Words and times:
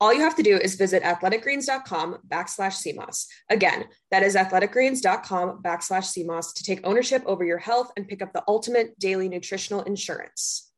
All 0.00 0.14
you 0.14 0.20
have 0.20 0.36
to 0.36 0.42
do 0.42 0.56
is 0.56 0.76
visit 0.76 1.02
athleticgreens.com 1.02 2.18
backslash 2.26 2.80
CMOS. 2.80 3.26
Again, 3.50 3.84
that 4.10 4.22
is 4.22 4.34
athleticgreens.com 4.34 5.62
backslash 5.62 6.16
CMOS 6.16 6.54
to 6.54 6.64
take 6.64 6.80
ownership 6.84 7.22
over 7.26 7.44
your 7.44 7.58
health 7.58 7.92
and 7.98 8.08
pick 8.08 8.22
up 8.22 8.32
the 8.32 8.42
ultimate 8.48 8.98
daily 8.98 9.28
nutritional 9.28 9.82
insurance. 9.82 10.69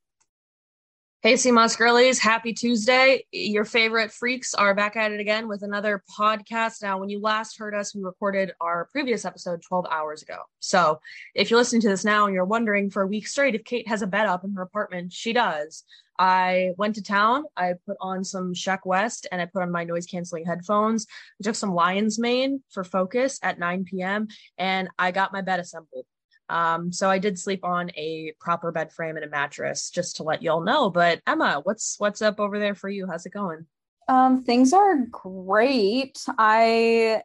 Hey, 1.24 1.36
Sea 1.36 1.52
Moss 1.52 1.76
girlies, 1.76 2.18
happy 2.18 2.52
Tuesday. 2.52 3.24
Your 3.30 3.64
favorite 3.64 4.10
freaks 4.10 4.54
are 4.54 4.74
back 4.74 4.96
at 4.96 5.12
it 5.12 5.20
again 5.20 5.46
with 5.46 5.62
another 5.62 6.02
podcast. 6.18 6.82
Now, 6.82 6.98
when 6.98 7.10
you 7.10 7.20
last 7.20 7.56
heard 7.56 7.76
us, 7.76 7.94
we 7.94 8.02
recorded 8.02 8.50
our 8.60 8.88
previous 8.90 9.24
episode 9.24 9.62
12 9.62 9.86
hours 9.88 10.22
ago. 10.22 10.38
So 10.58 10.98
if 11.36 11.48
you're 11.48 11.60
listening 11.60 11.82
to 11.82 11.88
this 11.88 12.04
now 12.04 12.26
and 12.26 12.34
you're 12.34 12.44
wondering 12.44 12.90
for 12.90 13.02
a 13.02 13.06
week 13.06 13.28
straight 13.28 13.54
if 13.54 13.62
Kate 13.62 13.86
has 13.86 14.02
a 14.02 14.06
bed 14.08 14.26
up 14.26 14.42
in 14.42 14.52
her 14.54 14.62
apartment, 14.62 15.12
she 15.12 15.32
does. 15.32 15.84
I 16.18 16.72
went 16.76 16.96
to 16.96 17.02
town. 17.04 17.44
I 17.56 17.74
put 17.86 17.98
on 18.00 18.24
some 18.24 18.52
Sheck 18.52 18.80
Wes 18.84 19.22
and 19.30 19.40
I 19.40 19.46
put 19.46 19.62
on 19.62 19.70
my 19.70 19.84
noise 19.84 20.06
canceling 20.06 20.44
headphones. 20.44 21.06
I 21.40 21.44
took 21.44 21.54
some 21.54 21.72
Lion's 21.72 22.18
Mane 22.18 22.64
for 22.68 22.82
focus 22.82 23.38
at 23.44 23.60
9 23.60 23.84
p.m. 23.84 24.26
and 24.58 24.88
I 24.98 25.12
got 25.12 25.32
my 25.32 25.40
bed 25.40 25.60
assembled. 25.60 26.04
Um, 26.52 26.92
so 26.92 27.08
I 27.08 27.18
did 27.18 27.38
sleep 27.38 27.64
on 27.64 27.90
a 27.96 28.34
proper 28.38 28.70
bed 28.70 28.92
frame 28.92 29.16
and 29.16 29.24
a 29.24 29.28
mattress 29.28 29.88
just 29.88 30.16
to 30.16 30.22
let 30.22 30.42
y'all 30.42 30.62
know. 30.62 30.90
But 30.90 31.22
Emma, 31.26 31.62
what's 31.62 31.96
what's 31.98 32.20
up 32.20 32.38
over 32.38 32.58
there 32.58 32.74
for 32.74 32.90
you? 32.90 33.06
How's 33.06 33.24
it 33.24 33.32
going? 33.32 33.64
Um, 34.06 34.44
things 34.44 34.74
are 34.74 35.06
great. 35.10 36.22
I 36.36 37.22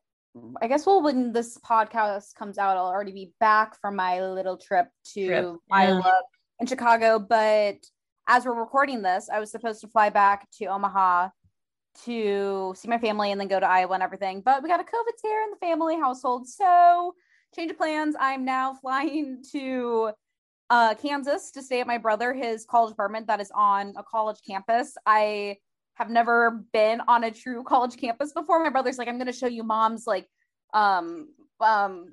I 0.61 0.67
guess 0.67 0.85
well 0.85 1.03
when 1.03 1.33
this 1.33 1.57
podcast 1.57 2.35
comes 2.35 2.57
out, 2.57 2.77
I'll 2.77 2.85
already 2.85 3.11
be 3.11 3.33
back 3.41 3.79
from 3.81 3.97
my 3.97 4.21
little 4.21 4.55
trip 4.55 4.87
to 5.13 5.25
trip. 5.25 5.55
Iowa 5.69 6.01
yeah. 6.05 6.11
and 6.61 6.69
Chicago. 6.69 7.19
But 7.19 7.79
as 8.29 8.45
we're 8.45 8.57
recording 8.57 9.01
this, 9.01 9.29
I 9.29 9.41
was 9.41 9.51
supposed 9.51 9.81
to 9.81 9.89
fly 9.89 10.09
back 10.09 10.49
to 10.59 10.65
Omaha 10.67 11.29
to 12.05 12.73
see 12.77 12.87
my 12.87 12.99
family 12.99 13.33
and 13.33 13.41
then 13.41 13.49
go 13.49 13.59
to 13.59 13.67
Iowa 13.67 13.93
and 13.93 14.03
everything. 14.03 14.39
But 14.39 14.63
we 14.63 14.69
got 14.69 14.79
a 14.79 14.83
COVID 14.83 15.17
scare 15.17 15.43
in 15.43 15.49
the 15.49 15.57
family 15.57 15.97
household. 15.97 16.47
So 16.47 17.13
change 17.57 17.71
of 17.71 17.77
plans. 17.77 18.15
I'm 18.19 18.45
now 18.45 18.73
flying 18.73 19.43
to 19.51 20.11
uh, 20.69 20.95
Kansas 20.95 21.51
to 21.51 21.61
stay 21.61 21.81
at 21.81 21.87
my 21.87 21.97
brother, 21.97 22.33
his 22.33 22.65
college 22.65 22.91
apartment 22.91 23.27
that 23.27 23.39
is 23.39 23.51
on 23.55 23.93
a 23.97 24.03
college 24.03 24.37
campus. 24.45 24.95
I 25.05 25.57
have 25.95 26.09
never 26.09 26.63
been 26.73 27.01
on 27.07 27.23
a 27.23 27.31
true 27.31 27.63
college 27.67 27.97
campus 27.97 28.33
before. 28.33 28.63
My 28.63 28.69
brother's 28.69 28.97
like, 28.97 29.07
I'm 29.07 29.17
going 29.17 29.27
to 29.27 29.33
show 29.33 29.47
you 29.47 29.63
mom's 29.63 30.05
like 30.05 30.27
um 30.73 31.29
um 31.61 32.07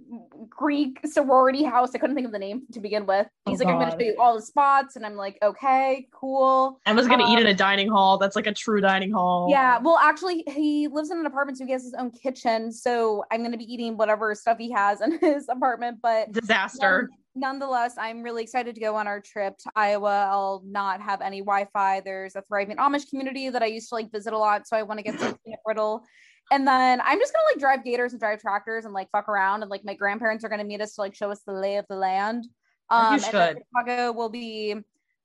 Greek 0.49 1.00
sorority 1.05 1.62
house. 1.65 1.91
I 1.94 1.99
couldn't 1.99 2.16
think 2.16 2.27
of 2.27 2.32
the 2.32 2.38
name 2.38 2.62
to 2.72 2.81
begin 2.81 3.06
with. 3.06 3.27
Oh, 3.47 3.50
He's 3.50 3.60
oh, 3.60 3.65
like, 3.65 3.75
God. 3.75 3.82
I'm 3.82 3.88
gonna 3.91 4.00
show 4.00 4.06
you 4.06 4.16
all 4.19 4.34
the 4.37 4.43
spots, 4.43 4.97
and 4.97 5.05
I'm 5.05 5.16
like, 5.16 5.38
okay, 5.43 6.09
cool. 6.12 6.81
Emma's 6.87 7.09
gonna 7.09 7.25
um, 7.25 7.31
eat 7.31 7.41
in 7.41 7.47
a 7.47 7.50
um, 7.50 7.56
dining 7.56 7.88
hall. 7.88 8.19
That's 8.19 8.37
like 8.37 8.47
a 8.47 8.53
true 8.54 8.81
dining 8.81 9.12
hall. 9.12 9.49
Yeah. 9.50 9.78
Well, 9.78 9.99
actually, 9.99 10.44
he 10.47 10.88
lives 10.88 11.10
in 11.10 11.19
an 11.19 11.27
apartment, 11.27 11.59
so 11.59 11.66
he 11.66 11.72
has 11.72 11.83
his 11.83 11.94
own 11.94 12.10
kitchen. 12.10 12.72
So 12.72 13.25
I'm 13.31 13.43
gonna 13.43 13.59
be 13.59 13.72
eating 13.72 13.97
whatever 13.97 14.34
stuff 14.34 14.59
he 14.59 14.71
has 14.72 15.00
in 15.00 15.19
his 15.21 15.49
apartment. 15.49 15.99
But 16.03 16.33
disaster. 16.33 17.10
nonetheless, 17.34 17.97
I'm 17.99 18.22
really 18.22 18.43
excited 18.43 18.75
to 18.75 18.81
go 18.81 18.97
on 18.97 19.06
our 19.06 19.21
trip 19.21 19.59
to 19.59 19.71
Iowa. 19.77 20.28
I'll 20.31 20.62
not 20.66 21.00
have 21.00 21.21
any 21.21 21.41
Wi-Fi. 21.41 22.00
There's 22.00 22.37
a 22.37 22.43
thriving 22.43 22.77
Amish 22.77 23.09
community 23.09 23.50
that 23.50 23.62
I 23.62 23.66
used 23.66 23.88
to 23.91 23.94
like 23.94 24.10
visit 24.10 24.33
a 24.33 24.38
lot, 24.38 24.66
so 24.66 24.77
I 24.77 24.83
want 24.83 24.99
to 24.99 25.04
get 25.10 25.19
some 25.19 25.37
peanut 25.44 25.60
brittle 25.65 26.04
and 26.50 26.66
then 26.66 27.00
I'm 27.00 27.19
just 27.19 27.32
gonna 27.32 27.47
like 27.53 27.60
drive 27.60 27.84
gators 27.84 28.12
and 28.12 28.21
drive 28.21 28.41
tractors 28.41 28.84
and 28.84 28.94
like 28.94 29.10
fuck 29.10 29.28
around. 29.28 29.62
And 29.62 29.71
like 29.71 29.84
my 29.84 29.94
grandparents 29.94 30.44
are 30.44 30.49
gonna 30.49 30.65
meet 30.65 30.81
us 30.81 30.94
to 30.94 31.00
like 31.00 31.15
show 31.15 31.31
us 31.31 31.41
the 31.47 31.53
lay 31.53 31.77
of 31.77 31.87
the 31.88 31.97
land. 31.97 32.47
Um, 32.91 33.15
you 33.15 33.21
should. 33.21 33.59
Chicago 33.59 34.12
will 34.12 34.28
be 34.28 34.75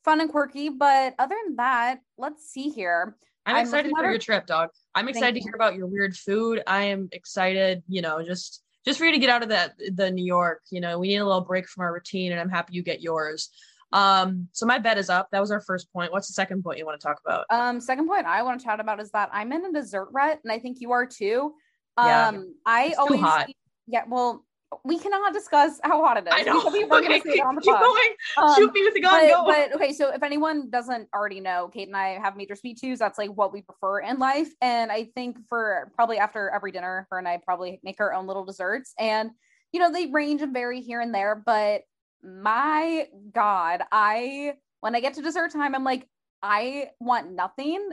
fun 0.03 0.21
and 0.21 0.29
quirky, 0.29 0.69
but 0.69 1.13
other 1.19 1.35
than 1.45 1.57
that, 1.57 1.99
let's 2.17 2.49
see 2.49 2.69
here. 2.69 3.15
I'm, 3.45 3.55
I'm 3.55 3.61
excited 3.63 3.91
for 3.95 4.09
your 4.09 4.19
trip, 4.19 4.45
dog. 4.45 4.69
I'm 4.95 5.07
excited 5.07 5.35
to 5.35 5.41
hear 5.41 5.55
about 5.55 5.75
your 5.75 5.87
weird 5.87 6.15
food. 6.15 6.61
I 6.67 6.83
am 6.83 7.09
excited, 7.11 7.83
you 7.87 8.01
know, 8.01 8.23
just 8.23 8.63
just 8.85 8.99
for 8.99 9.05
you 9.05 9.11
to 9.11 9.19
get 9.19 9.29
out 9.29 9.43
of 9.43 9.49
that 9.49 9.73
the 9.95 10.11
New 10.11 10.25
York. 10.25 10.61
You 10.71 10.81
know, 10.81 10.99
we 10.99 11.09
need 11.09 11.17
a 11.17 11.25
little 11.25 11.41
break 11.41 11.67
from 11.67 11.83
our 11.83 11.93
routine, 11.93 12.31
and 12.31 12.39
I'm 12.39 12.49
happy 12.49 12.73
you 12.73 12.83
get 12.83 13.01
yours. 13.01 13.49
Um, 13.91 14.47
so 14.51 14.65
my 14.65 14.77
bet 14.77 14.97
is 14.97 15.09
up. 15.09 15.29
That 15.31 15.39
was 15.39 15.51
our 15.51 15.61
first 15.61 15.91
point. 15.91 16.11
What's 16.11 16.27
the 16.27 16.33
second 16.33 16.63
point 16.63 16.77
you 16.77 16.85
want 16.85 16.99
to 16.99 17.05
talk 17.05 17.19
about? 17.25 17.45
Um, 17.49 17.81
second 17.81 18.07
point 18.07 18.25
I 18.25 18.43
want 18.43 18.59
to 18.59 18.65
chat 18.65 18.79
about 18.79 18.99
is 18.99 19.11
that 19.11 19.29
I'm 19.33 19.51
in 19.51 19.65
a 19.65 19.71
dessert 19.71 20.09
rut, 20.11 20.39
and 20.43 20.51
I 20.51 20.59
think 20.59 20.79
you 20.79 20.91
are 20.91 21.05
too. 21.05 21.53
Um, 21.97 22.05
yeah, 22.07 22.41
I 22.65 22.93
always 22.97 23.19
hot. 23.19 23.49
yeah, 23.87 24.03
well, 24.07 24.45
we 24.83 24.99
cannot 24.99 25.33
discuss 25.33 25.79
how 25.83 26.03
hot 26.03 26.17
it 26.17 26.27
is. 26.27 26.33
I 26.33 26.43
know. 26.43 26.69
We 26.71 26.85
okay, 26.85 27.19
keep, 27.19 27.23
keep 27.23 27.43
going. 27.43 28.09
Um, 28.37 28.55
Shoot 28.55 28.73
me 28.73 28.83
with 28.83 28.93
the 28.93 29.01
gun. 29.01 29.27
But, 29.27 29.29
go. 29.29 29.45
but 29.45 29.75
okay, 29.75 29.93
so 29.93 30.13
if 30.13 30.21
anyone 30.21 30.69
doesn't 30.69 31.09
already 31.13 31.39
know, 31.39 31.69
Kate 31.73 31.87
and 31.87 31.97
I 31.97 32.19
have 32.19 32.37
major 32.37 32.55
sweet 32.55 32.79
tooths. 32.79 32.99
That's 32.99 33.17
like 33.17 33.31
what 33.31 33.51
we 33.51 33.61
prefer 33.61 34.01
in 34.01 34.19
life. 34.19 34.49
And 34.61 34.91
I 34.91 35.05
think 35.15 35.37
for 35.47 35.91
probably 35.95 36.19
after 36.19 36.49
every 36.51 36.71
dinner, 36.71 37.07
her 37.09 37.17
and 37.17 37.27
I 37.27 37.41
probably 37.43 37.79
make 37.83 37.99
our 37.99 38.13
own 38.13 38.27
little 38.27 38.45
desserts. 38.45 38.93
And 38.99 39.31
you 39.71 39.79
know, 39.79 39.91
they 39.91 40.07
range 40.07 40.41
and 40.41 40.53
vary 40.53 40.81
here 40.81 41.01
and 41.01 41.13
there, 41.13 41.35
but 41.35 41.81
my 42.23 43.07
god 43.33 43.81
i 43.91 44.53
when 44.81 44.95
i 44.95 44.99
get 44.99 45.13
to 45.13 45.21
dessert 45.21 45.51
time 45.51 45.75
i'm 45.75 45.83
like 45.83 46.07
i 46.41 46.89
want 46.99 47.31
nothing 47.31 47.89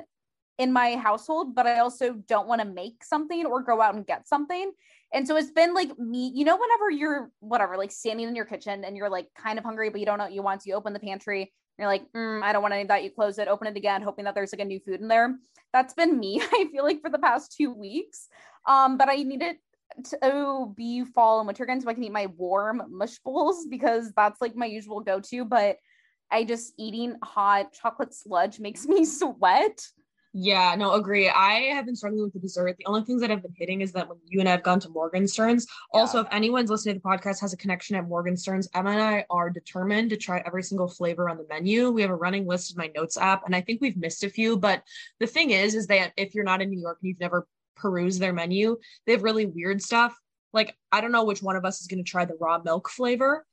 in 0.58 0.72
my 0.72 0.96
household 0.96 1.54
but 1.54 1.66
i 1.66 1.78
also 1.78 2.14
don't 2.28 2.48
want 2.48 2.60
to 2.60 2.66
make 2.66 3.04
something 3.04 3.46
or 3.46 3.62
go 3.62 3.80
out 3.80 3.94
and 3.94 4.06
get 4.06 4.26
something. 4.28 4.72
And 5.12 5.26
so 5.26 5.36
it's 5.36 5.50
been 5.50 5.72
like 5.72 5.96
me 5.98 6.32
you 6.34 6.44
know 6.44 6.56
whenever 6.56 6.90
you're 6.90 7.30
whatever 7.40 7.76
like 7.76 7.92
standing 7.92 8.28
in 8.28 8.34
your 8.34 8.44
kitchen 8.44 8.84
and 8.84 8.96
you're 8.96 9.08
like 9.08 9.28
kind 9.36 9.58
of 9.58 9.64
hungry 9.64 9.88
but 9.88 10.00
you 10.00 10.06
don't 10.06 10.18
know 10.18 10.24
what 10.24 10.32
you 10.32 10.42
want 10.42 10.62
so 10.62 10.68
you 10.68 10.74
open 10.74 10.92
the 10.92 11.00
pantry 11.00 11.52
you're 11.78 11.86
like 11.86 12.10
mm, 12.12 12.42
i 12.42 12.52
don't 12.52 12.62
want 12.62 12.74
any 12.74 12.82
of 12.82 12.88
that 12.88 13.04
you 13.04 13.10
close 13.10 13.38
it 13.38 13.48
open 13.48 13.68
it 13.68 13.76
again 13.76 14.02
hoping 14.02 14.24
that 14.24 14.34
there's 14.34 14.52
like 14.52 14.60
a 14.60 14.64
new 14.64 14.80
food 14.80 15.00
in 15.00 15.08
there. 15.08 15.36
That's 15.72 15.94
been 15.94 16.18
me 16.18 16.40
i 16.52 16.66
feel 16.72 16.84
like 16.84 17.00
for 17.00 17.10
the 17.10 17.18
past 17.18 17.54
two 17.56 17.72
weeks. 17.72 18.28
Um 18.66 18.98
but 18.98 19.08
i 19.08 19.16
needed 19.16 19.56
to 20.04 20.72
be 20.76 21.04
fall 21.04 21.38
and 21.38 21.46
winter 21.46 21.64
again 21.64 21.80
so 21.80 21.88
I 21.88 21.94
can 21.94 22.04
eat 22.04 22.12
my 22.12 22.26
warm 22.36 22.82
mush 22.88 23.18
bowls 23.18 23.66
because 23.68 24.12
that's 24.16 24.40
like 24.40 24.56
my 24.56 24.66
usual 24.66 25.00
go 25.00 25.20
to. 25.20 25.44
But 25.44 25.76
I 26.30 26.44
just 26.44 26.74
eating 26.78 27.16
hot 27.22 27.72
chocolate 27.72 28.14
sludge 28.14 28.58
makes 28.60 28.86
me 28.86 29.04
sweat. 29.04 29.80
Yeah, 30.38 30.74
no, 30.74 30.92
agree. 30.92 31.30
I 31.30 31.72
have 31.72 31.86
been 31.86 31.96
struggling 31.96 32.24
with 32.24 32.34
the 32.34 32.40
dessert. 32.40 32.76
The 32.78 32.84
only 32.84 33.04
things 33.04 33.22
that 33.22 33.30
I've 33.30 33.40
been 33.40 33.54
hitting 33.56 33.80
is 33.80 33.92
that 33.92 34.06
when 34.06 34.18
you 34.26 34.40
and 34.40 34.46
I 34.46 34.52
have 34.52 34.62
gone 34.62 34.78
to 34.80 34.90
Morgenstern's. 34.90 35.66
Yeah. 35.94 36.00
Also, 36.00 36.20
if 36.20 36.26
anyone's 36.30 36.68
listening 36.68 36.96
to 36.96 37.00
the 37.00 37.08
podcast 37.08 37.40
has 37.40 37.54
a 37.54 37.56
connection 37.56 37.96
at 37.96 38.06
Morgenstern's, 38.06 38.68
Emma 38.74 38.90
and 38.90 39.00
I 39.00 39.24
are 39.30 39.48
determined 39.48 40.10
to 40.10 40.18
try 40.18 40.42
every 40.44 40.62
single 40.62 40.88
flavor 40.88 41.30
on 41.30 41.38
the 41.38 41.46
menu. 41.48 41.90
We 41.90 42.02
have 42.02 42.10
a 42.10 42.14
running 42.14 42.46
list 42.46 42.70
in 42.70 42.76
my 42.76 42.90
notes 42.94 43.16
app, 43.16 43.46
and 43.46 43.56
I 43.56 43.62
think 43.62 43.80
we've 43.80 43.96
missed 43.96 44.24
a 44.24 44.28
few. 44.28 44.58
But 44.58 44.82
the 45.20 45.26
thing 45.26 45.52
is, 45.52 45.74
is 45.74 45.86
that 45.86 46.12
if 46.18 46.34
you're 46.34 46.44
not 46.44 46.60
in 46.60 46.68
New 46.68 46.80
York 46.80 46.98
and 47.00 47.08
you've 47.08 47.20
never 47.20 47.48
perused 47.76 48.20
their 48.20 48.32
menu, 48.32 48.76
they 49.06 49.12
have 49.12 49.22
really 49.22 49.46
weird 49.46 49.82
stuff. 49.82 50.16
Like 50.52 50.76
I 50.90 51.00
don't 51.00 51.12
know 51.12 51.24
which 51.24 51.42
one 51.42 51.56
of 51.56 51.64
us 51.64 51.80
is 51.80 51.86
going 51.86 52.02
to 52.02 52.10
try 52.10 52.24
the 52.24 52.36
raw 52.40 52.58
milk 52.58 52.88
flavor, 52.88 53.46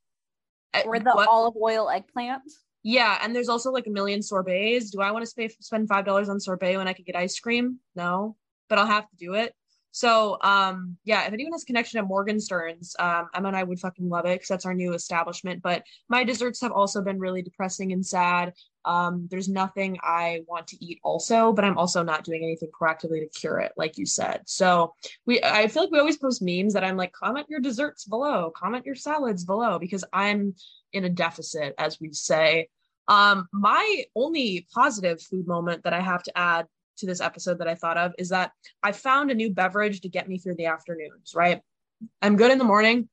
or 0.85 0.99
the 0.99 1.11
what? 1.11 1.27
olive 1.27 1.55
oil 1.61 1.89
eggplant. 1.89 2.43
Yeah, 2.83 3.17
and 3.21 3.35
there's 3.35 3.49
also 3.49 3.71
like 3.71 3.87
a 3.87 3.91
million 3.91 4.21
sorbets. 4.21 4.91
Do 4.91 5.01
I 5.01 5.11
want 5.11 5.25
to 5.25 5.49
spend 5.59 5.87
five 5.87 6.05
dollars 6.05 6.29
on 6.29 6.39
sorbet 6.39 6.77
when 6.77 6.87
I 6.87 6.93
could 6.93 7.05
get 7.05 7.15
ice 7.15 7.39
cream? 7.39 7.79
No, 7.95 8.35
but 8.69 8.77
I'll 8.77 8.85
have 8.85 9.09
to 9.09 9.15
do 9.15 9.33
it. 9.35 9.53
So, 9.95 10.39
um, 10.41 10.97
yeah, 11.03 11.27
if 11.27 11.33
anyone 11.33 11.53
has 11.53 11.63
connection 11.63 11.99
at 11.99 12.07
Morgenstern's, 12.07 12.95
um, 12.97 13.27
Emma 13.35 13.49
and 13.49 13.55
I 13.55 13.63
would 13.63 13.79
fucking 13.79 14.09
love 14.09 14.25
it 14.25 14.33
because 14.33 14.47
that's 14.47 14.65
our 14.65 14.73
new 14.73 14.93
establishment. 14.93 15.61
But 15.61 15.83
my 16.09 16.23
desserts 16.23 16.61
have 16.61 16.71
also 16.71 17.03
been 17.03 17.19
really 17.19 17.43
depressing 17.43 17.93
and 17.93 18.03
sad. 18.03 18.53
Um, 18.85 19.27
there's 19.31 19.47
nothing 19.47 19.97
I 20.03 20.43
want 20.47 20.67
to 20.67 20.83
eat 20.83 20.99
also, 21.03 21.53
but 21.53 21.63
I'm 21.63 21.77
also 21.77 22.03
not 22.03 22.23
doing 22.23 22.43
anything 22.43 22.69
proactively 22.69 23.21
to 23.21 23.39
cure 23.39 23.59
it, 23.59 23.71
like 23.77 23.97
you 23.97 24.05
said. 24.05 24.41
So 24.45 24.93
we, 25.25 25.41
I 25.41 25.67
feel 25.67 25.83
like 25.83 25.91
we 25.91 25.99
always 25.99 26.17
post 26.17 26.41
memes 26.41 26.73
that 26.73 26.83
I'm 26.83 26.97
like, 26.97 27.13
comment 27.13 27.47
your 27.49 27.59
desserts 27.59 28.05
below, 28.05 28.51
comment 28.55 28.85
your 28.85 28.95
salads 28.95 29.45
below, 29.45 29.79
because 29.79 30.03
I'm 30.11 30.55
in 30.91 31.05
a 31.05 31.09
deficit, 31.09 31.75
as 31.77 31.99
we 31.99 32.11
say. 32.13 32.67
Um, 33.07 33.47
my 33.51 34.03
only 34.15 34.67
positive 34.73 35.21
food 35.21 35.47
moment 35.47 35.83
that 35.83 35.93
I 35.93 35.99
have 35.99 36.23
to 36.23 36.37
add 36.37 36.67
to 36.97 37.05
this 37.05 37.21
episode 37.21 37.59
that 37.59 37.67
I 37.67 37.75
thought 37.75 37.97
of 37.97 38.13
is 38.17 38.29
that 38.29 38.51
I 38.81 38.91
found 38.91 39.31
a 39.31 39.35
new 39.35 39.49
beverage 39.49 40.01
to 40.01 40.09
get 40.09 40.29
me 40.29 40.37
through 40.37 40.55
the 40.55 40.67
afternoons, 40.67 41.33
right? 41.35 41.61
I'm 42.21 42.35
good 42.35 42.51
in 42.51 42.57
the 42.57 42.63
morning. 42.63 43.09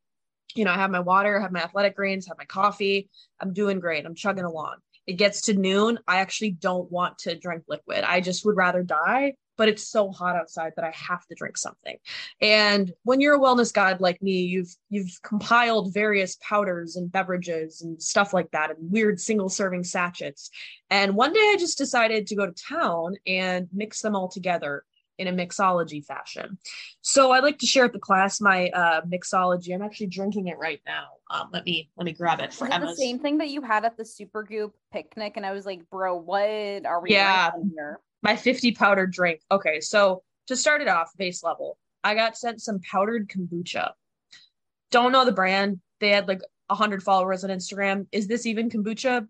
You 0.55 0.64
know, 0.64 0.73
I 0.73 0.76
have 0.76 0.90
my 0.90 1.00
water, 1.00 1.38
I 1.38 1.43
have 1.43 1.52
my 1.52 1.62
athletic 1.62 1.94
greens, 1.94 2.26
have 2.26 2.38
my 2.38 2.44
coffee. 2.44 3.08
I'm 3.40 3.52
doing 3.52 3.78
great. 3.78 4.05
I'm 4.05 4.16
chugging 4.16 4.44
along. 4.44 4.76
It 5.06 5.14
gets 5.14 5.43
to 5.43 5.55
noon. 5.55 5.99
I 6.06 6.19
actually 6.19 6.52
don't 6.52 6.91
want 6.91 7.19
to 7.20 7.38
drink 7.38 7.64
liquid. 7.69 8.05
I 8.05 8.20
just 8.20 8.44
would 8.44 8.56
rather 8.56 8.82
die 8.82 9.35
but 9.61 9.69
it's 9.69 9.87
so 9.87 10.11
hot 10.11 10.37
outside 10.37 10.73
that 10.75 10.87
I 10.87 10.91
have 10.93 11.26
to 11.26 11.35
drink 11.35 11.58
something. 11.58 11.99
And 12.41 12.91
when 13.02 13.20
you're 13.20 13.35
a 13.35 13.38
wellness 13.38 13.70
god 13.70 14.00
like 14.00 14.23
me, 14.23 14.41
you've 14.41 14.75
you've 14.88 15.20
compiled 15.23 15.93
various 15.93 16.38
powders 16.41 16.97
and 16.97 17.12
beverages 17.12 17.82
and 17.82 18.02
stuff 18.02 18.32
like 18.32 18.50
that 18.52 18.70
and 18.70 18.91
weird 18.91 19.20
single 19.20 19.50
serving 19.50 19.85
sachets. 19.85 20.49
And 20.88 21.14
one 21.14 21.35
day 21.35 21.41
I 21.41 21.56
just 21.58 21.76
decided 21.76 22.26
to 22.29 22.37
go 22.37 22.47
to 22.47 22.55
town 22.55 23.17
and 23.26 23.69
mix 23.70 24.00
them 24.00 24.17
all 24.17 24.29
together 24.29 24.82
in 25.20 25.28
a 25.28 25.32
mixology 25.32 26.05
fashion. 26.05 26.58
So 27.02 27.31
I'd 27.32 27.44
like 27.44 27.58
to 27.58 27.67
share 27.67 27.84
with 27.84 27.93
the 27.93 27.99
class 27.99 28.40
my 28.40 28.70
uh, 28.70 29.02
mixology. 29.02 29.75
I'm 29.75 29.82
actually 29.82 30.08
drinking 30.08 30.49
it 30.49 30.58
right 30.58 30.81
now. 30.87 31.08
Um, 31.31 31.50
let 31.52 31.64
me 31.64 31.90
let 31.96 32.06
me 32.06 32.12
grab 32.12 32.40
it 32.40 32.52
for 32.52 32.67
Emma. 32.72 32.87
The 32.87 32.96
same 32.96 33.19
thing 33.19 33.38
that 33.38 33.50
you 33.50 33.62
had 33.62 33.84
at 33.84 33.96
the 33.96 34.05
Super 34.05 34.31
Supergoop 34.31 34.72
picnic, 34.93 35.34
and 35.37 35.44
I 35.44 35.52
was 35.52 35.67
like, 35.67 35.88
"Bro, 35.90 36.17
what 36.17 36.87
are 36.87 37.00
we 37.00 37.11
yeah. 37.11 37.50
here?" 37.75 38.00
my 38.22 38.37
50 38.37 38.72
powder 38.72 39.06
drink. 39.06 39.40
Okay, 39.50 39.81
so 39.81 40.22
to 40.46 40.56
start 40.56 40.82
it 40.82 40.88
off, 40.88 41.17
base 41.17 41.43
level, 41.43 41.78
I 42.05 42.14
got 42.14 42.37
sent 42.37 42.61
some 42.61 42.81
powdered 42.81 43.28
kombucha. 43.28 43.93
Don't 44.90 45.12
know 45.12 45.25
the 45.25 45.32
brand. 45.32 45.81
They 46.00 46.11
had 46.11 46.28
like 46.28 46.40
100 46.66 47.02
followers 47.02 47.44
on 47.44 47.50
Instagram. 47.50 48.06
Is 48.12 48.26
this 48.26 48.46
even 48.46 48.70
kombucha? 48.70 49.26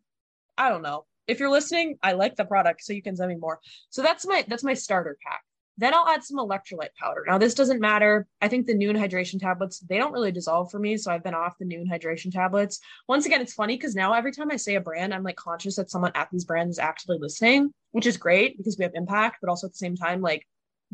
I 0.57 0.69
don't 0.69 0.83
know. 0.83 1.07
If 1.27 1.39
you're 1.39 1.51
listening, 1.51 1.99
I 2.03 2.13
like 2.13 2.37
the 2.37 2.45
product, 2.45 2.83
so 2.83 2.93
you 2.93 3.03
can 3.03 3.17
send 3.17 3.31
me 3.31 3.37
more. 3.37 3.61
So 3.91 4.03
that's 4.03 4.27
my 4.27 4.45
that's 4.49 4.65
my 4.65 4.75
starter 4.75 5.17
pack. 5.25 5.43
Then 5.81 5.95
I'll 5.95 6.07
add 6.07 6.23
some 6.23 6.37
electrolyte 6.37 6.95
powder. 6.95 7.25
Now, 7.27 7.39
this 7.39 7.55
doesn't 7.55 7.81
matter. 7.81 8.27
I 8.43 8.49
think 8.49 8.67
the 8.67 8.75
Nuun 8.75 8.99
hydration 8.99 9.41
tablets, 9.41 9.79
they 9.81 9.97
don't 9.97 10.13
really 10.13 10.31
dissolve 10.31 10.71
for 10.71 10.79
me. 10.79 10.99
So 10.99 11.11
I've 11.11 11.25
been 11.25 11.33
off 11.33 11.57
the 11.59 11.65
Nuun 11.65 11.91
hydration 11.91 12.31
tablets. 12.31 12.81
Once 13.09 13.25
again, 13.25 13.41
it's 13.41 13.55
funny 13.55 13.77
because 13.77 13.95
now 13.95 14.13
every 14.13 14.31
time 14.31 14.51
I 14.51 14.57
say 14.57 14.75
a 14.75 14.81
brand, 14.81 15.15
I'm 15.15 15.23
like 15.23 15.37
conscious 15.37 15.77
that 15.77 15.91
someone 15.91 16.13
at 16.15 16.29
these 16.31 16.45
brands 16.45 16.75
is 16.75 16.79
actually 16.79 17.17
listening, 17.19 17.73
which 17.93 18.07
is 18.07 18.19
great 18.19 18.59
because 18.59 18.77
we 18.77 18.83
have 18.83 18.93
impact, 18.95 19.39
but 19.41 19.49
also 19.49 19.69
at 19.69 19.73
the 19.73 19.79
same 19.79 19.97
time, 19.97 20.21
like 20.21 20.47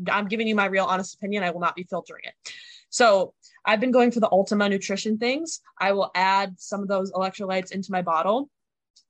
I'm 0.09 0.29
giving 0.29 0.47
you 0.47 0.55
my 0.55 0.67
real 0.67 0.85
honest 0.85 1.15
opinion. 1.15 1.43
I 1.43 1.49
will 1.49 1.59
not 1.59 1.75
be 1.75 1.83
filtering 1.83 2.23
it. 2.23 2.53
So 2.89 3.33
I've 3.65 3.81
been 3.81 3.91
going 3.91 4.11
for 4.11 4.21
the 4.21 4.31
Ultima 4.31 4.69
nutrition 4.69 5.17
things. 5.17 5.59
I 5.77 5.91
will 5.91 6.11
add 6.15 6.55
some 6.59 6.81
of 6.81 6.87
those 6.87 7.11
electrolytes 7.11 7.73
into 7.73 7.91
my 7.91 8.03
bottle. 8.03 8.49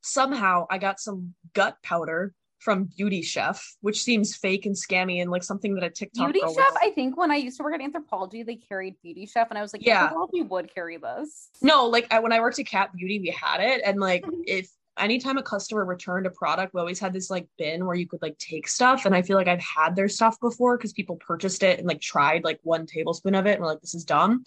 Somehow 0.02 0.66
I 0.72 0.80
got 0.80 1.00
some 1.00 1.36
gut 1.54 1.78
powder 1.84 2.34
from 2.60 2.86
Beauty 2.86 3.22
Chef, 3.22 3.76
which 3.82 4.02
seems 4.02 4.36
fake 4.36 4.66
and 4.66 4.76
scammy 4.76 5.22
and 5.22 5.30
like 5.30 5.44
something 5.44 5.76
that 5.76 5.84
a 5.84 5.90
TikTok. 5.90 6.34
Beauty 6.34 6.54
Chef, 6.54 6.74
I 6.82 6.92
think 6.92 7.18
when 7.18 7.32
I 7.32 7.36
used 7.36 7.58
to 7.58 7.64
work 7.64 7.80
at 7.80 7.82
Anthropologie, 7.82 8.46
they 8.46 8.56
carried 8.56 8.96
Beauty 9.02 9.26
Chef, 9.26 9.50
and 9.50 9.58
I 9.58 9.62
was 9.62 9.74
like, 9.74 9.86
yeah, 9.86 10.10
Anthropologie 10.10 10.48
would 10.48 10.74
carry 10.74 10.98
this. 10.98 11.50
No, 11.62 11.88
like 11.88 12.08
I, 12.12 12.20
when 12.20 12.32
I 12.32 12.40
worked 12.40 12.60
at 12.60 12.66
Cat 12.66 12.92
Beauty, 12.94 13.20
we 13.20 13.30
had 13.30 13.60
it, 13.62 13.82
and 13.86 14.00
like 14.00 14.26
if 14.46 14.70
anytime 14.98 15.38
a 15.38 15.44
customer 15.44 15.86
returned 15.86 16.26
a 16.26 16.32
product, 16.32 16.74
we 16.74 16.80
always 16.80 17.00
had 17.00 17.14
this 17.14 17.30
like 17.30 17.48
bin 17.58 17.86
where 17.86 17.96
you 17.96 18.08
could 18.08 18.22
like 18.22 18.38
take 18.38 18.68
stuff, 18.68 19.06
and 19.06 19.16
I 19.16 19.22
feel 19.22 19.38
like 19.38 19.48
I've 19.48 19.62
had 19.62 19.96
their 19.96 20.10
stuff 20.10 20.40
before 20.40 20.78
because 20.78 20.94
people 20.94 21.18
purchased 21.18 21.64
it 21.64 21.80
and 21.80 21.88
like 21.88 22.02
tried 22.02 22.44
like 22.44 22.60
one 22.64 22.86
tablespoon 22.86 23.36
of 23.36 23.46
it, 23.46 23.54
and 23.54 23.62
were 23.62 23.68
like, 23.68 23.82
this 23.82 23.96
is 23.96 24.04
dumb. 24.04 24.44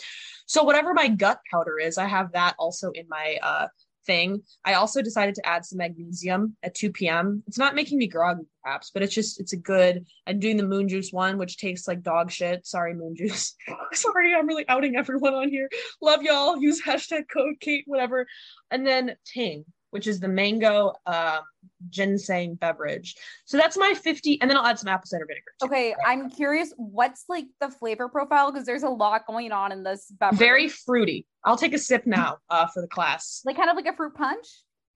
So 0.46 0.64
whatever 0.64 0.94
my 0.94 1.08
gut 1.08 1.40
powder 1.50 1.78
is, 1.78 1.96
I 1.96 2.06
have 2.06 2.32
that 2.32 2.56
also 2.58 2.90
in 2.90 3.06
my 3.08 3.38
uh 3.42 3.68
thing. 4.06 4.42
I 4.64 4.74
also 4.74 5.02
decided 5.02 5.34
to 5.36 5.46
add 5.46 5.64
some 5.64 5.78
magnesium 5.78 6.56
at 6.62 6.74
2 6.74 6.92
p.m. 6.92 7.42
It's 7.46 7.58
not 7.58 7.74
making 7.74 7.98
me 7.98 8.06
groggy, 8.06 8.44
perhaps, 8.62 8.90
but 8.92 9.02
it's 9.02 9.14
just 9.14 9.40
it's 9.40 9.52
a 9.52 9.56
good. 9.56 10.06
I'm 10.26 10.38
doing 10.38 10.56
the 10.56 10.66
moon 10.66 10.88
juice 10.88 11.12
one, 11.12 11.38
which 11.38 11.56
tastes 11.56 11.88
like 11.88 12.02
dog 12.02 12.30
shit. 12.30 12.66
Sorry, 12.66 12.94
moon 12.94 13.14
juice. 13.16 13.54
Sorry, 13.92 14.34
I'm 14.34 14.46
really 14.46 14.68
outing 14.68 14.96
everyone 14.96 15.34
on 15.34 15.48
here. 15.48 15.68
Love 16.00 16.22
y'all. 16.22 16.58
Use 16.58 16.82
hashtag 16.82 17.24
code 17.32 17.56
Kate, 17.60 17.84
whatever. 17.86 18.26
And 18.70 18.86
then 18.86 19.16
Ting, 19.24 19.64
which 19.90 20.06
is 20.06 20.20
the 20.20 20.28
mango 20.28 20.92
um, 21.06 21.40
ginseng 21.88 22.54
beverage. 22.54 23.16
So 23.44 23.56
that's 23.56 23.76
my 23.76 23.94
50, 23.94 24.40
and 24.40 24.50
then 24.50 24.56
I'll 24.56 24.66
add 24.66 24.78
some 24.78 24.88
apple 24.88 25.06
cider 25.06 25.26
vinegar. 25.26 25.44
Too. 25.60 25.66
Okay, 25.66 25.94
I'm 26.06 26.30
curious, 26.30 26.72
what's 26.76 27.24
like 27.28 27.46
the 27.60 27.70
flavor 27.70 28.08
profile? 28.08 28.50
Because 28.50 28.66
there's 28.66 28.82
a 28.82 28.88
lot 28.88 29.26
going 29.26 29.52
on 29.52 29.72
in 29.72 29.82
this 29.82 30.12
beverage. 30.18 30.38
Very 30.38 30.68
fruity. 30.68 31.26
I'll 31.44 31.56
take 31.56 31.74
a 31.74 31.78
sip 31.78 32.06
now 32.06 32.38
uh, 32.48 32.66
for 32.66 32.80
the 32.80 32.88
class. 32.88 33.42
Like 33.44 33.56
kind 33.56 33.70
of 33.70 33.76
like 33.76 33.86
a 33.86 33.96
fruit 33.96 34.14
punch? 34.14 34.46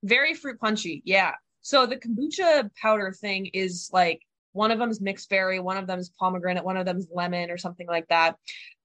Very 0.02 0.34
fruit 0.34 0.60
punchy, 0.60 1.02
yeah. 1.04 1.32
So 1.62 1.86
the 1.86 1.96
kombucha 1.96 2.70
powder 2.80 3.12
thing 3.12 3.46
is 3.46 3.88
like 3.92 4.20
one 4.52 4.70
of 4.70 4.78
them 4.78 4.90
is 4.90 5.00
mixed 5.00 5.28
berry, 5.30 5.60
one 5.60 5.76
of 5.76 5.86
them 5.86 5.98
is 5.98 6.10
pomegranate, 6.10 6.64
one 6.64 6.76
of 6.76 6.84
them 6.86 6.98
is 6.98 7.08
lemon 7.12 7.50
or 7.50 7.58
something 7.58 7.86
like 7.86 8.06
that. 8.08 8.36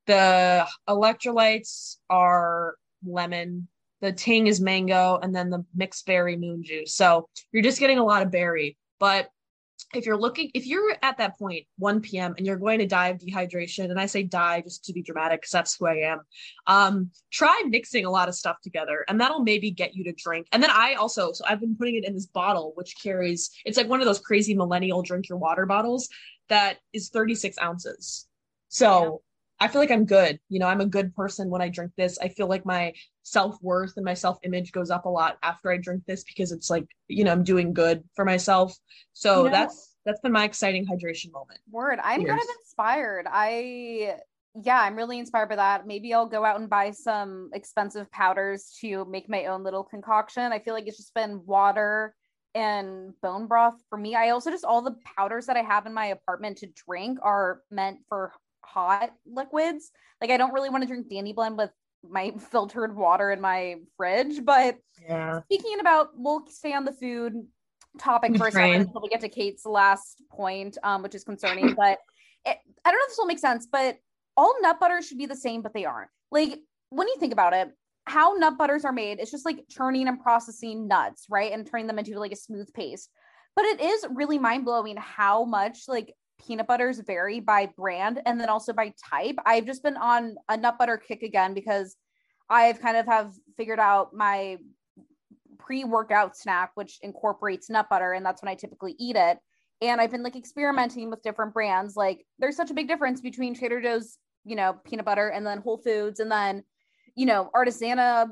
The 0.07 0.65
electrolytes 0.87 1.97
are 2.09 2.75
lemon, 3.05 3.67
the 4.01 4.11
ting 4.11 4.47
is 4.47 4.61
mango, 4.61 5.19
and 5.21 5.35
then 5.35 5.49
the 5.49 5.65
mixed 5.75 6.05
berry 6.05 6.37
moon 6.37 6.63
juice. 6.63 6.95
So 6.95 7.27
you're 7.51 7.63
just 7.63 7.79
getting 7.79 7.99
a 7.99 8.05
lot 8.05 8.21
of 8.21 8.31
berry. 8.31 8.77
But 8.99 9.29
if 9.93 10.05
you're 10.05 10.17
looking, 10.17 10.51
if 10.53 10.67
you're 10.67 10.95
at 11.01 11.17
that 11.17 11.37
point, 11.39 11.65
1 11.77 12.01
p.m., 12.01 12.35
and 12.37 12.45
you're 12.45 12.57
going 12.57 12.79
to 12.79 12.85
die 12.85 13.07
of 13.07 13.17
dehydration, 13.17 13.89
and 13.89 13.99
I 13.99 14.05
say 14.05 14.23
die 14.23 14.61
just 14.61 14.85
to 14.85 14.93
be 14.93 15.01
dramatic 15.01 15.41
because 15.41 15.51
that's 15.51 15.75
who 15.77 15.87
I 15.87 16.11
am, 16.11 16.21
um, 16.67 17.11
try 17.31 17.63
mixing 17.67 18.05
a 18.05 18.11
lot 18.11 18.27
of 18.27 18.35
stuff 18.35 18.57
together, 18.61 19.03
and 19.07 19.19
that'll 19.19 19.43
maybe 19.43 19.71
get 19.71 19.95
you 19.95 20.03
to 20.05 20.13
drink. 20.13 20.47
And 20.51 20.61
then 20.61 20.69
I 20.69 20.93
also, 20.93 21.31
so 21.31 21.43
I've 21.47 21.59
been 21.59 21.75
putting 21.75 21.95
it 21.95 22.05
in 22.05 22.13
this 22.13 22.27
bottle, 22.27 22.73
which 22.75 22.95
carries, 23.01 23.49
it's 23.65 23.77
like 23.77 23.89
one 23.89 23.99
of 23.99 24.05
those 24.05 24.19
crazy 24.19 24.53
millennial 24.53 25.01
drink 25.01 25.29
your 25.29 25.37
water 25.37 25.65
bottles 25.65 26.09
that 26.49 26.77
is 26.93 27.09
36 27.09 27.57
ounces. 27.61 28.27
So 28.67 29.21
I 29.59 29.67
feel 29.67 29.81
like 29.81 29.91
I'm 29.91 30.05
good. 30.05 30.39
You 30.49 30.59
know, 30.59 30.67
I'm 30.67 30.81
a 30.81 30.85
good 30.85 31.13
person 31.15 31.49
when 31.49 31.61
I 31.61 31.69
drink 31.69 31.91
this. 31.97 32.17
I 32.19 32.29
feel 32.29 32.47
like 32.47 32.65
my 32.65 32.93
self 33.23 33.57
worth 33.61 33.93
and 33.97 34.05
my 34.05 34.13
self 34.13 34.37
image 34.43 34.71
goes 34.71 34.89
up 34.89 35.05
a 35.05 35.09
lot 35.09 35.37
after 35.43 35.71
I 35.71 35.77
drink 35.77 36.03
this 36.05 36.23
because 36.23 36.51
it's 36.51 36.69
like, 36.69 36.85
you 37.07 37.23
know, 37.23 37.31
I'm 37.31 37.43
doing 37.43 37.73
good 37.73 38.03
for 38.15 38.23
myself. 38.23 38.75
So 39.13 39.39
you 39.39 39.43
know, 39.45 39.51
that's 39.51 39.95
that's 40.05 40.21
been 40.21 40.31
my 40.31 40.45
exciting 40.45 40.85
hydration 40.85 41.31
moment. 41.31 41.59
Word. 41.69 41.99
I'm 42.01 42.21
Cheers. 42.21 42.29
kind 42.29 42.41
of 42.41 42.55
inspired. 42.61 43.27
I 43.29 44.15
yeah, 44.55 44.81
I'm 44.81 44.95
really 44.95 45.19
inspired 45.19 45.49
by 45.49 45.57
that. 45.57 45.85
Maybe 45.85 46.13
I'll 46.13 46.25
go 46.25 46.43
out 46.43 46.59
and 46.59 46.69
buy 46.69 46.91
some 46.91 47.49
expensive 47.53 48.11
powders 48.11 48.75
to 48.81 49.05
make 49.05 49.29
my 49.29 49.45
own 49.45 49.63
little 49.63 49.83
concoction. 49.83 50.51
I 50.51 50.59
feel 50.59 50.73
like 50.73 50.87
it's 50.87 50.97
just 50.97 51.13
been 51.13 51.45
water 51.45 52.15
and 52.55 53.13
bone 53.21 53.47
broth 53.47 53.75
for 53.89 53.97
me. 53.97 54.15
I 54.15 54.29
also 54.29 54.49
just 54.49 54.65
all 54.65 54.81
the 54.81 54.95
powders 55.17 55.45
that 55.45 55.57
I 55.57 55.61
have 55.61 55.85
in 55.85 55.93
my 55.93 56.07
apartment 56.07 56.59
to 56.59 56.67
drink 56.87 57.19
are 57.21 57.61
meant 57.69 57.99
for 58.07 58.33
hot 58.73 59.11
liquids. 59.25 59.91
Like 60.21 60.31
I 60.31 60.37
don't 60.37 60.53
really 60.53 60.69
want 60.69 60.83
to 60.83 60.87
drink 60.87 61.09
Dandy 61.09 61.33
Blend 61.33 61.57
with 61.57 61.71
my 62.07 62.31
filtered 62.51 62.95
water 62.95 63.31
in 63.31 63.41
my 63.41 63.75
fridge. 63.97 64.43
But 64.43 64.77
yeah. 65.03 65.41
speaking 65.43 65.79
about, 65.79 66.09
we'll 66.15 66.45
stay 66.47 66.73
on 66.73 66.85
the 66.85 66.93
food 66.93 67.33
topic 67.99 68.37
for 68.37 68.47
a 68.47 68.51
second 68.51 68.81
until 68.81 69.01
we 69.01 69.09
get 69.09 69.21
to 69.21 69.29
Kate's 69.29 69.65
last 69.65 70.21
point, 70.31 70.77
um, 70.83 71.01
which 71.01 71.15
is 71.15 71.23
concerning. 71.23 71.73
but 71.73 71.99
it, 72.45 72.57
I 72.85 72.91
don't 72.91 72.99
know 72.99 73.03
if 73.03 73.09
this 73.09 73.17
will 73.17 73.25
make 73.25 73.39
sense, 73.39 73.67
but 73.69 73.97
all 74.37 74.55
nut 74.61 74.79
butters 74.79 75.07
should 75.07 75.17
be 75.17 75.25
the 75.25 75.35
same, 75.35 75.61
but 75.61 75.73
they 75.73 75.85
aren't. 75.85 76.09
Like 76.31 76.59
when 76.89 77.07
you 77.07 77.17
think 77.19 77.33
about 77.33 77.53
it, 77.53 77.69
how 78.05 78.33
nut 78.33 78.57
butters 78.57 78.85
are 78.85 78.93
made, 78.93 79.19
it's 79.19 79.31
just 79.31 79.45
like 79.45 79.65
churning 79.69 80.07
and 80.07 80.21
processing 80.21 80.87
nuts, 80.87 81.25
right? 81.29 81.51
And 81.51 81.65
turning 81.65 81.87
them 81.87 81.99
into 81.99 82.19
like 82.19 82.31
a 82.31 82.37
smooth 82.37 82.71
paste. 82.73 83.09
but 83.55 83.65
it 83.65 83.81
is 83.81 84.05
really 84.11 84.39
mind 84.39 84.63
blowing 84.65 84.95
how 84.95 85.43
much 85.43 85.79
like 85.87 86.13
peanut 86.39 86.67
butters 86.67 86.99
vary 86.99 87.39
by 87.39 87.67
brand 87.77 88.21
and 88.25 88.39
then 88.39 88.49
also 88.49 88.73
by 88.73 88.93
type. 89.09 89.35
I've 89.45 89.65
just 89.65 89.83
been 89.83 89.97
on 89.97 90.35
a 90.47 90.57
nut 90.57 90.77
butter 90.79 90.97
kick 90.97 91.21
again 91.23 91.53
because 91.53 91.95
I've 92.49 92.81
kind 92.81 92.97
of 92.97 93.05
have 93.05 93.33
figured 93.57 93.79
out 93.79 94.13
my 94.13 94.57
pre-workout 95.59 96.35
snack 96.35 96.71
which 96.75 96.97
incorporates 97.03 97.69
nut 97.69 97.87
butter 97.89 98.13
and 98.13 98.25
that's 98.25 98.41
when 98.41 98.49
I 98.49 98.55
typically 98.55 98.95
eat 98.97 99.15
it. 99.15 99.37
And 99.81 100.01
I've 100.01 100.11
been 100.11 100.23
like 100.23 100.35
experimenting 100.35 101.09
with 101.09 101.21
different 101.21 101.53
brands. 101.53 101.95
Like 101.95 102.25
there's 102.39 102.55
such 102.55 102.71
a 102.71 102.73
big 102.73 102.87
difference 102.87 103.21
between 103.21 103.53
Trader 103.53 103.81
Joe's, 103.81 104.17
you 104.45 104.55
know, 104.55 104.77
peanut 104.83 105.05
butter 105.05 105.29
and 105.29 105.45
then 105.45 105.59
Whole 105.59 105.77
Foods 105.77 106.19
and 106.19 106.31
then, 106.31 106.63
you 107.15 107.25
know, 107.25 107.49
Artisana 107.53 108.27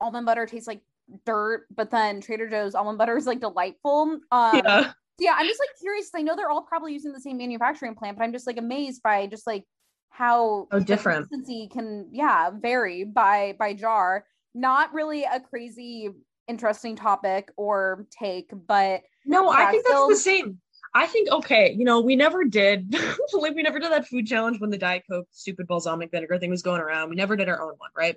almond 0.00 0.26
butter 0.26 0.46
tastes 0.46 0.66
like 0.66 0.82
dirt, 1.26 1.66
but 1.74 1.90
then 1.90 2.20
Trader 2.20 2.48
Joe's 2.48 2.74
almond 2.74 2.98
butter 2.98 3.16
is 3.16 3.26
like 3.26 3.40
delightful. 3.40 4.18
Um, 4.32 4.62
yeah. 4.64 4.92
Yeah, 5.20 5.34
I'm 5.36 5.46
just 5.46 5.60
like 5.60 5.68
curious. 5.80 6.10
I 6.14 6.22
know 6.22 6.34
they're 6.34 6.50
all 6.50 6.62
probably 6.62 6.94
using 6.94 7.12
the 7.12 7.20
same 7.20 7.36
manufacturing 7.36 7.94
plant, 7.94 8.18
but 8.18 8.24
I'm 8.24 8.32
just 8.32 8.46
like 8.46 8.56
amazed 8.56 9.02
by 9.02 9.26
just 9.26 9.46
like 9.46 9.64
how 10.08 10.66
oh, 10.72 10.80
different 10.80 11.28
consistency 11.28 11.68
can 11.68 12.08
yeah 12.10 12.50
vary 12.50 13.04
by 13.04 13.54
by 13.58 13.74
jar. 13.74 14.24
Not 14.54 14.92
really 14.92 15.24
a 15.24 15.38
crazy 15.38 16.08
interesting 16.48 16.96
topic 16.96 17.52
or 17.56 18.06
take, 18.10 18.50
but 18.66 19.02
no, 19.26 19.52
yeah, 19.52 19.58
I 19.58 19.70
think 19.70 19.86
still- 19.86 20.08
that's 20.08 20.24
the 20.24 20.30
same. 20.30 20.58
I 20.92 21.06
think 21.06 21.30
okay, 21.30 21.72
you 21.72 21.84
know, 21.84 22.00
we 22.00 22.16
never 22.16 22.44
did 22.44 22.96
like 23.32 23.54
we 23.54 23.62
never 23.62 23.78
did 23.78 23.92
that 23.92 24.08
food 24.08 24.26
challenge 24.26 24.58
when 24.58 24.70
the 24.70 24.78
Diet 24.78 25.04
Coke 25.08 25.28
stupid 25.30 25.68
balsamic 25.68 26.10
vinegar 26.10 26.38
thing 26.38 26.50
was 26.50 26.62
going 26.62 26.80
around. 26.80 27.10
We 27.10 27.16
never 27.16 27.36
did 27.36 27.48
our 27.48 27.62
own 27.62 27.74
one, 27.76 27.90
right? 27.96 28.16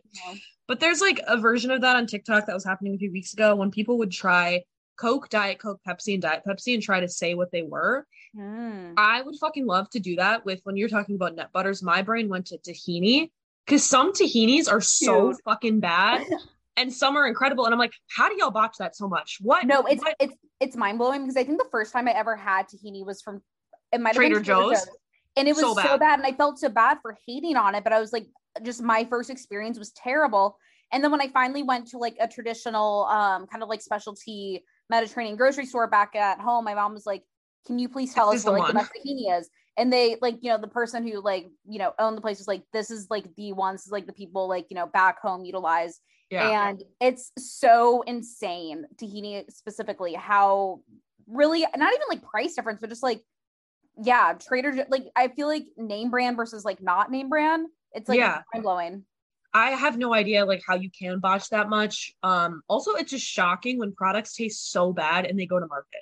But 0.68 0.80
there's 0.80 1.02
like 1.02 1.20
a 1.28 1.38
version 1.38 1.70
of 1.70 1.82
that 1.82 1.96
on 1.96 2.08
TikTok 2.08 2.48
that 2.48 2.54
was 2.54 2.64
happening 2.64 2.96
a 2.96 2.98
few 2.98 3.12
weeks 3.12 3.34
ago 3.34 3.56
when 3.56 3.70
people 3.70 4.00
would 4.00 4.12
try 4.12 4.64
Coke, 4.98 5.30
Diet 5.30 5.60
Coke, 5.60 5.82
Pepsi, 5.88 6.14
and 6.14 6.22
Diet 6.22 6.44
Pepsi 6.48 6.74
and 6.74 6.84
try 6.84 7.00
to 7.00 7.10
say 7.10 7.34
what 7.34 7.52
they 7.52 7.64
were. 7.64 8.06
Mm. 8.38 8.94
I 8.98 9.22
would 9.22 9.36
fucking 9.38 9.66
love 9.66 9.90
to 9.92 10.00
do 10.00 10.16
that 10.18 10.46
with 10.46 10.62
when 10.64 10.78
you're 10.78 10.90
talking 10.90 11.16
about 11.16 11.36
nut 11.36 11.50
butters. 11.54 11.84
My 11.84 12.02
brain 12.02 12.30
went 12.30 12.48
to 12.48 12.58
tahini 12.58 13.32
because 13.66 13.88
some 13.88 14.14
tahinis 14.14 14.72
are 14.72 14.82
so 14.82 15.32
Dude. 15.32 15.42
fucking 15.46 15.80
bad 15.80 16.26
and 16.78 16.92
some 16.92 17.16
are 17.16 17.28
incredible. 17.28 17.66
And 17.66 17.74
I'm 17.74 17.80
like, 17.80 17.94
how 18.16 18.30
do 18.30 18.36
y'all 18.38 18.52
botch 18.52 18.78
that 18.80 18.96
so 18.96 19.08
much? 19.08 19.38
What? 19.42 19.66
No, 19.66 19.82
it's 19.82 20.04
what? 20.04 20.16
it's 20.20 20.36
it's 20.60 20.76
mind 20.76 20.98
blowing 20.98 21.22
because 21.22 21.38
I 21.38 21.44
think 21.44 21.60
the 21.60 21.70
first 21.72 21.94
time 21.94 22.08
I 22.08 22.12
ever 22.12 22.36
had 22.36 22.68
tahini 22.68 23.06
was 23.06 23.22
from 23.22 23.42
it 23.92 24.02
might 24.02 24.16
Trader, 24.16 24.36
Trader 24.36 24.46
Joe's. 24.46 24.86
Joe's. 24.86 24.96
and 25.38 25.48
it 25.48 25.52
was 25.52 25.62
so 25.62 25.76
bad. 25.76 25.86
so 25.86 25.98
bad, 25.98 26.20
and 26.20 26.26
I 26.26 26.34
felt 26.34 26.60
so 26.60 26.70
bad 26.70 26.98
for 27.02 27.18
hating 27.28 27.56
on 27.56 27.76
it. 27.76 27.84
But 27.84 27.94
I 27.94 28.00
was 28.00 28.12
like, 28.12 28.28
just 28.64 28.82
my 28.82 29.06
first 29.06 29.30
experience 29.30 29.78
was 29.78 29.92
terrible. 29.92 30.58
And 30.92 31.04
then 31.04 31.12
when 31.12 31.22
I 31.22 31.28
finally 31.28 31.64
went 31.64 31.88
to 31.90 31.98
like 31.98 32.18
a 32.20 32.28
traditional, 32.28 33.06
um, 33.06 33.48
kind 33.48 33.64
of 33.64 33.70
like 33.70 33.82
specialty 33.82 34.64
Mediterranean 34.90 35.36
grocery 35.36 35.66
store 35.66 35.88
back 35.88 36.16
at 36.16 36.40
home, 36.40 36.66
my 36.66 36.74
mom 36.74 36.94
was 36.94 37.06
like, 37.06 37.24
"Can 37.66 37.80
you 37.80 37.90
please 37.90 38.14
tell 38.14 38.32
this 38.32 38.42
us 38.42 38.46
what 38.46 38.60
like 38.60 38.68
the 38.68 38.74
best 38.74 38.92
tahini 38.92 39.38
is?" 39.38 39.50
And 39.78 39.92
they 39.92 40.18
like, 40.22 40.38
you 40.42 40.50
know, 40.52 40.60
the 40.60 40.68
person 40.68 41.08
who 41.08 41.22
like, 41.22 41.48
you 41.68 41.80
know, 41.80 41.94
owned 41.98 42.18
the 42.18 42.22
place 42.22 42.38
was 42.38 42.48
like, 42.48 42.64
"This 42.74 42.92
is 42.92 43.08
like 43.10 43.34
the 43.36 43.54
ones, 43.54 43.88
like 43.90 44.06
the 44.06 44.14
people 44.14 44.48
like, 44.48 44.68
you 44.70 44.76
know, 44.76 44.86
back 44.88 45.20
home 45.22 45.46
utilize." 45.46 46.00
Yeah. 46.30 46.68
And 46.68 46.84
it's 47.00 47.32
so 47.38 48.02
insane, 48.04 48.86
tahini 48.98 49.52
specifically, 49.52 50.14
how 50.14 50.82
really 51.28 51.62
not 51.62 51.94
even 51.94 52.08
like 52.10 52.24
price 52.24 52.56
difference, 52.56 52.80
but 52.80 52.90
just 52.90 53.04
like, 53.04 53.22
yeah, 54.02 54.34
Trader 54.34 54.86
like 54.90 55.06
I 55.16 55.28
feel 55.28 55.48
like 55.48 55.66
name 55.78 56.10
brand 56.10 56.36
versus 56.36 56.66
like 56.66 56.82
not 56.82 57.12
name 57.12 57.30
brand. 57.30 57.68
It's 57.94 58.10
like 58.10 58.18
yeah. 58.18 58.42
mind 58.54 58.64
blowing. 58.64 59.06
I 59.54 59.72
have 59.72 59.98
no 59.98 60.14
idea 60.14 60.46
like 60.46 60.64
how 60.66 60.76
you 60.76 60.90
can 60.90 61.20
botch 61.20 61.50
that 61.50 61.70
much. 61.70 62.12
Um, 62.24 62.62
also, 62.68 62.94
it's 62.94 63.12
just 63.12 63.26
shocking 63.26 63.78
when 63.78 63.94
products 63.94 64.36
taste 64.36 64.72
so 64.72 64.92
bad 64.92 65.26
and 65.26 65.40
they 65.40 65.46
go 65.46 65.60
to 65.60 65.68
market. 65.68 66.02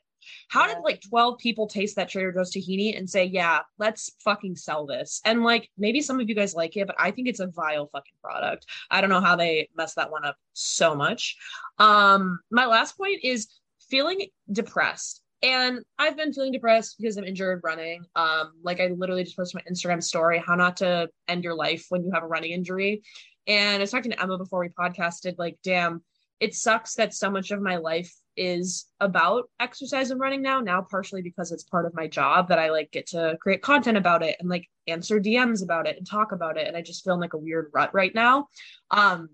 How 0.50 0.67
yeah. 0.67 0.75
did 0.75 0.84
like 0.84 1.01
12 1.10 1.38
people 1.39 1.67
taste 1.67 1.96
that 1.96 2.10
Trader 2.10 2.31
Joe's 2.31 2.53
tahini 2.53 2.98
and 2.98 3.10
say, 3.10 3.25
yeah, 3.25 3.60
let's 3.79 4.12
fucking 4.24 4.55
sell 4.55 4.86
this? 4.86 5.22
And 5.25 5.43
like 5.43 5.70
maybe 5.77 6.01
some 6.01 6.20
of 6.20 6.29
you 6.29 6.36
guys 6.36 6.53
like 6.53 6.77
it, 6.77 6.88
but 6.88 6.96
I 7.00 7.12
think 7.12 7.27
it's 7.27 7.39
a 7.39 7.48
vile 7.48 7.89
fucking 7.91 8.13
product. 8.24 8.65
I 8.89 9.01
don't 9.01 9.10
know 9.10 9.22
how 9.22 9.36
they 9.36 9.70
messed 9.75 9.96
that 9.96 10.12
one 10.12 10.25
up 10.25 10.38
so 10.53 10.96
much. 10.96 11.36
Um, 11.79 12.39
my 12.51 12.65
last 12.65 12.98
point 12.98 13.20
is 13.24 13.48
feeling 13.89 14.27
depressed. 14.51 15.22
And 15.43 15.79
I've 15.98 16.15
been 16.15 16.34
feeling 16.34 16.51
depressed 16.51 16.98
because 17.00 17.17
I'm 17.17 17.24
injured 17.24 17.62
running. 17.63 18.05
Um, 18.15 18.53
like 18.63 18.79
I 18.79 18.88
literally 18.88 19.24
just 19.24 19.36
posted 19.36 19.60
my 19.60 19.72
Instagram 19.72 20.03
story, 20.03 20.41
how 20.46 20.53
not 20.53 20.77
to 20.77 21.10
end 21.27 21.43
your 21.43 21.55
life 21.55 21.88
when 21.89 22.03
you 22.03 22.12
have 22.13 22.22
a 22.22 22.27
running 22.27 22.51
injury. 22.51 23.01
And 23.48 23.77
I 23.77 23.79
was 23.79 23.91
talking 23.91 24.12
to 24.12 24.21
Emma 24.21 24.38
before 24.38 24.60
we 24.60 24.69
podcasted, 24.69 25.36
like, 25.38 25.57
damn, 25.63 26.03
it 26.39 26.55
sucks 26.55 26.95
that 26.95 27.13
so 27.13 27.29
much 27.29 27.51
of 27.51 27.62
my 27.62 27.77
life 27.77 28.13
is 28.36 28.88
about 29.00 29.50
exercise 29.60 30.10
and 30.10 30.19
running 30.19 30.41
now 30.41 30.60
now 30.60 30.81
partially 30.81 31.21
because 31.21 31.51
it's 31.51 31.63
part 31.65 31.86
of 31.86 31.93
my 31.93 32.07
job 32.07 32.48
that 32.48 32.57
i 32.57 32.69
like 32.69 32.89
get 32.91 33.05
to 33.05 33.38
create 33.41 33.62
content 33.62 33.98
about 33.98 34.24
it 34.24 34.38
and 34.39 34.50
like 34.50 34.67
answer 34.88 35.19
dms 35.19 35.63
about 35.63 35.86
it 35.86 35.98
and 35.98 36.07
talk 36.07 36.31
about 36.31 36.57
it. 36.57 36.67
And 36.67 36.75
i 36.77 36.81
just 36.81 37.03
feel 37.03 37.13
in 37.13 37.19
like 37.19 37.33
a 37.33 37.38
weird 37.38 37.69
rut 37.74 37.93
right 37.93 38.13
now. 38.15 38.48
Um 38.89 39.29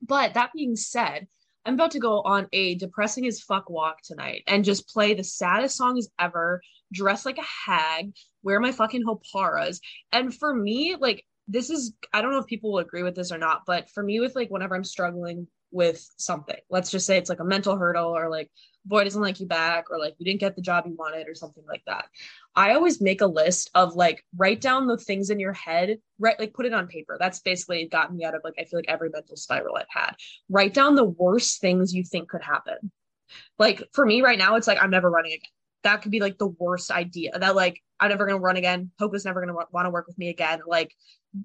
but 0.00 0.34
that 0.34 0.50
being 0.54 0.76
said 0.76 1.28
i'm 1.64 1.74
about 1.74 1.92
to 1.92 2.00
go 2.00 2.22
on 2.22 2.48
a 2.52 2.74
depressing 2.76 3.26
as 3.26 3.40
fuck 3.40 3.68
walk 3.68 3.98
tonight 4.02 4.42
and 4.46 4.64
just 4.64 4.88
play 4.88 5.14
the 5.14 5.22
saddest 5.22 5.76
songs 5.76 6.08
ever 6.18 6.62
dress 6.92 7.26
like 7.26 7.38
a 7.38 7.70
hag 7.70 8.12
wear 8.42 8.58
my 8.58 8.72
fucking 8.72 9.04
hoparas. 9.04 9.80
And 10.10 10.34
for 10.34 10.52
me 10.52 10.96
like 10.98 11.24
this 11.48 11.70
is 11.70 11.94
i 12.12 12.20
don't 12.20 12.32
know 12.32 12.38
if 12.38 12.46
people 12.46 12.72
will 12.72 12.78
agree 12.78 13.02
with 13.02 13.14
this 13.14 13.32
or 13.32 13.38
not 13.38 13.62
but 13.66 13.88
for 13.90 14.02
me 14.02 14.20
with 14.20 14.34
like 14.34 14.50
whenever 14.50 14.74
i'm 14.74 14.84
struggling 14.84 15.46
with 15.72 16.06
something. 16.18 16.56
Let's 16.70 16.90
just 16.90 17.06
say 17.06 17.16
it's 17.16 17.30
like 17.30 17.40
a 17.40 17.44
mental 17.44 17.76
hurdle 17.76 18.16
or 18.16 18.28
like 18.28 18.50
boy 18.84 19.04
doesn't 19.04 19.20
like 19.22 19.40
you 19.40 19.46
back 19.46 19.90
or 19.90 19.98
like 19.98 20.14
you 20.18 20.24
didn't 20.24 20.40
get 20.40 20.54
the 20.54 20.62
job 20.62 20.84
you 20.86 20.94
wanted 20.94 21.26
or 21.28 21.34
something 21.34 21.64
like 21.66 21.82
that. 21.86 22.06
I 22.54 22.74
always 22.74 23.00
make 23.00 23.22
a 23.22 23.26
list 23.26 23.70
of 23.74 23.94
like 23.94 24.24
write 24.36 24.60
down 24.60 24.86
the 24.86 24.98
things 24.98 25.30
in 25.30 25.40
your 25.40 25.52
head, 25.52 25.98
right? 26.18 26.38
Like 26.38 26.52
put 26.52 26.66
it 26.66 26.74
on 26.74 26.86
paper. 26.86 27.16
That's 27.18 27.40
basically 27.40 27.88
gotten 27.88 28.16
me 28.16 28.24
out 28.24 28.34
of 28.34 28.42
like 28.44 28.54
I 28.58 28.64
feel 28.64 28.78
like 28.78 28.88
every 28.88 29.08
mental 29.10 29.36
spiral 29.36 29.76
I've 29.76 29.86
had. 29.88 30.12
Write 30.48 30.74
down 30.74 30.94
the 30.94 31.04
worst 31.04 31.60
things 31.60 31.94
you 31.94 32.04
think 32.04 32.28
could 32.28 32.42
happen. 32.42 32.92
Like 33.58 33.82
for 33.94 34.04
me 34.04 34.20
right 34.20 34.38
now, 34.38 34.56
it's 34.56 34.66
like 34.66 34.78
I'm 34.80 34.90
never 34.90 35.10
running 35.10 35.32
again. 35.32 35.50
That 35.84 36.02
could 36.02 36.12
be 36.12 36.20
like 36.20 36.38
the 36.38 36.46
worst 36.46 36.90
idea. 36.90 37.38
That 37.38 37.56
like 37.56 37.80
I'm 37.98 38.10
never 38.10 38.26
gonna 38.26 38.38
run 38.38 38.56
again. 38.56 38.90
Hope 38.98 39.14
is 39.14 39.24
never 39.24 39.40
gonna 39.40 39.54
want 39.72 39.86
to 39.86 39.90
work 39.90 40.06
with 40.06 40.18
me 40.18 40.28
again. 40.28 40.60
Like 40.66 40.94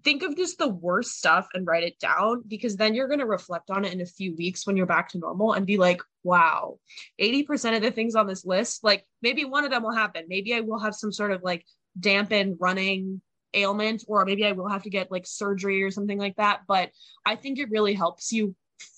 think 0.04 0.24
of 0.24 0.36
just 0.36 0.58
the 0.58 0.68
worst 0.68 1.12
stuff 1.12 1.48
and 1.54 1.66
write 1.66 1.84
it 1.84 2.00
down 2.00 2.44
because 2.48 2.76
then 2.76 2.94
you're 2.94 3.08
to 3.08 3.26
reflect 3.26 3.70
on 3.70 3.86
it 3.86 3.94
in 3.94 4.02
a 4.02 4.06
few 4.06 4.36
weeks 4.36 4.68
when 4.68 4.76
you're 4.76 4.86
back 4.86 5.10
to 5.10 5.18
normal 5.18 5.54
and 5.54 5.66
be 5.66 5.78
like, 5.78 6.02
wow, 6.24 6.78
80% 7.22 7.76
of 7.76 7.82
the 7.82 7.92
things 7.92 8.16
on 8.16 8.28
this 8.28 8.46
list, 8.46 8.84
like 8.84 9.06
maybe 9.22 9.46
one 9.46 9.64
of 9.64 9.72
them 9.72 9.84
will 9.84 9.94
happen. 9.94 10.26
Maybe 10.28 10.54
I 10.54 10.60
will 10.60 10.80
have 10.80 10.94
some 10.94 11.12
sort 11.12 11.32
of 11.32 11.42
like 11.42 11.66
dampened 12.00 12.58
running 12.60 13.22
ailment, 13.54 14.04
or 14.08 14.26
maybe 14.26 14.46
I 14.46 14.52
will 14.52 14.68
have 14.68 14.84
to 14.84 14.90
get 14.90 15.12
like 15.12 15.26
surgery 15.26 15.84
or 15.84 15.92
something 15.92 16.20
like 16.20 16.36
that. 16.36 16.62
But 16.68 16.92
I 17.26 17.36
think 17.36 17.60
it 17.60 17.70
really 17.70 17.94
helps 17.94 18.32
you 18.32 18.56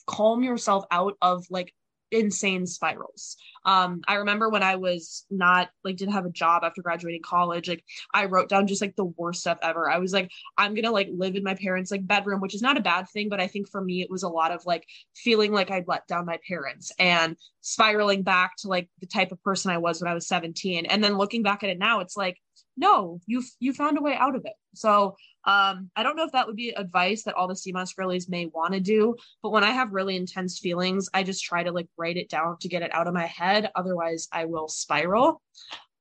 calm 0.08 0.43
yourself 0.43 0.86
out 0.91 1.15
of 1.22 1.46
like 1.50 1.74
insane 2.12 2.66
spirals. 2.66 3.38
Um, 3.66 4.01
I 4.08 4.16
remember 4.16 4.50
when 4.50 4.63
I 4.63 4.78
was 4.78 5.25
not 5.30 5.70
like 5.84 5.98
didn't 5.98 6.13
have 6.13 6.25
a 6.25 6.32
job 6.32 6.63
after 6.63 6.82
graduating 6.82 7.22
college, 7.22 7.68
like 7.68 7.84
I 8.13 8.25
wrote 8.25 8.50
down 8.50 8.68
just 8.68 8.82
like 8.82 8.96
the 8.96 9.06
worst 9.06 9.42
stuff 9.42 9.58
ever. 9.62 9.89
I 9.89 9.98
was 9.98 10.13
like, 10.13 10.32
I'm 10.58 10.74
gonna 10.74 10.92
like 10.92 11.10
live 11.12 11.36
in 11.36 11.44
my 11.44 11.56
parents' 11.56 11.92
like 11.92 12.08
bedroom, 12.08 12.42
which 12.42 12.56
is 12.56 12.62
not 12.62 12.78
a 12.78 12.82
bad 12.82 13.08
thing, 13.10 13.30
but 13.30 13.39
I 13.39 13.48
think 13.48 13.70
for 13.70 13.82
me 13.82 14.01
it 14.01 14.10
was 14.10 14.24
a 14.24 14.30
lot 14.30 14.51
of 14.51 14.66
like 14.66 14.86
feeling 15.16 15.51
like 15.51 15.72
I'd 15.72 15.88
let 15.88 16.08
down 16.08 16.25
my 16.25 16.39
parents 16.48 16.92
and 17.00 17.36
spiraling 17.62 18.24
back 18.24 18.56
to 18.60 18.68
like 18.68 18.89
the 19.00 19.08
type 19.08 19.32
of 19.32 19.44
person 19.44 19.72
I 19.72 19.78
was 19.78 20.01
when 20.01 20.10
I 20.10 20.13
was 20.13 20.28
17. 20.28 20.86
And 20.86 21.04
then 21.04 21.18
looking 21.18 21.44
back 21.44 21.63
at 21.63 21.70
it 21.70 21.80
now, 21.80 22.00
it's 22.00 22.18
like, 22.18 22.38
no, 22.78 23.20
you 23.25 23.44
you 23.60 23.74
found 23.74 23.98
a 23.98 24.01
way 24.01 24.16
out 24.16 24.36
of 24.36 24.46
it. 24.46 24.54
So 24.74 25.16
um, 25.46 25.89
I 25.96 26.03
don't 26.03 26.15
know 26.15 26.25
if 26.25 26.31
that 26.34 26.48
would 26.48 26.55
be 26.55 26.69
advice 26.69 27.24
that 27.24 27.36
all 27.36 27.48
the 27.48 27.72
moss 27.72 27.93
girlies 27.93 28.29
may 28.29 28.48
want 28.48 28.74
to 28.74 28.79
do, 28.79 29.15
but 29.41 29.51
when 29.51 29.63
I 29.63 29.72
have 29.72 29.93
really 29.93 30.15
intense 30.15 30.60
feelings, 30.60 31.10
I 31.13 31.24
just 31.24 31.43
try 31.43 31.63
to 31.63 31.72
like 31.72 31.88
write 31.98 32.17
it 32.17 32.29
down 32.29 32.58
to 32.60 32.67
get 32.67 32.81
it 32.81 32.93
out 32.93 33.08
of 33.08 33.13
my 33.13 33.25
head. 33.25 33.72
Otherwise, 33.75 34.27
I 34.31 34.46
will 34.46 34.67
spiral. 34.67 35.41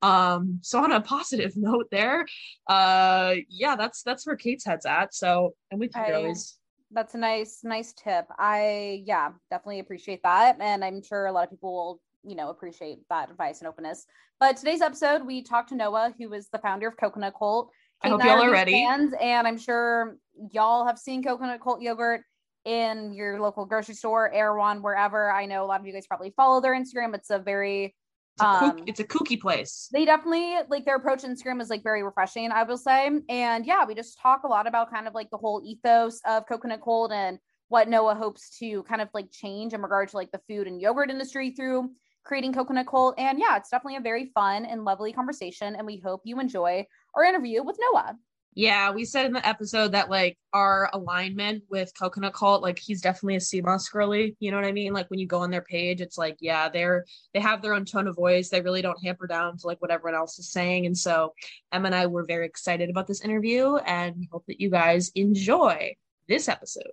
Um, 0.01 0.59
so 0.61 0.83
on 0.83 0.91
a 0.91 1.01
positive 1.15 1.55
note 1.55 1.87
there, 1.91 2.25
uh, 2.67 3.35
yeah, 3.49 3.75
that's 3.75 4.03
that's 4.03 4.27
where 4.27 4.35
Kate's 4.35 4.65
head's 4.65 4.85
at. 4.85 5.13
So 5.13 5.55
and 5.71 5.79
with 5.79 5.95
you 5.95 6.05
girlies. 6.05 6.55
That's 6.91 7.13
a 7.13 7.19
nice, 7.19 7.59
nice 7.63 7.93
tip. 7.93 8.25
I 8.37 9.03
yeah, 9.05 9.29
definitely 9.51 9.79
appreciate 9.79 10.23
that. 10.23 10.57
And 10.59 10.83
I'm 10.83 11.03
sure 11.03 11.27
a 11.27 11.31
lot 11.31 11.43
of 11.43 11.51
people 11.51 11.71
will 11.71 12.01
you 12.23 12.35
know 12.35 12.49
appreciate 12.49 12.99
that 13.09 13.29
advice 13.29 13.59
and 13.59 13.67
openness 13.69 14.05
but 14.41 14.57
today's 14.57 14.81
episode 14.81 15.25
we 15.25 15.41
talked 15.41 15.69
to 15.69 15.75
noah 15.75 16.13
who 16.19 16.33
is 16.33 16.49
the 16.49 16.57
founder 16.57 16.89
of 16.89 16.97
coconut 16.97 17.33
cult 17.37 17.71
I 18.01 18.09
hope 18.09 18.23
y'all 18.23 18.41
are 18.41 18.51
ready. 18.51 18.71
Fans, 18.71 19.13
and 19.19 19.47
I'm 19.47 19.57
sure 19.57 20.17
y'all 20.51 20.85
have 20.85 20.97
seen 20.97 21.23
coconut 21.23 21.61
cult 21.61 21.81
yogurt 21.81 22.21
in 22.65 23.13
your 23.13 23.39
local 23.41 23.65
grocery 23.65 23.95
store, 23.95 24.31
Erewhon, 24.31 24.81
wherever. 24.81 25.31
I 25.31 25.45
know 25.45 25.63
a 25.63 25.67
lot 25.67 25.79
of 25.79 25.87
you 25.87 25.93
guys 25.93 26.07
probably 26.07 26.33
follow 26.35 26.61
their 26.61 26.73
Instagram. 26.73 27.13
It's 27.13 27.29
a 27.29 27.39
very 27.39 27.95
it's 28.35 28.43
a, 28.43 28.47
um, 28.47 28.59
kook, 28.59 28.83
it's 28.87 28.99
a 28.99 29.03
kooky 29.03 29.39
place. 29.39 29.89
They 29.91 30.05
definitely 30.05 30.55
like 30.69 30.85
their 30.85 30.95
approach 30.95 31.23
Instagram 31.23 31.61
is 31.61 31.69
like 31.69 31.83
very 31.83 32.03
refreshing, 32.03 32.51
I 32.51 32.63
will 32.63 32.77
say. 32.77 33.09
And 33.27 33.65
yeah, 33.65 33.85
we 33.85 33.95
just 33.95 34.19
talk 34.19 34.43
a 34.43 34.47
lot 34.47 34.67
about 34.67 34.91
kind 34.91 35.07
of 35.07 35.13
like 35.13 35.29
the 35.29 35.37
whole 35.37 35.61
ethos 35.65 36.21
of 36.25 36.45
coconut 36.47 36.81
cult 36.81 37.11
and 37.11 37.37
what 37.67 37.89
Noah 37.89 38.15
hopes 38.15 38.57
to 38.59 38.83
kind 38.83 39.01
of 39.01 39.09
like 39.13 39.31
change 39.31 39.73
in 39.73 39.81
regard 39.81 40.09
to 40.09 40.15
like 40.15 40.31
the 40.31 40.41
food 40.47 40.67
and 40.67 40.81
yogurt 40.81 41.09
industry 41.09 41.51
through 41.51 41.89
creating 42.23 42.53
coconut 42.53 42.87
cult. 42.87 43.15
And 43.17 43.39
yeah, 43.39 43.57
it's 43.57 43.69
definitely 43.69 43.97
a 43.97 44.01
very 44.01 44.31
fun 44.33 44.65
and 44.65 44.85
lovely 44.85 45.13
conversation. 45.13 45.75
And 45.75 45.85
we 45.85 45.97
hope 45.97 46.21
you 46.23 46.39
enjoy 46.39 46.85
our 47.15 47.23
interview 47.23 47.63
with 47.63 47.77
Noah. 47.79 48.17
Yeah, 48.55 48.91
we 48.91 49.05
said 49.05 49.25
in 49.25 49.33
the 49.33 49.47
episode 49.47 49.93
that 49.93 50.09
like 50.09 50.37
our 50.53 50.89
alignment 50.91 51.63
with 51.69 51.93
Coconut 51.97 52.33
Cult, 52.33 52.61
like 52.61 52.79
he's 52.79 52.99
definitely 52.99 53.35
a 53.35 53.41
sea 53.41 53.61
moss 53.61 53.87
girly. 53.87 54.35
You 54.39 54.51
know 54.51 54.57
what 54.57 54.65
I 54.65 54.71
mean? 54.71 54.91
Like 54.91 55.09
when 55.09 55.19
you 55.19 55.27
go 55.27 55.39
on 55.39 55.51
their 55.51 55.61
page, 55.61 56.01
it's 56.01 56.17
like, 56.17 56.35
yeah, 56.41 56.67
they're 56.67 57.05
they 57.33 57.39
have 57.39 57.61
their 57.61 57.73
own 57.73 57.85
tone 57.85 58.07
of 58.07 58.15
voice. 58.15 58.49
They 58.49 58.61
really 58.61 58.81
don't 58.81 59.01
hamper 59.03 59.27
down 59.27 59.57
to 59.59 59.67
like 59.67 59.81
what 59.81 59.91
everyone 59.91 60.19
else 60.19 60.39
is 60.39 60.51
saying. 60.51 60.87
And 60.87 60.97
so 60.97 61.33
Emma 61.71 61.85
and 61.85 61.95
I 61.95 62.07
were 62.07 62.25
very 62.25 62.45
excited 62.45 62.89
about 62.89 63.07
this 63.07 63.21
interview 63.23 63.77
and 63.77 64.27
hope 64.31 64.45
that 64.47 64.59
you 64.59 64.69
guys 64.69 65.11
enjoy 65.15 65.95
this 66.27 66.49
episode. 66.49 66.91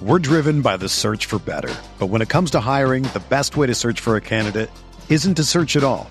We're 0.00 0.20
driven 0.20 0.62
by 0.62 0.78
the 0.78 0.88
search 0.88 1.26
for 1.26 1.38
better. 1.38 1.74
But 1.98 2.06
when 2.06 2.22
it 2.22 2.28
comes 2.28 2.50
to 2.52 2.60
hiring, 2.60 3.02
the 3.04 3.22
best 3.28 3.56
way 3.56 3.66
to 3.66 3.74
search 3.74 4.00
for 4.00 4.16
a 4.16 4.20
candidate 4.20 4.70
isn't 5.08 5.34
to 5.34 5.44
search 5.44 5.76
at 5.76 5.84
all. 5.84 6.10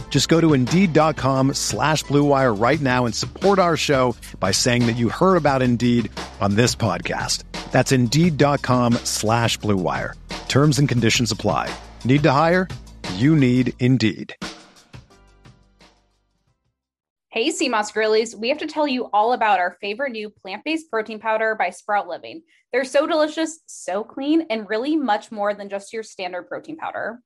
Just 0.11 0.27
go 0.27 0.39
to 0.39 0.53
Indeed.com 0.53 1.55
slash 1.55 2.03
BlueWire 2.03 2.61
right 2.61 2.79
now 2.79 3.05
and 3.05 3.15
support 3.15 3.57
our 3.57 3.77
show 3.77 4.15
by 4.39 4.51
saying 4.51 4.85
that 4.85 4.97
you 4.97 5.09
heard 5.09 5.37
about 5.37 5.63
Indeed 5.63 6.11
on 6.39 6.55
this 6.55 6.75
podcast. 6.75 7.45
That's 7.71 7.93
Indeed.com 7.93 8.95
slash 9.05 9.57
BlueWire. 9.59 10.13
Terms 10.49 10.77
and 10.79 10.89
conditions 10.89 11.31
apply. 11.31 11.73
Need 12.03 12.23
to 12.23 12.31
hire? 12.31 12.67
You 13.15 13.35
need 13.37 13.73
Indeed. 13.79 14.35
Hey, 17.29 17.49
Sea 17.51 17.69
Moss 17.69 17.93
Girlies, 17.93 18.35
we 18.35 18.49
have 18.49 18.57
to 18.57 18.67
tell 18.67 18.85
you 18.85 19.09
all 19.13 19.31
about 19.31 19.59
our 19.59 19.77
favorite 19.79 20.11
new 20.11 20.29
plant 20.29 20.65
based 20.65 20.91
protein 20.91 21.19
powder 21.19 21.55
by 21.55 21.69
Sprout 21.69 22.09
Living. 22.09 22.41
They're 22.73 22.83
so 22.83 23.07
delicious, 23.07 23.61
so 23.67 24.03
clean, 24.03 24.47
and 24.49 24.67
really 24.69 24.97
much 24.97 25.31
more 25.31 25.53
than 25.53 25.69
just 25.69 25.93
your 25.93 26.03
standard 26.03 26.49
protein 26.49 26.75
powder. 26.75 27.21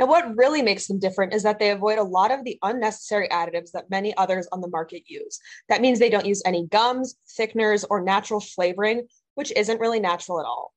Now, 0.00 0.06
what 0.06 0.34
really 0.34 0.62
makes 0.62 0.86
them 0.86 0.98
different 0.98 1.34
is 1.34 1.42
that 1.42 1.58
they 1.58 1.70
avoid 1.70 1.98
a 1.98 2.02
lot 2.02 2.30
of 2.30 2.42
the 2.42 2.58
unnecessary 2.62 3.28
additives 3.28 3.72
that 3.72 3.90
many 3.90 4.16
others 4.16 4.48
on 4.50 4.62
the 4.62 4.68
market 4.68 5.02
use. 5.06 5.38
That 5.68 5.82
means 5.82 5.98
they 5.98 6.08
don't 6.08 6.24
use 6.24 6.42
any 6.46 6.66
gums, 6.66 7.16
thickeners, 7.38 7.84
or 7.90 8.00
natural 8.00 8.40
flavoring, 8.40 9.06
which 9.34 9.52
isn't 9.54 9.78
really 9.78 10.00
natural 10.00 10.40
at 10.40 10.46
all. 10.46 10.72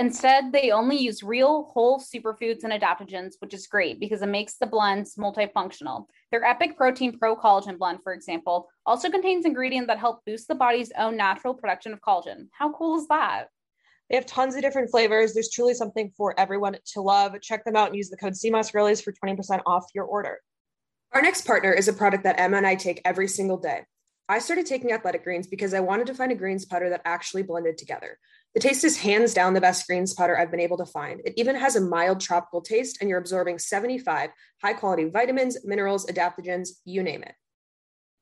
Instead, 0.00 0.50
they 0.50 0.72
only 0.72 0.96
use 0.96 1.22
real 1.22 1.70
whole 1.72 2.00
superfoods 2.00 2.64
and 2.64 2.72
adaptogens, 2.72 3.34
which 3.38 3.54
is 3.54 3.68
great 3.68 4.00
because 4.00 4.20
it 4.20 4.26
makes 4.26 4.56
the 4.56 4.66
blends 4.66 5.14
multifunctional. 5.14 6.06
Their 6.32 6.44
Epic 6.44 6.76
Protein 6.76 7.16
Pro 7.16 7.36
Collagen 7.36 7.78
blend, 7.78 8.00
for 8.02 8.12
example, 8.12 8.68
also 8.84 9.10
contains 9.10 9.46
ingredients 9.46 9.86
that 9.86 10.00
help 10.00 10.24
boost 10.26 10.48
the 10.48 10.56
body's 10.56 10.90
own 10.98 11.16
natural 11.16 11.54
production 11.54 11.92
of 11.92 12.00
collagen. 12.00 12.48
How 12.50 12.72
cool 12.72 12.98
is 12.98 13.06
that? 13.06 13.46
They 14.08 14.16
have 14.16 14.26
tons 14.26 14.54
of 14.54 14.62
different 14.62 14.90
flavors. 14.90 15.34
There's 15.34 15.50
truly 15.50 15.74
something 15.74 16.12
for 16.16 16.38
everyone 16.38 16.76
to 16.92 17.00
love. 17.00 17.40
Check 17.40 17.64
them 17.64 17.76
out 17.76 17.88
and 17.88 17.96
use 17.96 18.08
the 18.08 18.16
code 18.16 18.34
CMOSGirlies 18.34 19.02
for 19.02 19.12
20% 19.12 19.62
off 19.66 19.86
your 19.94 20.04
order. 20.04 20.38
Our 21.12 21.22
next 21.22 21.46
partner 21.46 21.72
is 21.72 21.88
a 21.88 21.92
product 21.92 22.24
that 22.24 22.38
Emma 22.38 22.58
and 22.58 22.66
I 22.66 22.74
take 22.74 23.00
every 23.04 23.28
single 23.28 23.56
day. 23.56 23.82
I 24.28 24.40
started 24.40 24.66
taking 24.66 24.90
athletic 24.90 25.22
greens 25.22 25.46
because 25.46 25.72
I 25.72 25.80
wanted 25.80 26.08
to 26.08 26.14
find 26.14 26.32
a 26.32 26.36
greens 26.36 26.64
powder 26.64 26.90
that 26.90 27.02
actually 27.04 27.44
blended 27.44 27.78
together. 27.78 28.18
The 28.54 28.60
taste 28.60 28.82
is 28.82 28.98
hands 28.98 29.32
down 29.32 29.54
the 29.54 29.60
best 29.60 29.86
greens 29.86 30.14
powder 30.14 30.36
I've 30.36 30.50
been 30.50 30.60
able 30.60 30.78
to 30.78 30.86
find. 30.86 31.20
It 31.24 31.34
even 31.36 31.54
has 31.54 31.76
a 31.76 31.80
mild 31.80 32.20
tropical 32.20 32.60
taste, 32.60 32.98
and 33.00 33.08
you're 33.08 33.20
absorbing 33.20 33.60
75 33.60 34.30
high 34.62 34.72
quality 34.72 35.04
vitamins, 35.04 35.58
minerals, 35.64 36.06
adaptogens, 36.06 36.70
you 36.84 37.04
name 37.04 37.22
it. 37.22 37.34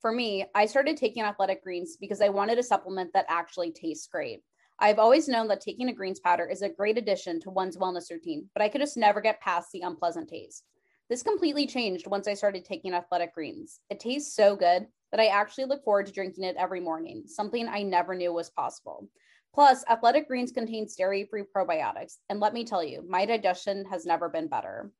For 0.00 0.12
me, 0.12 0.44
I 0.54 0.66
started 0.66 0.98
taking 0.98 1.22
athletic 1.22 1.62
greens 1.64 1.96
because 1.98 2.20
I 2.20 2.28
wanted 2.28 2.58
a 2.58 2.62
supplement 2.62 3.14
that 3.14 3.24
actually 3.28 3.72
tastes 3.72 4.06
great. 4.06 4.42
I've 4.78 4.98
always 4.98 5.28
known 5.28 5.48
that 5.48 5.60
taking 5.60 5.88
a 5.88 5.92
greens 5.92 6.20
powder 6.20 6.46
is 6.46 6.62
a 6.62 6.68
great 6.68 6.98
addition 6.98 7.40
to 7.40 7.50
one's 7.50 7.76
wellness 7.76 8.10
routine, 8.10 8.50
but 8.54 8.62
I 8.62 8.68
could 8.68 8.80
just 8.80 8.96
never 8.96 9.20
get 9.20 9.40
past 9.40 9.70
the 9.72 9.82
unpleasant 9.82 10.28
taste. 10.28 10.64
This 11.08 11.22
completely 11.22 11.66
changed 11.66 12.06
once 12.06 12.26
I 12.26 12.34
started 12.34 12.64
taking 12.64 12.94
athletic 12.94 13.34
greens. 13.34 13.80
It 13.90 14.00
tastes 14.00 14.34
so 14.34 14.56
good 14.56 14.86
that 15.12 15.20
I 15.20 15.26
actually 15.26 15.66
look 15.66 15.84
forward 15.84 16.06
to 16.06 16.12
drinking 16.12 16.44
it 16.44 16.56
every 16.58 16.80
morning, 16.80 17.24
something 17.26 17.68
I 17.68 17.82
never 17.82 18.14
knew 18.14 18.32
was 18.32 18.50
possible. 18.50 19.08
Plus, 19.54 19.84
athletic 19.88 20.26
greens 20.26 20.50
contain 20.50 20.88
dairy 20.98 21.24
free 21.24 21.44
probiotics. 21.56 22.16
And 22.28 22.40
let 22.40 22.52
me 22.52 22.64
tell 22.64 22.82
you, 22.82 23.04
my 23.08 23.24
digestion 23.24 23.84
has 23.84 24.04
never 24.04 24.28
been 24.28 24.48
better. 24.48 24.90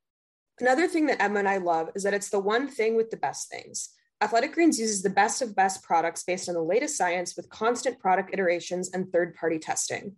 Another 0.61 0.87
thing 0.87 1.07
that 1.07 1.21
Emma 1.21 1.39
and 1.39 1.49
I 1.49 1.57
love 1.57 1.89
is 1.95 2.03
that 2.03 2.13
it's 2.13 2.29
the 2.29 2.39
one 2.39 2.69
thing 2.69 2.95
with 2.95 3.11
the 3.11 3.17
best 3.17 3.49
things. 3.49 3.89
Athletic 4.21 4.53
Greens 4.53 4.79
uses 4.79 5.01
the 5.01 5.09
best 5.09 5.41
of 5.41 5.55
best 5.55 5.83
products 5.83 6.23
based 6.23 6.47
on 6.47 6.55
the 6.55 6.61
latest 6.61 6.97
science 6.97 7.35
with 7.35 7.49
constant 7.49 7.99
product 7.99 8.33
iterations 8.33 8.91
and 8.93 9.11
third 9.11 9.35
party 9.35 9.59
testing. 9.59 10.15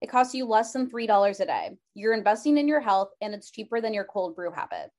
It 0.00 0.08
costs 0.08 0.34
you 0.34 0.44
less 0.44 0.72
than 0.72 0.88
$3 0.88 1.40
a 1.40 1.46
day. 1.46 1.76
You're 1.94 2.14
investing 2.14 2.58
in 2.58 2.68
your 2.68 2.80
health, 2.80 3.08
and 3.20 3.34
it's 3.34 3.50
cheaper 3.50 3.80
than 3.80 3.92
your 3.92 4.04
cold 4.04 4.36
brew 4.36 4.52
habit. 4.52 4.90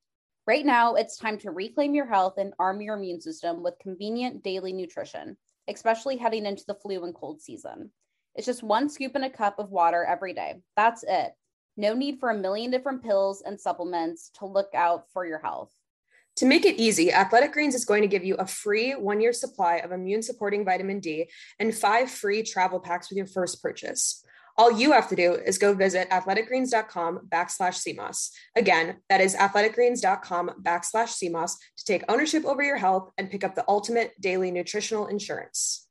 Right 0.48 0.65
now, 0.65 0.95
it's 0.95 1.17
time 1.17 1.38
to 1.39 1.52
reclaim 1.52 1.95
your 1.95 2.08
health 2.08 2.34
and 2.38 2.54
arm 2.60 2.82
your 2.82 2.98
immune 2.98 3.21
system 3.21 3.63
with 3.63 3.80
convenient 3.80 4.43
daily 4.43 4.74
nutrition, 4.74 5.38
especially 5.69 6.17
heading 6.17 6.45
into 6.45 6.65
the 6.67 6.76
flu 6.76 7.04
and 7.04 7.15
cold 7.15 7.41
season. 7.41 7.89
It's 8.36 8.45
just 8.45 8.63
one 8.63 8.89
scoop 8.89 9.15
in 9.15 9.24
a 9.24 9.30
cup 9.30 9.60
of 9.60 9.71
water 9.71 10.04
every 10.04 10.34
day. 10.34 10.56
That's 10.76 11.04
it. 11.08 11.32
No 11.78 11.93
need 11.93 12.19
for 12.19 12.32
a 12.32 12.38
million 12.38 12.69
different 12.69 13.02
pills 13.02 13.41
and 13.45 13.60
supplements 13.60 14.30
to 14.39 14.45
look 14.45 14.76
out 14.76 15.06
for 15.13 15.26
your 15.26 15.39
health. 15.39 15.71
To 16.38 16.45
make 16.45 16.65
it 16.65 16.76
easy, 16.76 17.13
Athletic 17.13 17.54
Greens 17.54 17.76
is 17.76 17.86
going 17.86 18.02
to 18.02 18.10
give 18.10 18.26
you 18.26 18.36
a 18.36 18.45
free 18.45 18.91
one 18.91 19.21
year 19.21 19.32
supply 19.32 19.78
of 19.78 19.93
immune 19.93 20.21
supporting 20.21 20.65
vitamin 20.65 21.00
D 21.00 21.30
and 21.60 21.74
five 21.74 22.12
free 22.12 22.43
travel 22.43 22.80
packs 22.80 23.10
with 23.10 23.15
your 23.15 23.28
first 23.28 23.62
purchase. 23.62 24.21
All 24.58 24.71
you 24.71 24.91
have 24.91 25.10
to 25.10 25.15
do 25.15 25.34
is 25.34 25.58
go 25.58 25.74
visit 25.74 26.10
athleticgreens.com 26.10 27.28
backslash 27.30 27.86
CMOS. 27.86 28.32
Again, 28.56 28.98
that 29.10 29.21
is 29.21 29.36
athleticgreens.com 29.36 30.52
backslash 30.62 31.21
CMOS 31.21 31.56
to 31.78 31.86
take 31.86 32.04
ownership 32.10 32.45
over 32.45 32.63
your 32.63 32.78
health 32.78 33.12
and 33.17 33.30
pick 33.30 33.43
up 33.43 33.56
the 33.56 33.65
ultimate 33.67 34.12
daily 34.19 34.52
nutritional 34.52 35.08
insurance. 35.08 35.88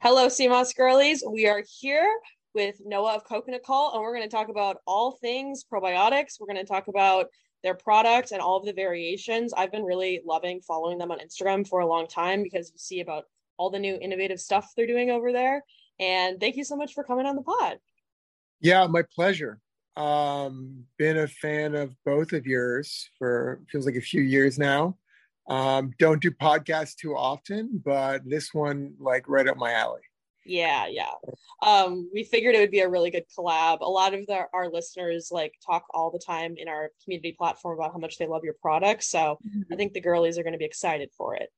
Hello, 0.00 0.28
Sea 0.28 0.48
Moss 0.48 0.72
girlies. 0.72 1.22
We 1.26 1.46
are 1.46 1.62
here 1.80 2.10
with 2.54 2.76
Noah 2.84 3.14
of 3.14 3.24
Coconut 3.24 3.62
Cult, 3.64 3.94
and 3.94 4.02
we're 4.02 4.14
going 4.14 4.28
to 4.28 4.34
talk 4.34 4.48
about 4.48 4.78
all 4.86 5.12
things 5.20 5.64
probiotics. 5.70 6.40
We're 6.40 6.46
going 6.46 6.64
to 6.64 6.70
talk 6.70 6.88
about 6.88 7.26
their 7.62 7.74
product 7.74 8.32
and 8.32 8.40
all 8.40 8.56
of 8.56 8.64
the 8.64 8.72
variations. 8.72 9.52
I've 9.52 9.72
been 9.72 9.84
really 9.84 10.20
loving 10.26 10.60
following 10.60 10.98
them 10.98 11.10
on 11.10 11.18
Instagram 11.18 11.66
for 11.66 11.80
a 11.80 11.86
long 11.86 12.06
time 12.06 12.42
because 12.42 12.70
you 12.70 12.78
see 12.78 13.00
about 13.00 13.24
all 13.56 13.70
the 13.70 13.78
new 13.78 13.98
innovative 14.00 14.40
stuff 14.40 14.72
they're 14.76 14.86
doing 14.86 15.10
over 15.10 15.32
there. 15.32 15.64
And 15.98 16.40
thank 16.40 16.56
you 16.56 16.64
so 16.64 16.76
much 16.76 16.94
for 16.94 17.04
coming 17.04 17.26
on 17.26 17.36
the 17.36 17.42
pod. 17.42 17.78
Yeah, 18.60 18.86
my 18.86 19.02
pleasure. 19.14 19.60
Um, 19.96 20.84
been 20.98 21.18
a 21.18 21.28
fan 21.28 21.74
of 21.74 21.94
both 22.04 22.32
of 22.32 22.46
yours 22.46 23.10
for 23.18 23.60
feels 23.70 23.86
like 23.86 23.96
a 23.96 24.00
few 24.00 24.22
years 24.22 24.58
now. 24.58 24.96
Um, 25.48 25.92
don't 25.98 26.22
do 26.22 26.30
podcasts 26.30 26.94
too 26.94 27.14
often, 27.16 27.82
but 27.84 28.22
this 28.24 28.54
one 28.54 28.94
like 28.98 29.28
right 29.28 29.48
up 29.48 29.56
my 29.56 29.72
alley. 29.72 30.00
Yeah, 30.44 30.86
yeah. 30.88 31.12
Um, 31.62 32.10
we 32.12 32.24
figured 32.24 32.54
it 32.54 32.60
would 32.60 32.70
be 32.70 32.80
a 32.80 32.88
really 32.88 33.10
good 33.10 33.26
collab. 33.36 33.80
A 33.80 33.88
lot 33.88 34.14
of 34.14 34.26
the, 34.26 34.46
our 34.52 34.68
listeners 34.68 35.28
like 35.30 35.54
talk 35.64 35.84
all 35.90 36.10
the 36.10 36.18
time 36.18 36.56
in 36.56 36.68
our 36.68 36.90
community 37.04 37.32
platform 37.32 37.78
about 37.78 37.92
how 37.92 37.98
much 37.98 38.18
they 38.18 38.26
love 38.26 38.42
your 38.42 38.56
product. 38.60 39.04
So 39.04 39.38
mm-hmm. 39.46 39.72
I 39.72 39.76
think 39.76 39.92
the 39.92 40.00
girlies 40.00 40.38
are 40.38 40.42
going 40.42 40.54
to 40.54 40.58
be 40.58 40.64
excited 40.64 41.10
for 41.16 41.36
it. 41.36 41.50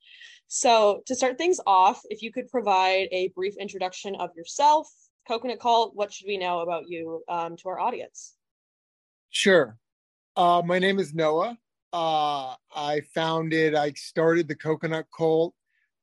So 0.48 1.02
to 1.06 1.14
start 1.14 1.38
things 1.38 1.60
off, 1.66 2.02
if 2.10 2.22
you 2.22 2.30
could 2.30 2.48
provide 2.48 3.08
a 3.10 3.28
brief 3.28 3.56
introduction 3.56 4.14
of 4.16 4.30
yourself, 4.36 4.88
Coconut 5.26 5.60
Cult, 5.60 5.96
what 5.96 6.12
should 6.12 6.26
we 6.26 6.36
know 6.36 6.60
about 6.60 6.86
you 6.86 7.22
um, 7.28 7.56
to 7.56 7.68
our 7.70 7.80
audience? 7.80 8.34
Sure. 9.30 9.78
Uh, 10.36 10.62
my 10.64 10.78
name 10.78 10.98
is 10.98 11.14
Noah. 11.14 11.56
Uh, 11.92 12.54
I 12.74 13.00
founded, 13.14 13.74
I 13.74 13.92
started 13.92 14.48
the 14.48 14.56
Coconut 14.56 15.06
Cult 15.16 15.54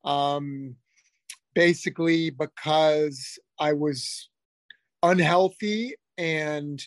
um, 0.04 0.76
basically 1.53 2.29
because 2.29 3.39
I 3.59 3.73
was 3.73 4.29
unhealthy 5.03 5.95
and 6.17 6.81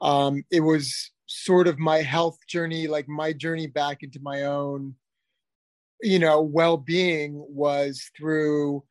um, 0.00 0.44
it 0.50 0.60
was 0.60 1.10
sort 1.26 1.66
of 1.66 1.78
my 1.78 1.98
health 1.98 2.38
journey, 2.46 2.86
like 2.86 3.08
my 3.08 3.32
journey 3.32 3.66
back 3.66 4.02
into 4.02 4.20
my 4.20 4.44
own, 4.44 4.94
you 6.02 6.18
know, 6.18 6.40
well 6.40 6.76
being 6.76 7.44
was 7.48 8.10
through 8.16 8.84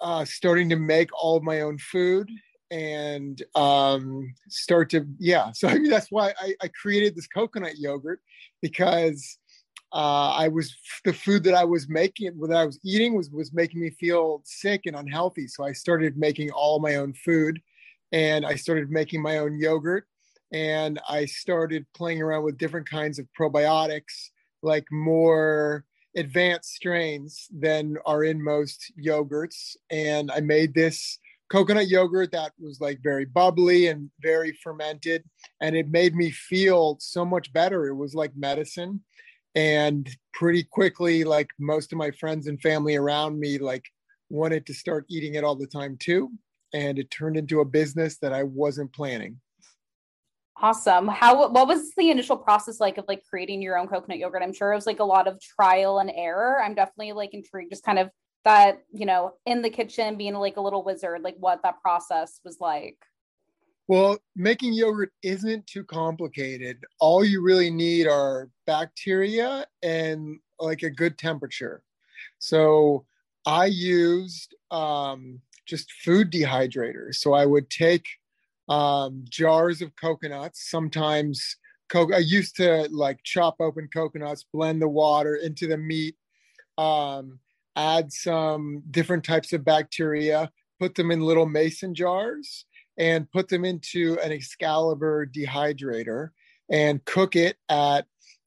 uh, 0.00 0.24
starting 0.24 0.68
to 0.68 0.76
make 0.76 1.10
all 1.12 1.36
of 1.36 1.42
my 1.42 1.62
own 1.62 1.78
food 1.78 2.30
and 2.70 3.42
um, 3.54 4.34
start 4.48 4.90
to, 4.90 5.06
yeah. 5.18 5.52
So, 5.52 5.68
I 5.68 5.74
mean, 5.74 5.90
that's 5.90 6.10
why 6.10 6.34
I, 6.40 6.54
I 6.62 6.68
created 6.68 7.14
this 7.14 7.26
coconut 7.26 7.78
yogurt 7.78 8.20
because 8.60 9.38
uh, 9.92 10.34
I 10.36 10.48
was 10.48 10.74
the 11.04 11.12
food 11.12 11.44
that 11.44 11.54
I 11.54 11.64
was 11.64 11.88
making, 11.88 12.38
that 12.40 12.56
I 12.56 12.66
was 12.66 12.78
eating, 12.84 13.14
was 13.14 13.30
was 13.30 13.52
making 13.52 13.80
me 13.80 13.90
feel 13.90 14.42
sick 14.44 14.82
and 14.86 14.96
unhealthy. 14.96 15.46
So 15.46 15.64
I 15.64 15.72
started 15.72 16.16
making 16.16 16.50
all 16.50 16.80
my 16.80 16.96
own 16.96 17.12
food, 17.14 17.60
and 18.12 18.44
I 18.44 18.56
started 18.56 18.90
making 18.90 19.22
my 19.22 19.38
own 19.38 19.58
yogurt, 19.58 20.06
and 20.52 21.00
I 21.08 21.24
started 21.26 21.86
playing 21.94 22.20
around 22.20 22.44
with 22.44 22.58
different 22.58 22.88
kinds 22.88 23.18
of 23.18 23.26
probiotics, 23.38 24.30
like 24.62 24.86
more 24.90 25.84
advanced 26.16 26.72
strains 26.72 27.46
than 27.56 27.96
are 28.06 28.24
in 28.24 28.42
most 28.42 28.92
yogurts. 28.98 29.76
And 29.90 30.30
I 30.30 30.40
made 30.40 30.74
this 30.74 31.18
coconut 31.48 31.88
yogurt 31.88 32.32
that 32.32 32.52
was 32.58 32.80
like 32.80 32.98
very 33.02 33.24
bubbly 33.24 33.86
and 33.86 34.10
very 34.20 34.52
fermented, 34.64 35.22
and 35.60 35.76
it 35.76 35.88
made 35.88 36.14
me 36.14 36.30
feel 36.30 36.96
so 37.00 37.24
much 37.24 37.52
better. 37.52 37.86
It 37.86 37.94
was 37.94 38.14
like 38.14 38.36
medicine 38.36 39.00
and 39.56 40.08
pretty 40.32 40.62
quickly 40.62 41.24
like 41.24 41.50
most 41.58 41.92
of 41.92 41.98
my 41.98 42.10
friends 42.12 42.46
and 42.46 42.60
family 42.60 42.94
around 42.94 43.40
me 43.40 43.58
like 43.58 43.84
wanted 44.30 44.66
to 44.66 44.74
start 44.74 45.04
eating 45.08 45.34
it 45.34 45.42
all 45.42 45.56
the 45.56 45.66
time 45.66 45.96
too 45.98 46.30
and 46.74 46.98
it 46.98 47.10
turned 47.10 47.36
into 47.36 47.60
a 47.60 47.64
business 47.64 48.18
that 48.18 48.32
i 48.32 48.42
wasn't 48.42 48.92
planning. 48.92 49.40
Awesome. 50.58 51.06
How 51.06 51.50
what 51.50 51.68
was 51.68 51.90
the 51.98 52.10
initial 52.10 52.36
process 52.38 52.80
like 52.80 52.96
of 52.96 53.04
like 53.08 53.22
creating 53.28 53.60
your 53.60 53.76
own 53.76 53.88
coconut 53.88 54.16
yogurt? 54.16 54.42
I'm 54.42 54.54
sure 54.54 54.72
it 54.72 54.76
was 54.76 54.86
like 54.86 55.00
a 55.00 55.04
lot 55.04 55.28
of 55.28 55.38
trial 55.38 55.98
and 55.98 56.10
error. 56.14 56.62
I'm 56.62 56.74
definitely 56.74 57.12
like 57.12 57.34
intrigued 57.34 57.72
just 57.72 57.84
kind 57.84 57.98
of 57.98 58.08
that 58.46 58.78
you 58.90 59.04
know 59.04 59.32
in 59.44 59.60
the 59.60 59.68
kitchen 59.68 60.16
being 60.16 60.32
like 60.32 60.56
a 60.56 60.60
little 60.60 60.84
wizard 60.84 61.20
like 61.22 61.34
what 61.40 61.60
that 61.64 61.82
process 61.82 62.40
was 62.44 62.58
like 62.60 62.96
well, 63.88 64.18
making 64.34 64.72
yogurt 64.72 65.12
isn't 65.22 65.66
too 65.66 65.84
complicated. 65.84 66.84
All 66.98 67.24
you 67.24 67.42
really 67.42 67.70
need 67.70 68.06
are 68.06 68.48
bacteria 68.66 69.66
and 69.82 70.38
like 70.58 70.82
a 70.82 70.90
good 70.90 71.18
temperature. 71.18 71.82
So 72.38 73.04
I 73.46 73.66
used 73.66 74.54
um, 74.72 75.40
just 75.66 75.92
food 75.92 76.32
dehydrators. 76.32 77.16
So 77.16 77.32
I 77.32 77.46
would 77.46 77.70
take 77.70 78.06
um, 78.68 79.24
jars 79.28 79.82
of 79.82 79.94
coconuts. 79.94 80.68
Sometimes 80.68 81.56
co- 81.88 82.12
I 82.12 82.18
used 82.18 82.56
to 82.56 82.88
like 82.90 83.22
chop 83.22 83.56
open 83.60 83.88
coconuts, 83.92 84.44
blend 84.52 84.82
the 84.82 84.88
water 84.88 85.36
into 85.36 85.68
the 85.68 85.78
meat, 85.78 86.16
um, 86.76 87.38
add 87.76 88.12
some 88.12 88.82
different 88.90 89.22
types 89.22 89.52
of 89.52 89.64
bacteria, 89.64 90.50
put 90.80 90.96
them 90.96 91.12
in 91.12 91.20
little 91.20 91.46
mason 91.46 91.94
jars 91.94 92.64
and 92.98 93.30
put 93.30 93.48
them 93.48 93.64
into 93.64 94.18
an 94.22 94.32
Excalibur 94.32 95.26
dehydrator 95.26 96.30
and 96.70 97.04
cook 97.04 97.36
it 97.36 97.56
at 97.68 98.06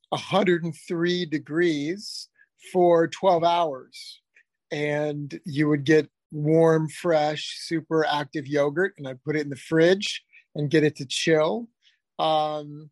103 0.10 1.26
degrees 1.26 2.30
for 2.72 3.08
12 3.08 3.44
hours. 3.44 4.22
And 4.72 5.40
you 5.46 5.68
would 5.70 5.84
get 5.84 6.10
warm, 6.32 6.90
fresh, 6.90 7.58
super 7.60 8.06
active 8.06 8.48
yogurt, 8.48 8.94
and 8.98 9.08
I'd 9.08 9.24
put 9.24 9.36
it 9.36 9.42
in 9.42 9.50
the 9.50 9.56
fridge 9.56 10.24
and 10.56 10.70
get 10.70 10.84
it 10.84 10.96
to 10.98 11.06
chill. 11.06 11.70
Um, 12.18 12.90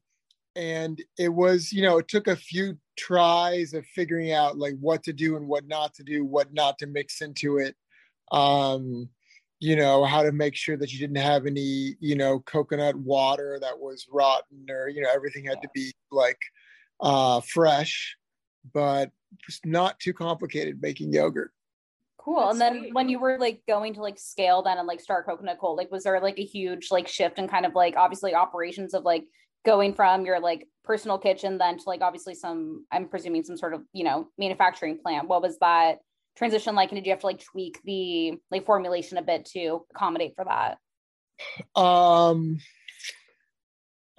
and 0.55 1.01
it 1.19 1.29
was, 1.29 1.71
you 1.71 1.83
know, 1.83 1.99
it 1.99 2.07
took 2.07 2.27
a 2.27 2.35
few 2.35 2.77
tries 2.97 3.73
of 3.73 3.85
figuring 3.85 4.31
out 4.31 4.57
like 4.57 4.75
what 4.79 5.03
to 5.03 5.13
do 5.13 5.35
and 5.35 5.47
what 5.47 5.67
not 5.67 5.93
to 5.95 6.03
do, 6.03 6.25
what 6.25 6.51
not 6.53 6.79
to 6.79 6.87
mix 6.87 7.21
into 7.21 7.57
it. 7.57 7.75
Um, 8.31 9.09
you 9.59 9.75
know 9.75 10.03
how 10.03 10.21
to 10.21 10.31
make 10.31 10.55
sure 10.55 10.77
that 10.77 10.93
you 10.93 10.99
didn't 10.99 11.17
have 11.17 11.45
any 11.45 11.95
you 11.99 12.15
know 12.15 12.39
coconut 12.39 12.95
water 12.95 13.57
that 13.61 13.77
was 13.77 14.05
rotten 14.11 14.65
or 14.69 14.87
you 14.87 15.01
know 15.01 15.09
everything 15.13 15.45
had 15.45 15.61
to 15.61 15.69
be 15.73 15.91
like 16.11 16.39
uh 17.01 17.39
fresh 17.41 18.15
but 18.73 19.11
just 19.45 19.65
not 19.65 19.99
too 19.99 20.13
complicated 20.13 20.81
making 20.81 21.11
yogurt. 21.13 21.51
Cool. 22.17 22.39
That's 22.39 22.53
and 22.53 22.61
then 22.61 22.79
sweet. 22.79 22.93
when 22.93 23.09
you 23.09 23.19
were 23.19 23.37
like 23.37 23.61
going 23.67 23.93
to 23.93 24.01
like 24.01 24.19
scale 24.19 24.61
then 24.61 24.77
and 24.77 24.87
like 24.87 24.99
start 24.99 25.25
coconut 25.25 25.59
cult 25.59 25.77
like 25.77 25.91
was 25.91 26.03
there 26.03 26.19
like 26.19 26.39
a 26.39 26.43
huge 26.43 26.91
like 26.91 27.07
shift 27.07 27.39
in 27.39 27.47
kind 27.47 27.65
of 27.65 27.73
like 27.73 27.95
obviously 27.95 28.35
operations 28.35 28.93
of 28.93 29.03
like 29.03 29.25
going 29.65 29.93
from 29.93 30.25
your 30.25 30.39
like 30.39 30.67
personal 30.83 31.17
kitchen 31.17 31.57
then 31.57 31.77
to 31.77 31.83
like 31.87 32.01
obviously 32.01 32.33
some 32.33 32.85
i'm 32.91 33.07
presuming 33.07 33.43
some 33.43 33.57
sort 33.57 33.73
of 33.73 33.81
you 33.93 34.03
know 34.03 34.27
manufacturing 34.37 34.97
plant? 34.97 35.27
What 35.27 35.41
was 35.41 35.57
that 35.59 35.99
transition 36.37 36.75
like 36.75 36.91
and 36.91 36.97
did 36.97 37.05
you 37.05 37.11
have 37.11 37.19
to 37.19 37.25
like 37.25 37.43
tweak 37.43 37.79
the 37.83 38.33
like 38.51 38.65
formulation 38.65 39.17
a 39.17 39.21
bit 39.21 39.45
to 39.45 39.85
accommodate 39.95 40.33
for 40.35 40.45
that? 40.45 40.77
Um 41.79 42.59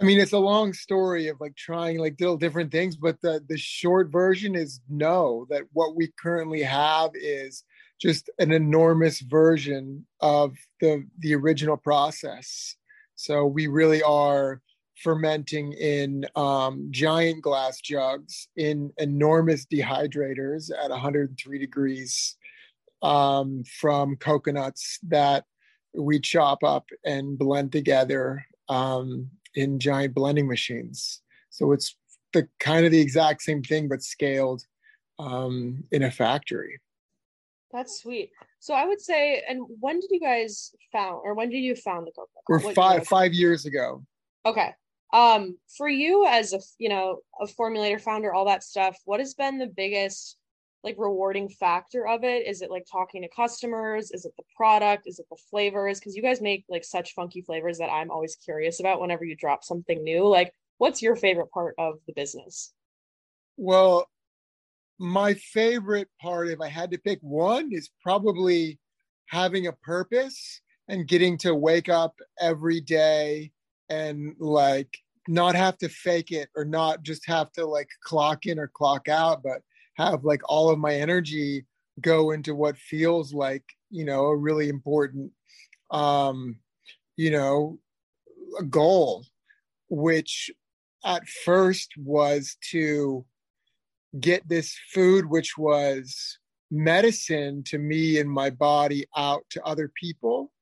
i 0.01 0.05
mean 0.05 0.21
it's 0.21 0.33
a 0.33 0.39
long 0.39 0.73
story 0.73 1.27
of 1.29 1.41
like 1.41 1.57
trying 1.57 1.99
like 1.99 2.15
little 2.21 2.37
different 2.37 2.71
things 2.71 2.97
but 2.97 3.21
the 3.21 3.43
the 3.49 3.59
short 3.59 4.13
version 4.13 4.55
is 4.55 4.81
no 4.89 5.45
that 5.51 5.63
what 5.73 5.97
we 5.97 6.13
currently 6.21 6.63
have 6.63 7.11
is 7.15 7.65
just 8.01 8.31
an 8.39 8.53
enormous 8.53 9.21
version 9.21 10.07
of 10.21 10.57
the 10.81 11.05
the 11.19 11.35
original 11.35 11.77
process. 11.77 12.77
So 13.17 13.47
we 13.47 13.67
really 13.67 14.03
are 14.03 14.61
fermenting 15.03 15.73
in 15.75 16.27
um, 16.37 16.89
giant 16.91 17.43
glass 17.43 17.81
jugs 17.81 18.49
in 18.57 18.93
enormous 18.99 19.67
dehydrators 19.67 20.71
at 20.83 20.91
103 20.91 21.59
degrees 21.59 22.37
um, 23.03 23.63
from 23.65 24.17
coconuts 24.17 24.99
that 25.05 25.45
we 25.95 26.19
chop 26.21 26.63
up 26.65 26.87
and 27.05 27.39
blend 27.39 27.73
together 27.73 28.45
um, 28.69 29.31
in 29.55 29.79
giant 29.79 30.15
blending 30.15 30.49
machines. 30.49 31.23
So 31.51 31.73
it's 31.73 31.97
the 32.33 32.49
kind 32.61 32.85
of 32.85 32.93
the 32.93 33.01
exact 33.01 33.43
same 33.43 33.63
thing, 33.63 33.89
but 33.89 34.03
scaled 34.03 34.63
um, 35.19 35.85
in 35.91 36.03
a 36.03 36.11
factory. 36.11 36.81
That's 37.73 38.01
sweet. 38.01 38.31
So 38.61 38.75
I 38.75 38.85
would 38.85 39.01
say, 39.01 39.43
and 39.49 39.61
when 39.81 40.01
did 40.01 40.11
you 40.11 40.21
guys 40.21 40.75
found, 40.91 41.21
or 41.23 41.35
when 41.35 41.51
did 41.51 41.59
you 41.59 41.75
found 41.75 42.07
the 42.07 42.13
coconut? 42.13 42.65
We're 42.65 42.75
five 42.75 43.07
five 43.07 43.33
years 43.33 43.67
ago. 43.67 44.05
Okay, 44.47 44.71
um 45.13 45.57
for 45.77 45.89
you 45.89 46.27
as 46.27 46.53
a 46.53 46.61
you 46.79 46.89
know 46.89 47.21
a 47.41 47.47
formulator 47.47 48.01
founder 48.01 48.35
all 48.35 48.45
that 48.45 48.63
stuff 48.63 48.97
what 49.05 49.21
has 49.21 49.35
been 49.35 49.59
the 49.59 49.67
biggest 49.67 50.37
like 50.85 50.97
rewarding 50.99 51.49
factor 51.49 52.07
of 52.07 52.25
it? 52.25 52.47
Is 52.47 52.63
it 52.63 52.71
like 52.71 52.87
talking 52.91 53.23
to 53.23 53.29
customers? 53.29 54.11
Is 54.11 54.25
it 54.25 54.33
the 54.37 54.45
product? 54.57 55.05
Is 55.07 55.19
it 55.19 55.27
the 55.31 55.37
flavors? 55.51 55.99
Because 55.99 56.15
you 56.15 56.23
guys 56.23 56.41
make 56.41 56.65
like 56.69 56.85
such 56.85 57.15
funky 57.15 57.43
flavors 57.43 57.79
that 57.79 57.91
i'm 57.91 58.11
always 58.11 58.37
curious 58.37 58.81
about 58.81 59.01
whenever 59.01 59.25
you 59.25 59.37
drop 59.37 59.65
something 59.65 60.03
new. 60.03 60.27
Like 60.27 60.53
what's 60.79 61.03
your 61.03 61.17
favorite 61.17 61.51
part 61.51 61.75
of 61.79 61.95
the 62.07 62.13
business? 62.13 62.73
Well 63.57 64.09
my 65.01 65.35
favorite 65.35 66.09
part 66.21 66.49
if 66.49 66.61
i 66.61 66.67
had 66.67 66.91
to 66.91 66.99
pick 66.99 67.21
one 67.23 67.71
is 67.71 67.89
probably 68.03 68.81
having 69.27 69.69
a 69.69 69.73
purpose 69.73 70.61
and 70.89 71.07
getting 71.07 71.39
to 71.39 71.55
wake 71.55 71.89
up 71.89 72.17
every 72.41 72.81
day 72.81 73.53
and 73.89 74.35
like 74.39 74.99
not 75.27 75.55
have 75.55 75.77
to 75.79 75.89
fake 75.89 76.31
it 76.33 76.49
or 76.57 76.65
not 76.65 77.03
just 77.03 77.27
have 77.27 77.53
to 77.53 77.67
like 77.67 77.89
clock 78.03 78.47
in 78.47 78.59
or 78.59 78.69
clock 78.69 79.09
out, 79.09 79.43
but 79.43 79.61
have 79.95 80.25
like 80.25 80.41
all 80.49 80.71
of 80.71 80.79
my 80.79 80.95
energy 80.95 81.67
go 82.01 82.31
into 82.31 82.55
what 82.55 82.79
feels 82.79 83.35
like, 83.35 83.65
you 83.91 84.05
know, 84.05 84.27
a 84.27 84.37
really 84.37 84.69
important, 84.69 85.33
um, 85.91 86.59
you 87.17 87.31
know, 87.31 87.79
goal, 88.71 89.25
which 89.89 90.51
at 91.05 91.29
first 91.45 91.93
was 91.99 92.57
to 92.71 93.25
get 94.19 94.49
this 94.49 94.77
food, 94.93 95.27
which 95.27 95.59
was 95.59 96.39
medicine 96.71 97.63
to 97.65 97.79
me 97.79 98.19
and 98.19 98.31
my 98.31 98.51
body 98.51 99.07
out 99.17 99.45
to 99.51 99.63
other 99.65 99.91
people. 100.01 100.53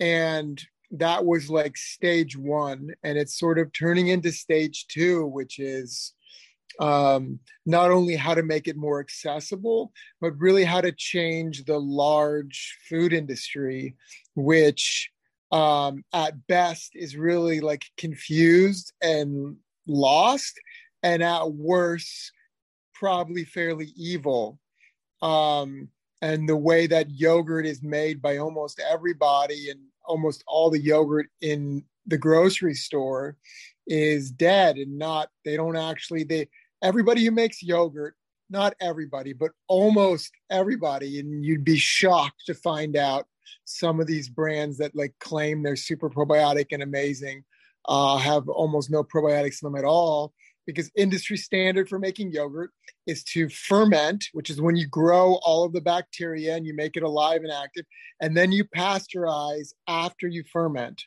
And 0.00 0.62
that 0.98 1.24
was 1.24 1.50
like 1.50 1.76
stage 1.76 2.36
one 2.36 2.90
and 3.02 3.18
it's 3.18 3.38
sort 3.38 3.58
of 3.58 3.72
turning 3.72 4.08
into 4.08 4.30
stage 4.32 4.86
two 4.88 5.26
which 5.26 5.58
is 5.58 6.12
um, 6.80 7.38
not 7.66 7.92
only 7.92 8.16
how 8.16 8.34
to 8.34 8.42
make 8.42 8.66
it 8.66 8.76
more 8.76 9.00
accessible 9.00 9.92
but 10.20 10.38
really 10.38 10.64
how 10.64 10.80
to 10.80 10.92
change 10.92 11.64
the 11.64 11.78
large 11.78 12.78
food 12.88 13.12
industry 13.12 13.94
which 14.34 15.10
um, 15.52 16.04
at 16.12 16.46
best 16.48 16.92
is 16.94 17.16
really 17.16 17.60
like 17.60 17.84
confused 17.96 18.92
and 19.00 19.56
lost 19.86 20.58
and 21.02 21.22
at 21.22 21.52
worst 21.52 22.32
probably 22.94 23.44
fairly 23.44 23.92
evil. 23.96 24.58
Um, 25.22 25.88
and 26.22 26.48
the 26.48 26.56
way 26.56 26.86
that 26.86 27.10
yogurt 27.10 27.66
is 27.66 27.82
made 27.82 28.22
by 28.22 28.38
almost 28.38 28.80
everybody 28.80 29.68
and 29.70 29.80
almost 30.04 30.44
all 30.46 30.70
the 30.70 30.80
yogurt 30.80 31.26
in 31.40 31.84
the 32.06 32.18
grocery 32.18 32.74
store 32.74 33.36
is 33.86 34.30
dead 34.30 34.76
and 34.76 34.98
not 34.98 35.28
they 35.44 35.56
don't 35.56 35.76
actually 35.76 36.24
they 36.24 36.48
everybody 36.82 37.24
who 37.24 37.30
makes 37.30 37.62
yogurt 37.62 38.14
not 38.50 38.74
everybody 38.80 39.32
but 39.32 39.52
almost 39.68 40.32
everybody 40.50 41.20
and 41.20 41.44
you'd 41.44 41.64
be 41.64 41.76
shocked 41.76 42.42
to 42.46 42.54
find 42.54 42.96
out 42.96 43.26
some 43.64 44.00
of 44.00 44.06
these 44.06 44.28
brands 44.28 44.78
that 44.78 44.94
like 44.94 45.14
claim 45.20 45.62
they're 45.62 45.76
super 45.76 46.08
probiotic 46.08 46.66
and 46.70 46.82
amazing 46.82 47.42
uh, 47.86 48.16
have 48.16 48.48
almost 48.48 48.90
no 48.90 49.04
probiotics 49.04 49.62
in 49.62 49.66
them 49.66 49.76
at 49.76 49.84
all 49.84 50.32
because 50.66 50.90
industry 50.96 51.36
standard 51.36 51.88
for 51.88 51.98
making 51.98 52.32
yogurt 52.32 52.70
is 53.06 53.22
to 53.24 53.48
ferment, 53.48 54.24
which 54.32 54.50
is 54.50 54.60
when 54.60 54.76
you 54.76 54.86
grow 54.86 55.34
all 55.42 55.64
of 55.64 55.72
the 55.72 55.80
bacteria 55.80 56.56
and 56.56 56.66
you 56.66 56.74
make 56.74 56.96
it 56.96 57.02
alive 57.02 57.42
and 57.42 57.52
active, 57.52 57.84
and 58.20 58.36
then 58.36 58.52
you 58.52 58.64
pasteurize 58.64 59.72
after 59.88 60.26
you 60.26 60.42
ferment. 60.52 61.02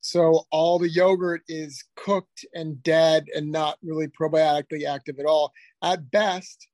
So 0.00 0.44
all 0.50 0.78
the 0.78 0.90
yogurt 0.90 1.42
is 1.48 1.82
cooked 1.96 2.44
and 2.52 2.82
dead 2.82 3.26
and 3.34 3.50
not 3.50 3.78
really 3.82 4.06
probiotically 4.08 4.86
active 4.86 5.18
at 5.18 5.24
all. 5.24 5.52
At 5.82 6.10
best, 6.10 6.68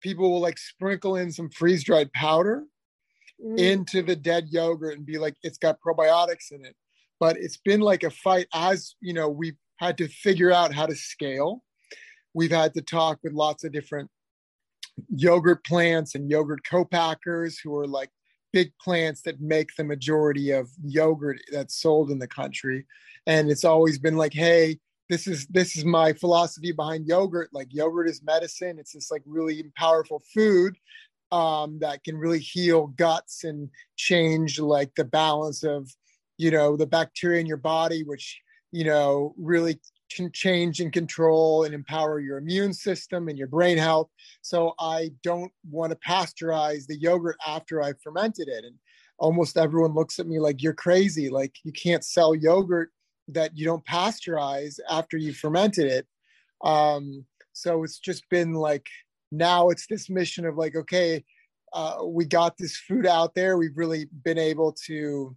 people 0.00 0.30
will 0.30 0.40
like 0.40 0.58
sprinkle 0.58 1.16
in 1.16 1.30
some 1.30 1.50
freeze 1.50 1.84
dried 1.84 2.12
powder 2.12 2.64
mm. 3.44 3.58
into 3.58 4.02
the 4.02 4.16
dead 4.16 4.46
yogurt 4.50 4.96
and 4.96 5.04
be 5.04 5.18
like, 5.18 5.34
it's 5.42 5.58
got 5.58 5.78
probiotics 5.86 6.52
in 6.52 6.64
it. 6.64 6.74
But 7.20 7.36
it's 7.36 7.58
been 7.58 7.80
like 7.80 8.02
a 8.02 8.10
fight 8.10 8.46
as 8.54 8.94
you 9.00 9.12
know, 9.12 9.28
we've 9.28 9.56
had 9.78 9.98
to 9.98 10.08
figure 10.08 10.52
out 10.52 10.74
how 10.74 10.86
to 10.86 10.94
scale. 10.94 11.62
We've 12.32 12.50
had 12.50 12.74
to 12.74 12.82
talk 12.82 13.18
with 13.22 13.32
lots 13.32 13.64
of 13.64 13.72
different 13.72 14.10
yogurt 15.14 15.64
plants 15.64 16.14
and 16.14 16.30
yogurt 16.30 16.60
co-packers 16.68 17.58
who 17.58 17.76
are 17.76 17.86
like 17.86 18.10
big 18.52 18.72
plants 18.80 19.22
that 19.22 19.40
make 19.40 19.70
the 19.76 19.84
majority 19.84 20.50
of 20.50 20.68
yogurt 20.84 21.40
that's 21.52 21.80
sold 21.80 22.10
in 22.10 22.18
the 22.18 22.28
country. 22.28 22.86
And 23.26 23.50
it's 23.50 23.64
always 23.64 23.98
been 23.98 24.16
like, 24.16 24.32
hey, 24.32 24.78
this 25.08 25.26
is 25.26 25.46
this 25.48 25.76
is 25.76 25.84
my 25.84 26.12
philosophy 26.12 26.72
behind 26.72 27.06
yogurt. 27.06 27.50
Like 27.52 27.68
yogurt 27.70 28.08
is 28.08 28.22
medicine. 28.22 28.78
It's 28.78 28.92
this 28.92 29.10
like 29.10 29.22
really 29.26 29.62
powerful 29.76 30.22
food 30.32 30.76
um, 31.32 31.78
that 31.80 32.04
can 32.04 32.16
really 32.16 32.38
heal 32.38 32.86
guts 32.86 33.44
and 33.44 33.68
change 33.96 34.60
like 34.60 34.94
the 34.94 35.04
balance 35.04 35.62
of 35.62 35.90
you 36.38 36.50
know 36.50 36.76
the 36.76 36.86
bacteria 36.86 37.40
in 37.40 37.46
your 37.46 37.56
body, 37.56 38.02
which 38.02 38.40
you 38.74 38.82
know, 38.82 39.32
really 39.38 39.78
can 40.10 40.32
change 40.32 40.80
and 40.80 40.92
control 40.92 41.62
and 41.62 41.72
empower 41.72 42.18
your 42.18 42.38
immune 42.38 42.72
system 42.72 43.28
and 43.28 43.38
your 43.38 43.46
brain 43.46 43.78
health. 43.78 44.10
So 44.42 44.74
I 44.80 45.12
don't 45.22 45.52
want 45.70 45.92
to 45.92 45.98
pasteurize 46.06 46.84
the 46.86 46.98
yogurt 46.98 47.36
after 47.46 47.80
I've 47.80 48.00
fermented 48.02 48.48
it. 48.48 48.64
And 48.64 48.74
almost 49.18 49.56
everyone 49.56 49.94
looks 49.94 50.18
at 50.18 50.26
me 50.26 50.40
like 50.40 50.60
you're 50.60 50.74
crazy. 50.74 51.30
Like 51.30 51.54
you 51.62 51.70
can't 51.70 52.04
sell 52.04 52.34
yogurt 52.34 52.90
that 53.28 53.56
you 53.56 53.64
don't 53.64 53.86
pasteurize 53.86 54.80
after 54.90 55.16
you 55.16 55.32
fermented 55.32 55.86
it. 55.86 56.06
Um, 56.64 57.24
so 57.52 57.84
it's 57.84 58.00
just 58.00 58.28
been 58.28 58.54
like 58.54 58.88
now 59.30 59.68
it's 59.68 59.86
this 59.86 60.10
mission 60.10 60.46
of 60.46 60.56
like, 60.56 60.74
okay, 60.74 61.24
uh, 61.72 61.98
we 62.04 62.24
got 62.24 62.58
this 62.58 62.76
food 62.76 63.06
out 63.06 63.36
there. 63.36 63.56
We've 63.56 63.76
really 63.76 64.08
been 64.24 64.38
able 64.38 64.72
to 64.86 65.36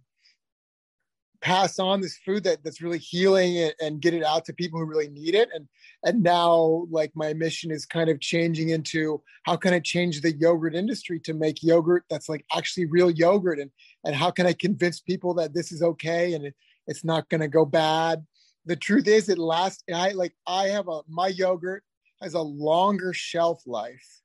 pass 1.40 1.78
on 1.78 2.00
this 2.00 2.18
food 2.24 2.44
that 2.44 2.62
that's 2.64 2.82
really 2.82 2.98
healing 2.98 3.70
and 3.80 4.00
get 4.00 4.14
it 4.14 4.24
out 4.24 4.44
to 4.44 4.52
people 4.52 4.78
who 4.78 4.86
really 4.86 5.08
need 5.08 5.34
it. 5.34 5.48
And 5.54 5.68
and 6.04 6.22
now 6.22 6.86
like 6.90 7.12
my 7.14 7.32
mission 7.32 7.70
is 7.70 7.86
kind 7.86 8.10
of 8.10 8.20
changing 8.20 8.70
into 8.70 9.22
how 9.44 9.56
can 9.56 9.74
i 9.74 9.80
change 9.80 10.20
the 10.20 10.32
yogurt 10.36 10.74
industry 10.74 11.20
to 11.20 11.34
make 11.34 11.62
yogurt 11.62 12.04
that's 12.08 12.28
like 12.28 12.44
actually 12.54 12.86
real 12.86 13.10
yogurt? 13.10 13.58
And 13.58 13.70
and 14.04 14.14
how 14.14 14.30
can 14.30 14.46
i 14.46 14.52
convince 14.52 15.00
people 15.00 15.34
that 15.34 15.54
this 15.54 15.72
is 15.72 15.82
okay 15.82 16.34
and 16.34 16.46
it, 16.46 16.54
it's 16.86 17.04
not 17.04 17.28
going 17.28 17.40
to 17.40 17.48
go 17.48 17.64
bad? 17.64 18.24
The 18.66 18.76
truth 18.76 19.06
is 19.06 19.28
it 19.28 19.38
lasts 19.38 19.84
i 19.92 20.10
like 20.10 20.34
i 20.46 20.66
have 20.68 20.88
a 20.88 21.00
my 21.08 21.28
yogurt 21.28 21.84
has 22.20 22.34
a 22.34 22.40
longer 22.40 23.12
shelf 23.12 23.62
life 23.66 24.20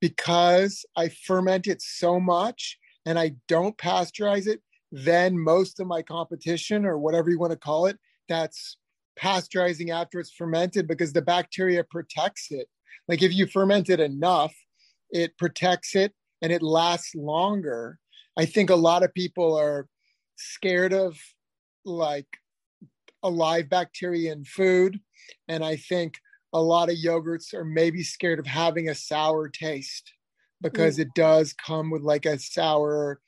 because 0.00 0.84
i 0.96 1.08
ferment 1.08 1.66
it 1.66 1.82
so 1.82 2.20
much 2.20 2.78
and 3.04 3.18
i 3.18 3.32
don't 3.48 3.76
pasteurize 3.78 4.46
it 4.46 4.62
than 4.92 5.38
most 5.38 5.80
of 5.80 5.86
my 5.86 6.02
competition 6.02 6.84
or 6.84 6.98
whatever 6.98 7.30
you 7.30 7.38
want 7.38 7.52
to 7.52 7.58
call 7.58 7.86
it 7.86 7.98
that's 8.28 8.76
pasteurizing 9.18 9.90
after 9.90 10.18
it's 10.18 10.32
fermented 10.32 10.88
because 10.88 11.12
the 11.12 11.22
bacteria 11.22 11.84
protects 11.84 12.48
it 12.50 12.66
like 13.08 13.22
if 13.22 13.32
you 13.32 13.46
ferment 13.46 13.88
it 13.88 14.00
enough 14.00 14.54
it 15.10 15.36
protects 15.38 15.94
it 15.94 16.12
and 16.42 16.52
it 16.52 16.62
lasts 16.62 17.14
longer 17.14 17.98
i 18.38 18.44
think 18.44 18.70
a 18.70 18.74
lot 18.74 19.02
of 19.02 19.14
people 19.14 19.58
are 19.58 19.86
scared 20.36 20.92
of 20.92 21.16
like 21.84 22.26
alive 23.22 23.68
bacteria 23.68 24.32
in 24.32 24.44
food 24.44 24.98
and 25.48 25.64
i 25.64 25.76
think 25.76 26.14
a 26.52 26.60
lot 26.60 26.90
of 26.90 26.96
yogurts 26.96 27.54
are 27.54 27.64
maybe 27.64 28.02
scared 28.02 28.38
of 28.38 28.46
having 28.46 28.88
a 28.88 28.94
sour 28.94 29.48
taste 29.48 30.12
because 30.60 30.96
mm. 30.96 31.00
it 31.00 31.08
does 31.14 31.52
come 31.52 31.90
with 31.90 32.02
like 32.02 32.26
a 32.26 32.38
sour 32.38 33.20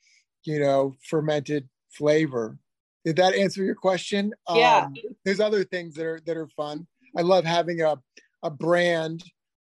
you 0.45 0.59
know, 0.59 0.95
fermented 1.09 1.67
flavor. 1.89 2.57
Did 3.05 3.17
that 3.17 3.35
answer 3.35 3.63
your 3.63 3.75
question? 3.75 4.33
Yeah. 4.53 4.85
Um, 4.85 4.95
there's 5.25 5.39
other 5.39 5.63
things 5.63 5.95
that 5.95 6.05
are 6.05 6.19
that 6.25 6.37
are 6.37 6.47
fun. 6.47 6.87
I 7.17 7.21
love 7.21 7.45
having 7.45 7.81
a 7.81 7.97
a 8.43 8.49
brand 8.49 9.23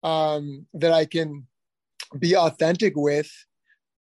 um, 0.04 0.66
that 0.74 0.92
I 0.92 1.06
can 1.06 1.48
be 2.20 2.36
authentic 2.36 2.94
with. 2.96 3.32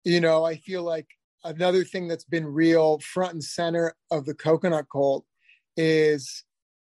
You 0.04 0.22
know, 0.22 0.46
I 0.46 0.58
feel 0.58 0.84
like 0.84 1.08
another 1.44 1.84
thing 1.84 2.08
that's 2.08 2.24
been 2.24 2.46
real 2.46 3.00
front 3.00 3.34
and 3.34 3.44
center 3.44 3.94
of 4.12 4.26
the 4.26 4.34
coconut 4.34 4.86
cult 4.92 5.26
is 5.78 6.44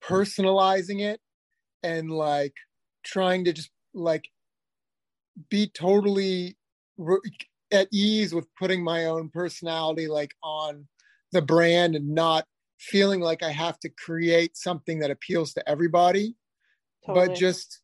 personalizing 0.04 1.02
it 1.02 1.20
and 1.84 2.12
like 2.12 2.54
trying 3.04 3.46
to 3.46 3.54
just 3.54 3.72
like 3.94 4.30
be 5.50 5.68
totally 5.68 6.58
at 7.72 7.88
ease 7.92 8.34
with 8.34 8.48
putting 8.58 8.84
my 8.84 9.06
own 9.06 9.30
personality 9.30 10.08
like 10.08 10.34
on 10.44 10.88
the 11.32 11.42
brand 11.42 11.96
and 11.96 12.10
not 12.10 12.46
feeling 12.80 13.20
like 13.20 13.44
I 13.44 13.52
have 13.52 13.80
to 13.80 13.90
create 13.90 14.58
something 14.58 15.00
that 15.00 15.12
appeals 15.12 15.54
to 15.54 15.70
everybody, 15.70 16.36
totally. 17.06 17.28
but 17.28 17.36
just 17.36 17.82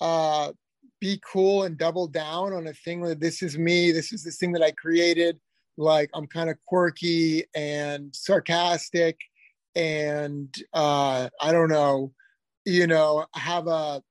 uh, 0.00 0.52
be 1.00 1.20
cool 1.32 1.64
and 1.64 1.78
double 1.78 2.08
down 2.08 2.52
on 2.52 2.66
a 2.66 2.72
thing 2.72 3.02
that 3.02 3.20
this 3.20 3.42
is 3.42 3.56
me, 3.56 3.92
this 3.92 4.12
is 4.12 4.24
this 4.24 4.36
thing 4.36 4.52
that 4.52 4.62
I 4.62 4.72
created. 4.72 5.38
Like 5.78 6.10
I'm 6.14 6.26
kind 6.26 6.50
of 6.50 6.56
quirky 6.66 7.44
and 7.54 8.14
sarcastic, 8.14 9.18
and 9.74 10.54
uh, 10.72 11.28
I 11.40 11.52
don't 11.52 11.68
know, 11.68 12.12
you 12.64 12.86
know, 12.86 13.26
have 13.34 13.66
a 13.66 14.02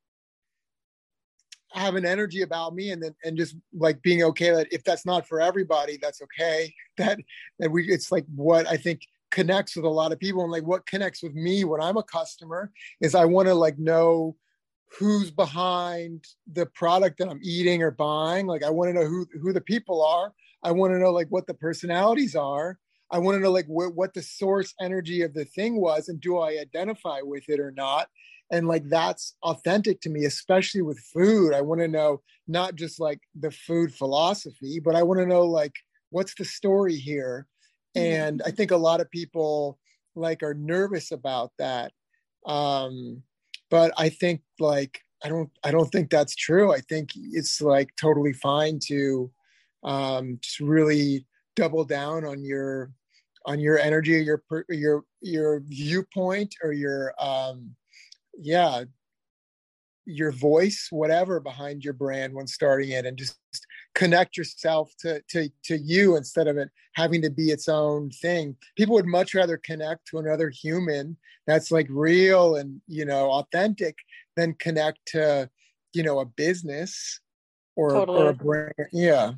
have 1.75 1.95
an 1.95 2.05
energy 2.05 2.41
about 2.41 2.73
me 2.73 2.91
and 2.91 3.03
then 3.03 3.15
and 3.23 3.37
just 3.37 3.55
like 3.73 4.01
being 4.01 4.23
okay 4.23 4.51
that 4.51 4.67
if 4.71 4.83
that's 4.83 5.05
not 5.05 5.27
for 5.27 5.41
everybody 5.41 5.97
that's 6.01 6.21
okay. 6.21 6.73
That 6.97 7.19
that 7.59 7.71
we 7.71 7.91
it's 7.91 8.09
like 8.09 8.25
what 8.33 8.65
i 8.67 8.77
think 8.77 9.01
connects 9.29 9.75
with 9.75 9.83
a 9.83 9.89
lot 9.89 10.13
of 10.13 10.19
people 10.19 10.43
and 10.43 10.51
like 10.51 10.63
what 10.63 10.85
connects 10.85 11.21
with 11.21 11.33
me 11.33 11.65
when 11.65 11.81
i'm 11.81 11.97
a 11.97 12.03
customer 12.03 12.71
is 13.01 13.15
i 13.15 13.25
want 13.25 13.49
to 13.49 13.53
like 13.53 13.77
know 13.77 14.37
who's 14.97 15.29
behind 15.29 16.23
the 16.53 16.65
product 16.67 17.17
that 17.17 17.27
i'm 17.27 17.41
eating 17.43 17.83
or 17.83 17.91
buying. 17.91 18.47
Like 18.47 18.63
i 18.63 18.69
want 18.69 18.89
to 18.89 18.93
know 18.93 19.05
who 19.05 19.27
who 19.41 19.51
the 19.51 19.61
people 19.61 20.01
are. 20.03 20.33
I 20.63 20.71
want 20.71 20.93
to 20.93 20.99
know 20.99 21.11
like 21.11 21.27
what 21.29 21.47
the 21.47 21.53
personalities 21.53 22.35
are. 22.35 22.79
I 23.11 23.19
want 23.19 23.35
to 23.35 23.39
know 23.41 23.51
like 23.51 23.67
wh- 23.67 23.95
what 23.95 24.13
the 24.13 24.21
source 24.21 24.73
energy 24.79 25.21
of 25.21 25.33
the 25.33 25.45
thing 25.45 25.79
was 25.79 26.09
and 26.09 26.19
do 26.19 26.37
i 26.37 26.57
identify 26.59 27.19
with 27.21 27.43
it 27.49 27.59
or 27.59 27.71
not 27.71 28.07
and 28.55 28.67
like 28.67 28.87
that's 28.89 29.35
authentic 29.43 30.01
to 30.01 30.09
me 30.09 30.25
especially 30.25 30.81
with 30.81 30.99
food. 30.99 31.53
I 31.53 31.61
want 31.61 31.81
to 31.81 31.87
know 31.87 32.21
not 32.47 32.75
just 32.75 32.99
like 32.99 33.19
the 33.39 33.51
food 33.51 33.93
philosophy 33.93 34.79
but 34.79 34.95
i 34.95 35.03
want 35.03 35.19
to 35.19 35.25
know 35.25 35.43
like 35.43 35.73
what's 36.11 36.35
the 36.35 36.45
story 36.45 36.95
here? 36.95 37.47
Mm-hmm. 37.97 38.05
and 38.05 38.41
i 38.45 38.51
think 38.51 38.71
a 38.71 38.77
lot 38.77 39.01
of 39.01 39.09
people 39.09 39.79
like 40.15 40.43
are 40.43 40.53
nervous 40.53 41.11
about 41.11 41.51
that. 41.59 41.91
Um 42.45 43.23
but 43.69 43.91
i 43.97 44.09
think 44.09 44.41
like 44.59 44.99
i 45.23 45.29
don't 45.29 45.49
i 45.63 45.71
don't 45.71 45.91
think 45.91 46.09
that's 46.09 46.35
true. 46.35 46.73
I 46.73 46.81
think 46.81 47.11
it's 47.15 47.61
like 47.61 47.89
totally 47.99 48.33
fine 48.33 48.79
to 48.87 49.31
um 49.83 50.37
just 50.41 50.59
really 50.59 51.25
double 51.55 51.85
down 51.85 52.25
on 52.25 52.43
your 52.43 52.91
on 53.45 53.59
your 53.59 53.77
energy 53.79 54.11
your 54.11 54.43
your 54.69 55.03
your 55.21 55.61
viewpoint 55.61 56.55
or 56.63 56.71
your 56.73 57.13
um 57.19 57.75
yeah 58.39 58.83
your 60.05 60.31
voice 60.31 60.87
whatever 60.91 61.39
behind 61.39 61.83
your 61.83 61.93
brand 61.93 62.33
when 62.33 62.45
starting 62.45 62.91
it 62.91 63.05
and 63.05 63.17
just 63.17 63.37
connect 63.95 64.37
yourself 64.37 64.93
to 64.99 65.21
to 65.27 65.49
to 65.63 65.77
you 65.77 66.15
instead 66.15 66.47
of 66.47 66.57
it 66.57 66.69
having 66.93 67.21
to 67.21 67.29
be 67.29 67.49
its 67.49 67.67
own 67.67 68.09
thing. 68.09 68.55
People 68.77 68.95
would 68.95 69.05
much 69.05 69.33
rather 69.33 69.57
connect 69.57 70.07
to 70.07 70.19
another 70.19 70.49
human 70.49 71.17
that's 71.47 71.71
like 71.71 71.87
real 71.89 72.55
and 72.55 72.81
you 72.87 73.05
know 73.05 73.31
authentic 73.31 73.97
than 74.35 74.53
connect 74.55 74.99
to 75.07 75.49
you 75.93 76.03
know 76.03 76.19
a 76.19 76.25
business 76.25 77.19
or, 77.75 77.91
totally. 77.91 78.21
or 78.21 78.29
a 78.29 78.33
brand. 78.33 78.73
Yeah. 78.93 79.33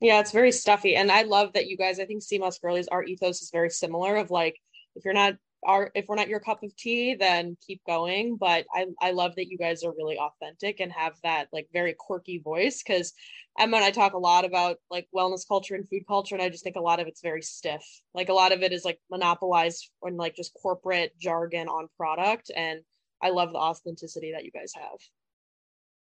Yeah 0.00 0.20
it's 0.20 0.32
very 0.32 0.52
stuffy. 0.52 0.96
And 0.96 1.12
i 1.12 1.22
love 1.22 1.52
that 1.52 1.66
you 1.66 1.76
guys 1.76 2.00
i 2.00 2.04
think 2.04 2.22
moss 2.38 2.58
girlies 2.58 2.88
our 2.88 3.04
ethos 3.04 3.42
is 3.42 3.50
very 3.50 3.70
similar 3.70 4.16
of 4.16 4.30
like 4.30 4.56
if 4.96 5.04
you're 5.04 5.14
not 5.14 5.34
if 5.66 6.06
we're 6.08 6.16
not 6.16 6.28
your 6.28 6.40
cup 6.40 6.62
of 6.62 6.74
tea, 6.76 7.14
then 7.14 7.56
keep 7.66 7.82
going. 7.86 8.36
But 8.36 8.66
I 8.74 8.86
I 9.00 9.10
love 9.12 9.34
that 9.36 9.48
you 9.48 9.58
guys 9.58 9.84
are 9.84 9.92
really 9.92 10.18
authentic 10.18 10.80
and 10.80 10.92
have 10.92 11.14
that 11.22 11.48
like 11.52 11.68
very 11.72 11.94
quirky 11.98 12.38
voice 12.38 12.82
because 12.82 13.12
Emma 13.58 13.76
and 13.76 13.84
I 13.84 13.90
talk 13.90 14.14
a 14.14 14.18
lot 14.18 14.44
about 14.44 14.78
like 14.90 15.08
wellness 15.14 15.46
culture 15.46 15.74
and 15.74 15.88
food 15.88 16.06
culture, 16.06 16.34
and 16.34 16.42
I 16.42 16.48
just 16.48 16.64
think 16.64 16.76
a 16.76 16.80
lot 16.80 17.00
of 17.00 17.06
it's 17.06 17.22
very 17.22 17.42
stiff. 17.42 17.82
Like 18.14 18.28
a 18.28 18.34
lot 18.34 18.52
of 18.52 18.62
it 18.62 18.72
is 18.72 18.84
like 18.84 19.00
monopolized 19.10 19.90
and 20.02 20.16
like 20.16 20.34
just 20.36 20.54
corporate 20.60 21.12
jargon 21.18 21.68
on 21.68 21.88
product. 21.96 22.50
And 22.54 22.80
I 23.22 23.30
love 23.30 23.52
the 23.52 23.58
authenticity 23.58 24.32
that 24.32 24.44
you 24.44 24.50
guys 24.50 24.72
have. 24.74 24.98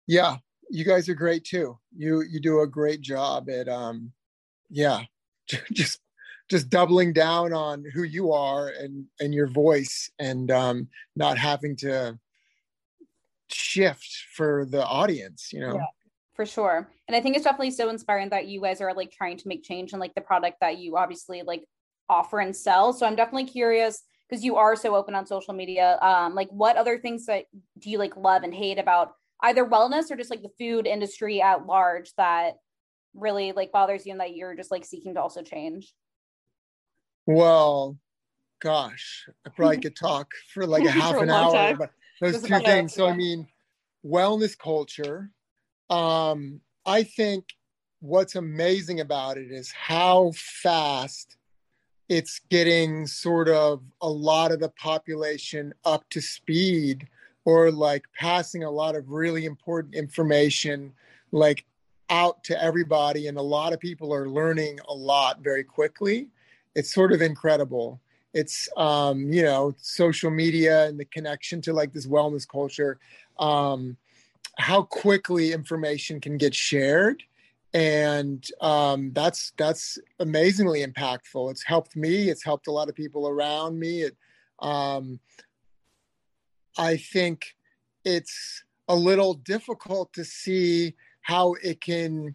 Yeah, 0.07 0.37
you 0.69 0.85
guys 0.85 1.09
are 1.09 1.15
great 1.15 1.43
too. 1.43 1.77
You 1.95 2.21
you 2.21 2.39
do 2.39 2.61
a 2.61 2.67
great 2.67 3.01
job 3.01 3.49
at 3.49 3.67
um 3.67 4.13
yeah, 4.69 5.01
just 5.73 5.99
just 6.49 6.69
doubling 6.69 7.13
down 7.13 7.53
on 7.53 7.83
who 7.93 8.03
you 8.03 8.31
are 8.31 8.69
and 8.69 9.05
and 9.19 9.33
your 9.33 9.47
voice 9.47 10.11
and 10.19 10.51
um 10.51 10.87
not 11.15 11.37
having 11.37 11.75
to 11.75 12.17
shift 13.51 14.25
for 14.35 14.65
the 14.65 14.85
audience, 14.85 15.51
you 15.51 15.59
know. 15.59 15.75
Yeah 15.75 15.85
for 16.39 16.45
sure. 16.45 16.89
And 17.09 17.17
i 17.17 17.19
think 17.19 17.35
it's 17.35 17.43
definitely 17.43 17.71
so 17.71 17.89
inspiring 17.89 18.29
that 18.29 18.47
you 18.47 18.61
guys 18.61 18.79
are 18.79 18.93
like 18.93 19.11
trying 19.11 19.35
to 19.39 19.47
make 19.49 19.61
change 19.61 19.91
in 19.91 19.99
like 19.99 20.15
the 20.15 20.21
product 20.21 20.61
that 20.61 20.77
you 20.77 20.95
obviously 20.95 21.41
like 21.41 21.65
offer 22.07 22.39
and 22.39 22.55
sell. 22.55 22.93
So 22.93 23.05
i'm 23.05 23.17
definitely 23.17 23.43
curious 23.43 24.03
because 24.29 24.41
you 24.41 24.55
are 24.55 24.77
so 24.77 24.95
open 24.95 25.15
on 25.15 25.25
social 25.25 25.53
media. 25.53 25.99
Um 26.01 26.35
like 26.35 26.47
what 26.51 26.77
other 26.77 26.97
things 26.97 27.25
that 27.25 27.43
do 27.77 27.89
you 27.89 27.97
like 27.97 28.15
love 28.15 28.43
and 28.43 28.53
hate 28.53 28.79
about 28.79 29.15
either 29.41 29.65
wellness 29.65 30.11
or 30.11 30.15
just 30.15 30.29
like 30.29 30.41
the 30.41 30.55
food 30.57 30.87
industry 30.87 31.41
at 31.41 31.65
large 31.65 32.13
that 32.15 32.53
really 33.13 33.51
like 33.51 33.73
bothers 33.73 34.05
you 34.05 34.13
and 34.13 34.21
that 34.21 34.33
you're 34.33 34.55
just 34.55 34.71
like 34.71 34.85
seeking 34.85 35.15
to 35.15 35.21
also 35.21 35.41
change 35.41 35.93
well 37.33 37.97
gosh 38.61 39.27
i 39.45 39.49
probably 39.49 39.77
could 39.77 39.95
talk 39.95 40.31
for 40.53 40.65
like 40.65 40.83
a 40.85 40.91
half 41.01 41.15
an 41.15 41.29
hour 41.29 41.73
about 41.73 41.89
those 42.21 42.41
two 42.41 42.59
things. 42.59 42.93
so 42.93 43.07
i 43.07 43.15
mean 43.15 43.47
wellness 44.05 44.57
culture 44.57 45.31
um, 45.89 46.61
I 46.85 47.03
think 47.03 47.45
what's 47.99 48.35
amazing 48.35 48.99
about 48.99 49.37
it 49.37 49.51
is 49.51 49.71
how 49.71 50.31
fast 50.35 51.37
it's 52.07 52.41
getting 52.49 53.05
sort 53.05 53.49
of 53.49 53.81
a 54.01 54.09
lot 54.09 54.51
of 54.51 54.59
the 54.59 54.69
population 54.69 55.73
up 55.85 56.03
to 56.09 56.21
speed 56.21 57.07
or 57.45 57.71
like 57.71 58.05
passing 58.17 58.63
a 58.63 58.71
lot 58.71 58.95
of 58.95 59.09
really 59.09 59.45
important 59.45 59.95
information 59.95 60.93
like 61.31 61.65
out 62.09 62.43
to 62.45 62.63
everybody. 62.63 63.27
And 63.27 63.37
a 63.37 63.43
lot 63.43 63.73
of 63.73 63.79
people 63.79 64.13
are 64.13 64.27
learning 64.27 64.79
a 64.87 64.93
lot 64.93 65.41
very 65.41 65.63
quickly 65.63 66.29
it's 66.75 66.93
sort 66.93 67.11
of 67.11 67.21
incredible. 67.21 67.99
It's 68.33 68.69
um 68.77 69.31
you 69.31 69.43
know 69.43 69.73
social 69.77 70.31
media 70.31 70.85
and 70.85 70.99
the 70.99 71.05
connection 71.05 71.61
to 71.63 71.73
like 71.73 71.93
this 71.93 72.07
wellness 72.07 72.47
culture. 72.47 72.99
Um 73.39 73.97
how 74.57 74.83
quickly 74.83 75.53
information 75.53 76.19
can 76.19 76.37
get 76.37 76.53
shared. 76.53 77.23
And 77.73 78.45
um, 78.61 79.11
that's 79.13 79.53
that's 79.57 79.99
amazingly 80.19 80.85
impactful. 80.85 81.51
It's 81.51 81.63
helped 81.63 81.95
me. 81.95 82.29
It's 82.29 82.43
helped 82.43 82.67
a 82.67 82.71
lot 82.71 82.89
of 82.89 82.95
people 82.95 83.27
around 83.29 83.79
me. 83.79 84.01
It, 84.01 84.17
um, 84.61 85.19
i 86.77 86.97
think 86.97 87.55
it's 88.05 88.63
a 88.87 88.95
little 88.95 89.33
difficult 89.33 90.11
to 90.13 90.23
see 90.23 90.95
how 91.21 91.53
it 91.63 91.81
can 91.81 92.33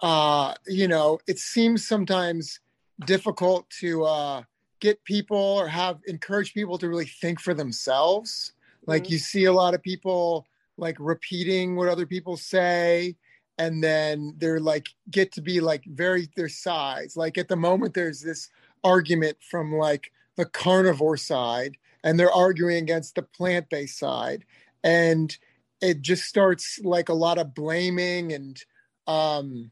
uh, 0.00 0.54
you 0.66 0.88
know 0.88 1.18
it 1.26 1.38
seems 1.38 1.86
sometimes 1.86 2.60
difficult 3.06 3.68
to 3.80 4.04
uh, 4.04 4.42
get 4.80 5.02
people 5.04 5.36
or 5.36 5.68
have 5.68 6.00
encourage 6.06 6.54
people 6.54 6.78
to 6.78 6.88
really 6.88 7.06
think 7.06 7.40
for 7.40 7.54
themselves. 7.54 8.52
Like 8.86 9.04
mm-hmm. 9.04 9.12
you 9.12 9.18
see 9.18 9.44
a 9.44 9.52
lot 9.52 9.74
of 9.74 9.82
people 9.82 10.46
like 10.76 10.96
repeating 10.98 11.76
what 11.76 11.88
other 11.88 12.06
people 12.06 12.36
say 12.36 13.16
and 13.58 13.82
then 13.82 14.34
they're 14.38 14.60
like 14.60 14.88
get 15.10 15.32
to 15.32 15.40
be 15.40 15.60
like 15.60 15.84
very 15.84 16.28
their 16.36 16.48
size. 16.48 17.16
Like 17.16 17.36
at 17.36 17.48
the 17.48 17.56
moment 17.56 17.94
there's 17.94 18.20
this 18.20 18.50
argument 18.84 19.36
from 19.40 19.74
like 19.74 20.12
the 20.36 20.46
carnivore 20.46 21.16
side 21.16 21.76
and 22.04 22.18
they're 22.18 22.32
arguing 22.32 22.78
against 22.78 23.16
the 23.16 23.22
plant-based 23.22 23.98
side. 23.98 24.44
And 24.84 25.36
it 25.80 26.02
just 26.02 26.24
starts 26.24 26.78
like 26.82 27.08
a 27.08 27.14
lot 27.14 27.38
of 27.38 27.54
blaming 27.54 28.32
and 28.32 28.62
um 29.06 29.70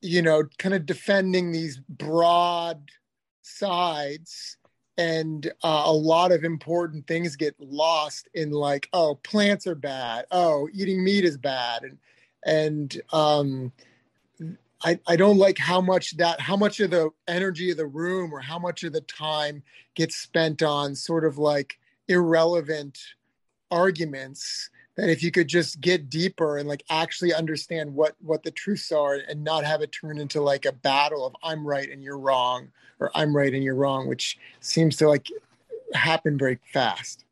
you 0.00 0.22
know 0.22 0.44
kind 0.58 0.74
of 0.74 0.86
defending 0.86 1.52
these 1.52 1.78
broad 1.88 2.90
sides 3.42 4.56
and 4.98 5.52
uh, 5.62 5.82
a 5.84 5.92
lot 5.92 6.32
of 6.32 6.44
important 6.44 7.06
things 7.06 7.36
get 7.36 7.54
lost 7.58 8.28
in 8.34 8.50
like 8.50 8.88
oh 8.92 9.16
plants 9.22 9.66
are 9.66 9.74
bad. 9.74 10.24
Oh 10.30 10.68
eating 10.72 11.04
meat 11.04 11.24
is 11.24 11.36
bad. 11.36 11.82
And 11.82 11.98
and 12.44 13.02
um 13.12 13.72
I, 14.84 15.00
I 15.06 15.16
don't 15.16 15.38
like 15.38 15.58
how 15.58 15.80
much 15.80 16.16
that 16.18 16.40
how 16.40 16.56
much 16.56 16.80
of 16.80 16.90
the 16.90 17.10
energy 17.26 17.70
of 17.70 17.76
the 17.76 17.86
room 17.86 18.32
or 18.32 18.40
how 18.40 18.58
much 18.58 18.84
of 18.84 18.92
the 18.92 19.00
time 19.00 19.62
gets 19.94 20.16
spent 20.16 20.62
on 20.62 20.94
sort 20.94 21.24
of 21.24 21.38
like 21.38 21.78
irrelevant 22.08 22.98
arguments 23.70 24.70
that 24.96 25.10
if 25.10 25.22
you 25.22 25.30
could 25.30 25.48
just 25.48 25.80
get 25.80 26.08
deeper 26.08 26.56
and 26.56 26.68
like 26.68 26.82
actually 26.90 27.32
understand 27.32 27.94
what 27.94 28.14
what 28.20 28.42
the 28.42 28.50
truths 28.50 28.90
are 28.92 29.14
and 29.28 29.44
not 29.44 29.64
have 29.64 29.82
it 29.82 29.92
turn 29.92 30.18
into 30.18 30.40
like 30.40 30.64
a 30.64 30.72
battle 30.72 31.26
of 31.26 31.34
i'm 31.42 31.66
right 31.66 31.90
and 31.90 32.02
you're 32.02 32.18
wrong 32.18 32.68
or 32.98 33.10
i'm 33.14 33.36
right 33.36 33.54
and 33.54 33.62
you're 33.62 33.74
wrong 33.74 34.08
which 34.08 34.38
seems 34.60 34.96
to 34.96 35.08
like 35.08 35.28
happen 35.94 36.38
very 36.38 36.58
fast. 36.72 37.24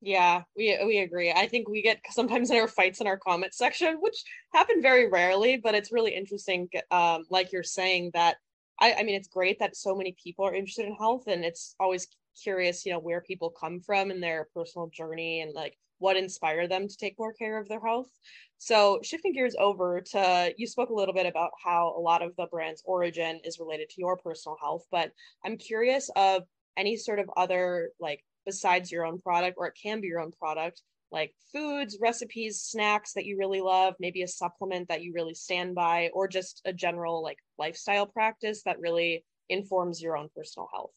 Yeah 0.00 0.42
we 0.56 0.78
we 0.84 0.98
agree. 0.98 1.32
I 1.32 1.48
think 1.48 1.68
we 1.68 1.82
get 1.82 2.00
sometimes 2.10 2.50
in 2.50 2.56
our 2.58 2.68
fights 2.68 3.00
in 3.00 3.06
our 3.06 3.16
comment 3.16 3.54
section 3.54 3.96
which 4.00 4.22
happen 4.52 4.82
very 4.82 5.08
rarely 5.08 5.56
but 5.56 5.74
it's 5.74 5.92
really 5.92 6.14
interesting 6.14 6.68
um 6.90 7.24
like 7.30 7.52
you're 7.52 7.62
saying 7.62 8.10
that 8.14 8.36
I, 8.80 8.94
I 8.94 9.02
mean 9.02 9.14
it's 9.14 9.28
great 9.28 9.58
that 9.58 9.76
so 9.76 9.94
many 9.94 10.14
people 10.22 10.44
are 10.46 10.54
interested 10.54 10.86
in 10.86 10.94
health 10.94 11.24
and 11.26 11.44
it's 11.44 11.74
always 11.80 12.06
curious 12.40 12.84
you 12.84 12.92
know 12.92 12.98
where 12.98 13.22
people 13.22 13.50
come 13.50 13.80
from 13.80 14.10
in 14.10 14.20
their 14.20 14.48
personal 14.54 14.88
journey 14.88 15.40
and 15.40 15.54
like 15.54 15.76
what 15.98 16.16
inspired 16.16 16.70
them 16.70 16.88
to 16.88 16.96
take 16.96 17.18
more 17.18 17.32
care 17.32 17.58
of 17.58 17.68
their 17.68 17.80
health. 17.80 18.10
So, 18.58 19.00
shifting 19.02 19.32
gears 19.32 19.54
over 19.58 20.00
to 20.12 20.54
you 20.56 20.66
spoke 20.66 20.90
a 20.90 20.94
little 20.94 21.14
bit 21.14 21.26
about 21.26 21.50
how 21.62 21.94
a 21.96 22.00
lot 22.00 22.22
of 22.22 22.34
the 22.36 22.46
brand's 22.46 22.82
origin 22.84 23.40
is 23.44 23.58
related 23.58 23.90
to 23.90 24.00
your 24.00 24.16
personal 24.16 24.56
health, 24.60 24.86
but 24.90 25.12
I'm 25.44 25.58
curious 25.58 26.10
of 26.16 26.42
any 26.76 26.96
sort 26.96 27.18
of 27.18 27.30
other, 27.36 27.90
like, 28.00 28.24
besides 28.44 28.90
your 28.90 29.04
own 29.04 29.20
product, 29.20 29.56
or 29.58 29.66
it 29.66 29.78
can 29.80 30.00
be 30.00 30.06
your 30.06 30.20
own 30.20 30.32
product, 30.32 30.82
like 31.12 31.34
foods, 31.52 31.98
recipes, 32.00 32.60
snacks 32.60 33.12
that 33.12 33.26
you 33.26 33.36
really 33.38 33.60
love, 33.60 33.94
maybe 34.00 34.22
a 34.22 34.28
supplement 34.28 34.88
that 34.88 35.02
you 35.02 35.12
really 35.14 35.34
stand 35.34 35.74
by, 35.74 36.10
or 36.14 36.26
just 36.28 36.62
a 36.64 36.72
general, 36.72 37.22
like, 37.22 37.38
lifestyle 37.58 38.06
practice 38.06 38.62
that 38.64 38.80
really 38.80 39.24
informs 39.48 40.00
your 40.00 40.16
own 40.16 40.28
personal 40.34 40.68
health. 40.72 40.92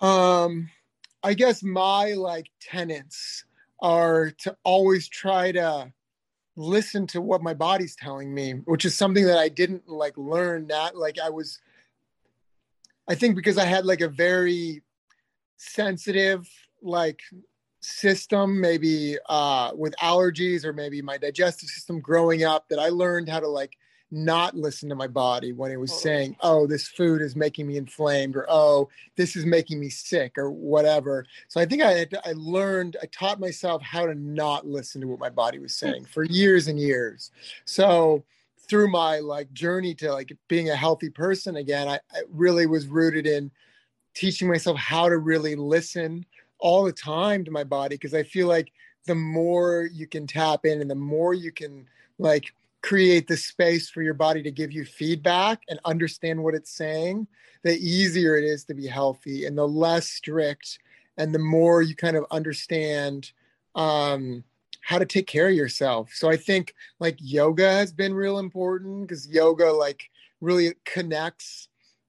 Um, 0.00 0.70
I 1.22 1.34
guess 1.34 1.62
my 1.62 2.12
like 2.12 2.50
tenants 2.60 3.44
are 3.80 4.30
to 4.38 4.56
always 4.64 5.08
try 5.08 5.52
to 5.52 5.92
listen 6.56 7.06
to 7.08 7.20
what 7.20 7.42
my 7.42 7.54
body's 7.54 7.96
telling 7.96 8.32
me, 8.32 8.52
which 8.64 8.84
is 8.84 8.94
something 8.94 9.24
that 9.24 9.38
I 9.38 9.48
didn't 9.48 9.88
like 9.88 10.16
learn 10.16 10.68
that 10.68 10.96
like 10.96 11.18
I 11.18 11.30
was 11.30 11.60
I 13.08 13.14
think 13.14 13.36
because 13.36 13.58
I 13.58 13.64
had 13.64 13.84
like 13.84 14.00
a 14.00 14.08
very 14.08 14.82
sensitive 15.56 16.48
like 16.82 17.20
system 17.80 18.60
maybe 18.60 19.16
uh 19.28 19.72
with 19.74 19.94
allergies 19.96 20.64
or 20.64 20.72
maybe 20.72 21.00
my 21.00 21.16
digestive 21.16 21.68
system 21.68 21.98
growing 22.00 22.44
up 22.44 22.68
that 22.68 22.78
I 22.78 22.88
learned 22.90 23.28
how 23.28 23.40
to 23.40 23.48
like 23.48 23.76
not 24.10 24.56
listen 24.56 24.88
to 24.88 24.94
my 24.94 25.06
body 25.06 25.52
when 25.52 25.70
it 25.70 25.78
was 25.78 25.92
saying, 25.92 26.36
oh, 26.40 26.66
this 26.66 26.88
food 26.88 27.22
is 27.22 27.36
making 27.36 27.66
me 27.66 27.76
inflamed 27.76 28.34
or 28.34 28.44
oh, 28.48 28.88
this 29.16 29.36
is 29.36 29.46
making 29.46 29.78
me 29.78 29.88
sick 29.88 30.36
or 30.36 30.50
whatever. 30.50 31.24
So 31.48 31.60
I 31.60 31.66
think 31.66 31.82
I, 31.82 31.92
had, 31.92 32.18
I 32.24 32.32
learned, 32.34 32.96
I 33.02 33.06
taught 33.06 33.38
myself 33.38 33.82
how 33.82 34.06
to 34.06 34.14
not 34.14 34.66
listen 34.66 35.00
to 35.00 35.06
what 35.06 35.20
my 35.20 35.30
body 35.30 35.58
was 35.58 35.78
hmm. 35.78 35.86
saying 35.86 36.04
for 36.06 36.24
years 36.24 36.66
and 36.66 36.78
years. 36.78 37.30
So 37.64 38.24
through 38.68 38.90
my 38.90 39.18
like 39.18 39.52
journey 39.52 39.94
to 39.96 40.12
like 40.12 40.36
being 40.48 40.70
a 40.70 40.76
healthy 40.76 41.10
person 41.10 41.56
again, 41.56 41.88
I, 41.88 42.00
I 42.12 42.22
really 42.30 42.66
was 42.66 42.86
rooted 42.86 43.26
in 43.26 43.50
teaching 44.14 44.48
myself 44.48 44.76
how 44.76 45.08
to 45.08 45.18
really 45.18 45.54
listen 45.54 46.26
all 46.58 46.84
the 46.84 46.92
time 46.92 47.44
to 47.44 47.50
my 47.50 47.64
body 47.64 47.94
because 47.94 48.14
I 48.14 48.22
feel 48.22 48.48
like 48.48 48.72
the 49.06 49.14
more 49.14 49.88
you 49.92 50.06
can 50.06 50.26
tap 50.26 50.66
in 50.66 50.80
and 50.80 50.90
the 50.90 50.94
more 50.94 51.32
you 51.32 51.52
can 51.52 51.86
like 52.18 52.52
create 52.82 53.26
the 53.26 53.36
space 53.36 53.90
for 53.90 54.02
your 54.02 54.14
body 54.14 54.42
to 54.42 54.50
give 54.50 54.72
you 54.72 54.84
feedback 54.84 55.62
and 55.68 55.78
understand 55.84 56.42
what 56.42 56.54
it's 56.54 56.70
saying, 56.70 57.26
the 57.62 57.76
easier 57.76 58.36
it 58.36 58.44
is 58.44 58.64
to 58.64 58.74
be 58.74 58.86
healthy 58.86 59.44
and 59.46 59.56
the 59.56 59.66
less 59.66 60.08
strict 60.08 60.78
and 61.16 61.34
the 61.34 61.38
more 61.38 61.82
you 61.82 61.94
kind 61.94 62.16
of 62.16 62.24
understand 62.30 63.32
um, 63.74 64.42
how 64.80 64.98
to 64.98 65.04
take 65.04 65.26
care 65.26 65.48
of 65.48 65.54
yourself. 65.54 66.10
So 66.14 66.30
I 66.30 66.36
think 66.36 66.74
like 66.98 67.16
yoga 67.20 67.70
has 67.70 67.92
been 67.92 68.14
real 68.14 68.38
important 68.38 69.06
because 69.06 69.28
yoga 69.28 69.70
like 69.72 70.10
really 70.40 70.72
connects 70.84 71.68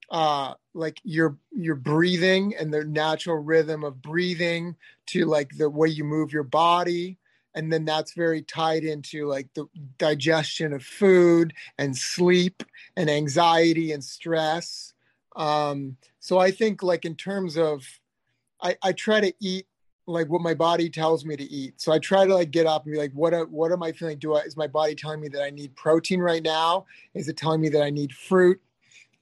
uh, 0.10 0.54
like 0.74 1.00
your 1.04 1.38
your 1.52 1.76
breathing 1.76 2.54
and 2.60 2.74
the 2.74 2.84
natural 2.84 3.38
rhythm 3.38 3.84
of 3.84 4.02
breathing 4.02 4.76
to 5.08 5.26
like 5.26 5.52
the 5.58 5.70
way 5.70 5.88
you 5.88 6.04
move 6.04 6.34
your 6.34 6.44
body 6.44 7.18
and 7.56 7.72
then 7.72 7.86
that's 7.86 8.14
very 8.14 8.42
tied 8.42 8.84
into 8.84 9.28
like 9.28 9.48
the 9.54 9.66
digestion 9.98 10.74
of 10.74 10.84
food 10.84 11.54
and 11.78 11.96
sleep 11.96 12.64
and 12.96 13.10
anxiety 13.10 13.92
and 13.92 14.04
stress. 14.04 14.94
Um 15.36 15.98
so 16.20 16.38
i 16.38 16.52
think 16.52 16.84
like 16.84 17.06
in 17.06 17.16
terms 17.16 17.58
of 17.58 17.86
i 18.62 18.76
i 18.84 18.92
try 18.92 19.20
to 19.20 19.34
eat 19.40 19.66
like 20.08 20.28
what 20.30 20.42
my 20.42 20.54
body 20.54 20.90
tells 20.90 21.24
me 21.26 21.36
to 21.38 21.44
eat. 21.44 21.80
So 21.80 21.92
i 21.92 22.00
try 22.00 22.26
to 22.26 22.34
like 22.34 22.52
get 22.52 22.66
up 22.66 22.86
and 22.86 22.94
be 22.94 23.00
like 23.00 23.14
what 23.14 23.50
what 23.50 23.72
am 23.72 23.84
i 23.84 23.92
feeling? 23.92 24.20
Do 24.20 24.36
i 24.36 24.42
is 24.42 24.58
my 24.58 24.68
body 24.68 24.96
telling 24.96 25.22
me 25.22 25.30
that 25.30 25.44
i 25.44 25.50
need 25.50 25.76
protein 25.76 26.20
right 26.20 26.44
now? 26.44 26.86
Is 27.14 27.28
it 27.30 27.38
telling 27.38 27.62
me 27.62 27.70
that 27.70 27.82
i 27.82 27.90
need 27.90 28.14
fruit? 28.14 28.60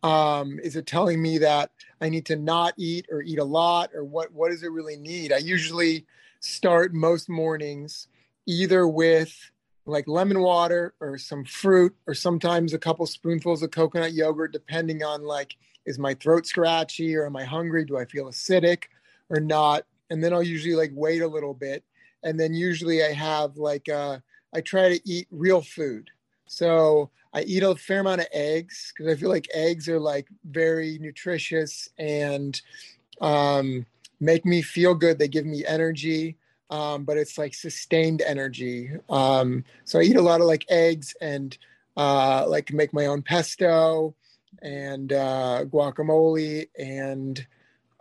Um 0.02 0.60
is 0.64 0.76
it 0.76 0.88
telling 0.88 1.22
me 1.22 1.38
that 1.40 1.72
i 2.02 2.10
need 2.10 2.26
to 2.28 2.36
not 2.36 2.74
eat 2.78 3.06
or 3.12 3.22
eat 3.22 3.40
a 3.40 3.44
lot? 3.44 3.92
Or 3.94 4.04
what 4.04 4.32
what 4.34 4.50
does 4.50 4.64
it 4.64 4.72
really 4.72 4.98
need? 4.98 5.32
I 5.32 5.38
usually 5.38 6.06
start 6.40 6.94
most 6.94 7.30
mornings 7.30 8.08
either 8.50 8.88
with 8.88 9.52
like 9.86 10.08
lemon 10.08 10.40
water 10.40 10.96
or 11.00 11.20
some 11.20 11.46
fruit 11.46 11.96
or 12.08 12.16
sometimes 12.16 12.74
a 12.74 12.80
couple 12.80 13.06
spoonfuls 13.06 13.62
of 13.62 13.70
coconut 13.70 14.14
yogurt 14.14 14.52
depending 14.52 15.04
on 15.04 15.24
like 15.24 15.56
is 15.86 16.00
my 16.00 16.16
throat 16.16 16.48
scratchy 16.48 17.16
or 17.16 17.28
am 17.28 17.36
i 17.36 17.44
hungry? 17.44 17.86
Do 17.86 17.98
i 17.98 18.06
feel 18.06 18.26
acidic 18.26 18.86
or 19.30 19.40
not? 19.40 19.86
And 20.10 20.24
then 20.24 20.34
i'll 20.34 20.42
usually 20.42 20.74
like 20.74 20.90
wait 20.96 21.22
a 21.22 21.28
little 21.28 21.54
bit. 21.54 21.84
And 22.24 22.40
then 22.40 22.56
usually 22.56 23.04
i 23.04 23.14
have 23.14 23.56
like 23.56 23.88
uh 23.88 24.18
i 24.54 24.62
try 24.62 24.98
to 24.98 25.10
eat 25.10 25.28
real 25.30 25.62
food. 25.62 26.10
So 26.48 27.12
i 27.32 27.44
eat 27.44 27.62
a 27.62 27.76
fair 27.76 28.00
amount 28.00 28.22
of 28.22 28.28
eggs 28.34 28.92
because 28.92 29.14
i 29.14 29.16
feel 29.16 29.30
like 29.30 29.48
eggs 29.54 29.88
are 29.88 30.00
like 30.00 30.28
very 30.44 30.98
nutritious 31.00 31.88
and 32.00 32.60
um 33.22 33.86
make 34.20 34.44
me 34.44 34.64
feel 34.64 34.96
good. 34.96 35.20
They 35.20 35.28
give 35.28 35.46
me 35.46 35.64
energy 35.68 36.36
um, 36.70 37.04
but 37.04 37.18
it's 37.18 37.38
like 37.38 37.54
sustained 37.54 38.22
energy. 38.22 38.92
Um, 39.10 39.64
so 39.86 40.00
I 40.00 40.04
eat 40.04 40.16
a 40.16 40.22
lot 40.22 40.42
of 40.42 40.48
like 40.48 40.66
eggs 40.70 41.16
and 41.22 41.58
uh, 41.98 42.46
like 42.48 42.72
make 42.72 42.94
my 42.94 43.08
own 43.08 43.22
pesto 43.22 44.16
and 44.62 45.14
uh, 45.14 45.66
guacamole 45.66 46.70
and 46.78 47.46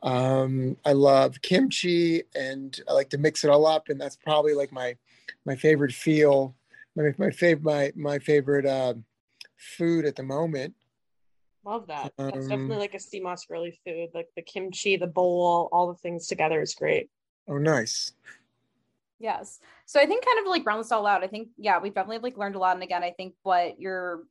um, 0.02 0.76
I 0.84 0.92
love 0.92 1.42
kimchi 1.42 2.22
and 2.34 2.80
I 2.88 2.92
like 2.92 3.10
to 3.10 3.18
mix 3.18 3.44
it 3.44 3.50
all 3.50 3.66
up 3.66 3.88
and 3.88 4.00
that's 4.00 4.16
probably 4.16 4.54
like 4.54 4.72
my 4.72 4.96
my 5.44 5.56
favorite 5.56 5.92
feel 5.92 6.54
my 6.94 7.14
my 7.18 7.30
favorite 7.30 7.64
my 7.64 7.92
my 7.96 8.18
favorite 8.18 8.66
uh, 8.66 8.94
food 9.56 10.04
at 10.04 10.16
the 10.16 10.22
moment. 10.22 10.74
Love 11.64 11.86
that. 11.88 12.12
That's 12.16 12.36
um, 12.36 12.48
definitely 12.48 12.76
like 12.76 12.94
a 12.94 13.00
sea 13.00 13.20
moss 13.20 13.44
girly 13.44 13.78
food. 13.84 14.08
Like 14.14 14.28
the 14.36 14.42
kimchi, 14.42 14.96
the 14.96 15.06
bowl, 15.06 15.68
all 15.72 15.88
the 15.88 15.98
things 15.98 16.26
together 16.26 16.62
is 16.62 16.74
great. 16.74 17.10
Oh, 17.48 17.58
nice. 17.58 18.12
Yes. 19.20 19.58
So 19.86 20.00
I 20.00 20.06
think 20.06 20.24
kind 20.24 20.38
of 20.38 20.46
like 20.46 20.64
round 20.64 20.80
this 20.80 20.92
all 20.92 21.06
out. 21.06 21.24
I 21.24 21.26
think, 21.26 21.48
yeah, 21.56 21.78
we've 21.80 21.94
definitely 21.94 22.18
like 22.18 22.38
learned 22.38 22.54
a 22.54 22.58
lot. 22.58 22.76
And 22.76 22.82
again, 22.82 23.02
I 23.02 23.10
think 23.10 23.34
what 23.42 23.80
your 23.80 24.24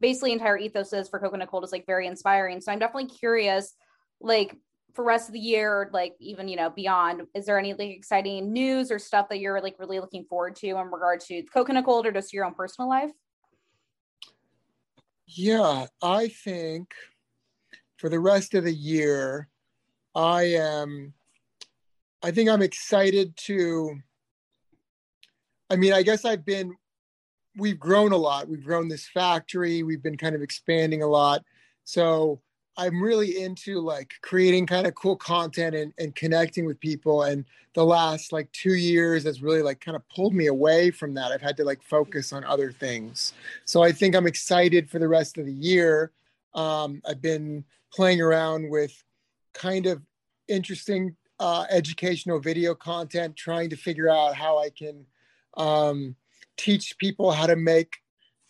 basically 0.00 0.32
entire 0.32 0.58
ethos 0.58 0.92
is 0.92 1.08
for 1.08 1.18
Coconut 1.18 1.50
Cult 1.50 1.64
is 1.64 1.72
like 1.72 1.86
very 1.86 2.06
inspiring. 2.06 2.60
So 2.60 2.70
I'm 2.70 2.78
definitely 2.78 3.08
curious, 3.08 3.74
like 4.20 4.56
for 4.92 5.02
rest 5.02 5.28
of 5.28 5.32
the 5.32 5.40
year, 5.40 5.90
like 5.92 6.14
even, 6.20 6.46
you 6.48 6.56
know, 6.56 6.70
beyond, 6.70 7.22
is 7.34 7.46
there 7.46 7.58
any 7.58 7.72
like 7.72 7.90
exciting 7.90 8.52
news 8.52 8.90
or 8.90 8.98
stuff 8.98 9.28
that 9.30 9.40
you're 9.40 9.60
like 9.60 9.76
really 9.78 9.98
looking 9.98 10.24
forward 10.24 10.56
to 10.56 10.68
in 10.68 10.90
regard 10.90 11.20
to 11.20 11.42
Coconut 11.44 11.84
Cult 11.84 12.06
or 12.06 12.12
just 12.12 12.32
your 12.32 12.44
own 12.44 12.54
personal 12.54 12.88
life? 12.88 13.10
Yeah, 15.26 15.86
I 16.02 16.28
think 16.28 16.92
for 17.96 18.10
the 18.10 18.20
rest 18.20 18.54
of 18.54 18.64
the 18.64 18.74
year, 18.74 19.48
I 20.14 20.42
am, 20.42 21.14
I 22.22 22.30
think 22.30 22.48
I'm 22.48 22.62
excited 22.62 23.36
to 23.38 23.96
I 25.70 25.76
mean, 25.76 25.92
I 25.92 26.02
guess 26.02 26.24
I've 26.24 26.44
been, 26.44 26.74
we've 27.56 27.78
grown 27.78 28.12
a 28.12 28.16
lot. 28.16 28.48
We've 28.48 28.64
grown 28.64 28.88
this 28.88 29.08
factory. 29.08 29.82
We've 29.82 30.02
been 30.02 30.16
kind 30.16 30.34
of 30.34 30.42
expanding 30.42 31.02
a 31.02 31.06
lot. 31.06 31.42
So 31.84 32.40
I'm 32.76 33.00
really 33.00 33.42
into 33.42 33.80
like 33.80 34.14
creating 34.22 34.66
kind 34.66 34.86
of 34.86 34.94
cool 34.94 35.16
content 35.16 35.76
and, 35.76 35.92
and 35.98 36.14
connecting 36.14 36.66
with 36.66 36.80
people. 36.80 37.22
And 37.22 37.44
the 37.74 37.84
last 37.84 38.32
like 38.32 38.50
two 38.52 38.74
years 38.74 39.24
has 39.24 39.42
really 39.42 39.62
like 39.62 39.80
kind 39.80 39.96
of 39.96 40.08
pulled 40.08 40.34
me 40.34 40.46
away 40.46 40.90
from 40.90 41.14
that. 41.14 41.30
I've 41.30 41.42
had 41.42 41.56
to 41.58 41.64
like 41.64 41.82
focus 41.82 42.32
on 42.32 42.44
other 42.44 42.72
things. 42.72 43.32
So 43.64 43.82
I 43.82 43.92
think 43.92 44.16
I'm 44.16 44.26
excited 44.26 44.90
for 44.90 44.98
the 44.98 45.08
rest 45.08 45.38
of 45.38 45.46
the 45.46 45.52
year. 45.52 46.10
Um, 46.54 47.00
I've 47.08 47.22
been 47.22 47.64
playing 47.92 48.20
around 48.20 48.68
with 48.70 48.92
kind 49.52 49.86
of 49.86 50.02
interesting 50.48 51.16
uh, 51.38 51.66
educational 51.70 52.40
video 52.40 52.74
content, 52.74 53.36
trying 53.36 53.70
to 53.70 53.76
figure 53.76 54.08
out 54.08 54.34
how 54.34 54.58
I 54.58 54.70
can 54.70 55.06
um, 55.56 56.16
teach 56.56 56.96
people 56.98 57.30
how 57.32 57.46
to 57.46 57.56
make 57.56 57.96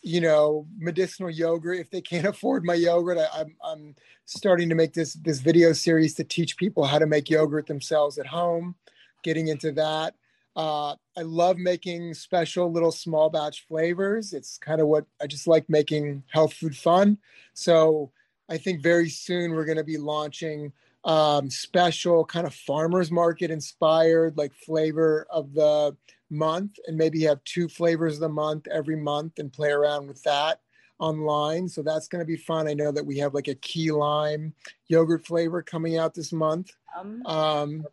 you 0.01 0.21
know 0.21 0.67
medicinal 0.77 1.29
yogurt. 1.29 1.79
If 1.79 1.89
they 1.89 2.01
can't 2.01 2.25
afford 2.33 2.63
my 2.63 2.75
yogurt 2.75 3.17
I, 3.17 3.41
am 3.41 3.55
I'm, 3.63 3.71
I'm 3.71 3.95
starting 4.25 4.69
to 4.69 4.75
make 4.75 4.93
this 4.93 5.13
this 5.13 5.39
video 5.39 5.73
series 5.73 6.13
to 6.15 6.23
teach 6.23 6.57
people 6.57 6.85
how 6.85 6.99
to 6.99 7.07
make 7.07 7.29
yogurt 7.29 7.67
themselves 7.67 8.17
at 8.17 8.27
home 8.27 8.75
getting 9.23 9.47
into 9.47 9.71
that. 9.71 10.15
Uh, 10.55 10.95
i 11.17 11.21
love 11.21 11.57
making 11.57 12.13
special 12.13 12.71
little 12.71 12.91
small 12.91 13.29
batch 13.29 13.67
flavors. 13.67 14.31
It's 14.31 14.57
kind 14.57 14.79
of 14.79 14.87
what 14.87 15.05
i 15.21 15.27
just 15.27 15.47
like 15.47 15.69
making 15.69 16.23
health 16.27 16.53
food 16.53 16.77
fun. 16.77 17.17
So 17.53 18.11
i 18.47 18.57
think 18.57 18.81
very 18.81 19.09
soon 19.09 19.51
we're 19.51 19.65
going 19.65 19.77
to 19.77 19.83
be 19.83 19.97
launching 19.97 20.71
um, 21.03 21.51
special 21.51 22.25
kind 22.25 22.47
of 22.47 22.53
farmers 22.53 23.11
market 23.11 23.51
inspired 23.51 24.37
like 24.37 24.53
flavor 24.53 25.27
of 25.29 25.53
the 25.53 25.95
month 26.29 26.77
and 26.87 26.97
maybe 26.97 27.21
have 27.23 27.43
two 27.43 27.67
flavors 27.67 28.15
of 28.15 28.21
the 28.21 28.29
month 28.29 28.67
every 28.67 28.95
month 28.95 29.39
and 29.39 29.53
play 29.53 29.71
around 29.71 30.07
with 30.07 30.21
that 30.23 30.59
online. 30.99 31.67
So 31.67 31.81
that's 31.81 32.07
going 32.07 32.21
to 32.21 32.25
be 32.25 32.37
fun. 32.37 32.67
I 32.67 32.73
know 32.73 32.91
that 32.91 33.05
we 33.05 33.17
have 33.19 33.33
like 33.33 33.47
a 33.47 33.55
key 33.55 33.91
lime 33.91 34.53
yogurt 34.87 35.25
flavor 35.25 35.61
coming 35.61 35.97
out 35.97 36.13
this 36.13 36.31
month. 36.31 36.71
Um, 36.97 37.25
um, 37.25 37.85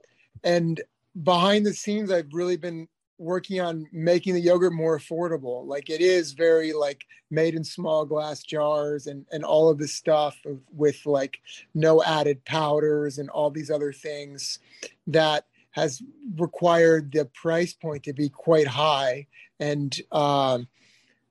and 0.45 0.80
behind 1.22 1.66
the 1.66 1.74
scenes, 1.74 2.11
I've 2.11 2.33
really 2.33 2.57
been 2.57 2.89
working 3.18 3.61
on 3.61 3.87
making 3.93 4.35
the 4.35 4.41
yogurt 4.41 4.72
more 4.72 4.99
affordable. 4.99 5.64
Like 5.66 5.91
it 5.91 6.01
is 6.01 6.33
very 6.33 6.72
like 6.72 7.05
made 7.30 7.55
in 7.55 7.62
small 7.62 8.05
glass 8.05 8.43
jars 8.43 9.07
and 9.07 9.24
and 9.30 9.45
all 9.45 9.68
of 9.68 9.78
this 9.78 9.95
stuff 9.95 10.37
of, 10.45 10.59
with 10.72 11.07
like 11.07 11.39
no 11.74 12.03
added 12.03 12.45
powders 12.45 13.18
and 13.18 13.30
all 13.30 13.51
these 13.51 13.70
other 13.70 13.93
things 13.93 14.59
that 15.07 15.47
has 15.73 16.03
required 16.37 17.12
the 17.12 17.25
price 17.27 17.73
point 17.73 18.05
to 18.05 18.12
be 18.12 18.29
quite 18.29 18.66
high. 18.66 19.27
And, 19.59 19.99
um, 20.12 20.68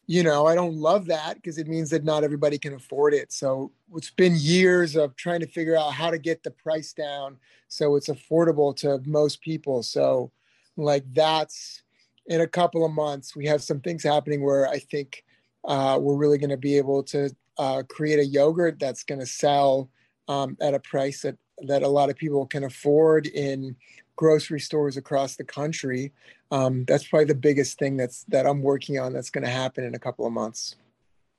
you 0.08 0.24
know, 0.24 0.46
I 0.46 0.56
don't 0.56 0.76
love 0.76 1.06
that 1.06 1.36
because 1.36 1.58
it 1.58 1.68
means 1.68 1.89
that 1.92 2.04
not 2.04 2.24
everybody 2.24 2.58
can 2.58 2.74
afford 2.74 3.14
it. 3.14 3.32
So 3.32 3.72
it's 3.96 4.10
been 4.12 4.36
years 4.36 4.96
of 4.96 5.16
trying 5.16 5.39
to 5.39 5.48
figure 5.48 5.78
out 5.78 5.94
how 5.94 6.12
to 6.12 6.18
get 6.18 6.44
the 6.44 6.52
price 6.52 6.92
down 6.92 7.38
so 7.68 7.96
it's 7.96 8.10
affordable 8.10 8.76
to 8.78 9.00
most 9.06 9.42
people. 9.42 9.84
So, 9.84 10.32
like, 10.76 11.06
that's 11.14 11.84
in 12.26 12.42
a 12.42 12.48
couple 12.48 12.86
of 12.86 12.92
months, 12.92 13.36
we 13.36 13.46
have 13.46 13.64
some 13.64 13.80
things 13.80 14.04
happening 14.04 14.44
where 14.44 14.68
I 14.68 14.80
think 14.80 15.24
uh, 15.64 15.98
we're 16.02 16.18
really 16.18 16.38
going 16.38 16.50
to 16.50 16.58
be 16.58 16.78
able 16.78 17.04
to 17.04 17.34
uh, 17.58 17.84
create 17.89 18.20
a 18.20 18.26
yogurt 18.26 18.80
that's 18.80 19.04
going 19.04 19.20
to 19.20 19.26
sell 19.26 19.89
um, 20.28 20.58
at 20.60 20.74
a 20.74 20.80
price 20.80 21.22
that 21.22 21.38
that 21.68 21.84
a 21.84 21.88
lot 21.88 22.10
of 22.10 22.16
people 22.16 22.46
can 22.46 22.64
afford 22.64 23.28
in 23.28 23.76
grocery 24.16 24.59
stores 24.59 24.97
across 24.97 25.36
the 25.36 25.43
country. 25.43 26.12
Um, 26.51 26.86
that's 26.86 27.07
probably 27.07 27.26
the 27.26 27.36
biggest 27.36 27.80
thing 27.80 27.97
that's 27.97 28.24
that 28.26 28.45
I'm 28.45 28.62
working 28.62 28.99
on 28.99 29.14
that's 29.14 29.30
going 29.30 29.45
to 29.45 29.51
happen 29.51 29.84
in 29.84 29.95
a 29.95 29.99
couple 29.99 30.26
of 30.26 30.34
months. 30.34 30.76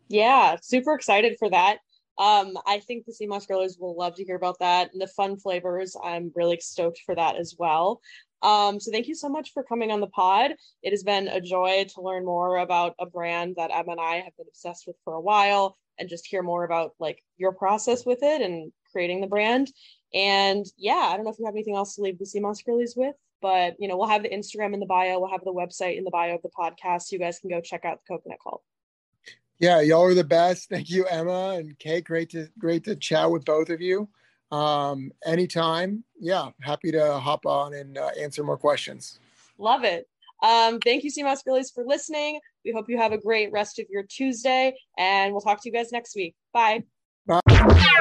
Yeah, 0.08 0.56
super 0.60 0.94
excited 0.94 1.36
for 1.38 1.48
that. 1.50 1.78
Um, 2.18 2.58
I 2.66 2.80
think 2.80 3.06
the 3.06 3.26
Moss 3.26 3.46
Girlies 3.46 3.78
will 3.78 3.96
love 3.96 4.14
to 4.16 4.24
hear 4.24 4.36
about 4.36 4.58
that 4.58 4.92
and 4.92 5.00
the 5.00 5.06
fun 5.06 5.38
flavors. 5.38 5.96
I'm 6.02 6.30
really 6.34 6.58
stoked 6.60 7.00
for 7.06 7.14
that 7.14 7.36
as 7.36 7.56
well. 7.58 8.00
Um, 8.42 8.80
so 8.80 8.90
thank 8.90 9.06
you 9.06 9.14
so 9.14 9.28
much 9.28 9.52
for 9.52 9.62
coming 9.62 9.90
on 9.90 10.00
the 10.00 10.08
pod. 10.08 10.52
It 10.82 10.90
has 10.90 11.04
been 11.04 11.28
a 11.28 11.40
joy 11.40 11.86
to 11.94 12.02
learn 12.02 12.24
more 12.24 12.58
about 12.58 12.94
a 12.98 13.06
brand 13.06 13.54
that 13.56 13.70
Emma 13.72 13.92
and 13.92 14.00
I 14.00 14.16
have 14.16 14.36
been 14.36 14.46
obsessed 14.48 14.86
with 14.86 14.96
for 15.04 15.14
a 15.14 15.20
while 15.20 15.78
and 15.98 16.08
just 16.08 16.26
hear 16.26 16.42
more 16.42 16.64
about 16.64 16.92
like 16.98 17.22
your 17.38 17.52
process 17.52 18.04
with 18.04 18.22
it 18.22 18.42
and 18.42 18.72
creating 18.92 19.20
the 19.20 19.26
brand. 19.26 19.70
And 20.14 20.66
yeah, 20.76 21.08
I 21.10 21.16
don't 21.16 21.24
know 21.24 21.30
if 21.30 21.38
you 21.38 21.46
have 21.46 21.54
anything 21.54 21.76
else 21.76 21.94
to 21.96 22.02
leave 22.02 22.18
the 22.18 22.40
Moss 22.40 22.62
Girlies 22.62 22.94
with, 22.96 23.16
but 23.40 23.74
you 23.78 23.88
know, 23.88 23.96
we'll 23.96 24.08
have 24.08 24.22
the 24.22 24.28
Instagram 24.28 24.74
in 24.74 24.80
the 24.80 24.86
bio, 24.86 25.18
we'll 25.18 25.30
have 25.30 25.44
the 25.44 25.52
website 25.52 25.96
in 25.96 26.04
the 26.04 26.10
bio 26.10 26.34
of 26.34 26.42
the 26.42 26.50
podcast. 26.50 27.02
So 27.02 27.16
you 27.16 27.18
guys 27.18 27.38
can 27.38 27.50
go 27.50 27.60
check 27.60 27.84
out 27.84 28.00
the 28.06 28.14
coconut 28.14 28.38
Cult. 28.42 28.62
Yeah, 29.58 29.80
y'all 29.80 30.02
are 30.02 30.14
the 30.14 30.24
best. 30.24 30.68
Thank 30.68 30.90
you, 30.90 31.06
Emma 31.06 31.54
and 31.56 31.78
Kate. 31.78 32.04
Great 32.04 32.30
to 32.30 32.48
great 32.58 32.84
to 32.84 32.96
chat 32.96 33.30
with 33.30 33.44
both 33.44 33.70
of 33.70 33.80
you. 33.80 34.08
Um, 34.50 35.12
anytime, 35.24 36.04
yeah, 36.18 36.50
happy 36.60 36.92
to 36.92 37.18
hop 37.18 37.46
on 37.46 37.72
and 37.72 37.96
uh, 37.96 38.10
answer 38.20 38.44
more 38.44 38.58
questions. 38.58 39.18
Love 39.58 39.84
it. 39.84 40.08
Um, 40.42 40.80
thank 40.80 41.04
you, 41.04 41.24
Moss 41.24 41.42
Girlies, 41.42 41.70
for 41.70 41.84
listening. 41.84 42.40
We 42.64 42.72
hope 42.72 42.88
you 42.88 42.98
have 42.98 43.12
a 43.12 43.18
great 43.18 43.52
rest 43.52 43.78
of 43.78 43.86
your 43.88 44.02
Tuesday, 44.02 44.76
and 44.98 45.32
we'll 45.32 45.40
talk 45.40 45.62
to 45.62 45.68
you 45.68 45.72
guys 45.72 45.92
next 45.92 46.16
week. 46.16 46.34
Bye. 46.52 46.82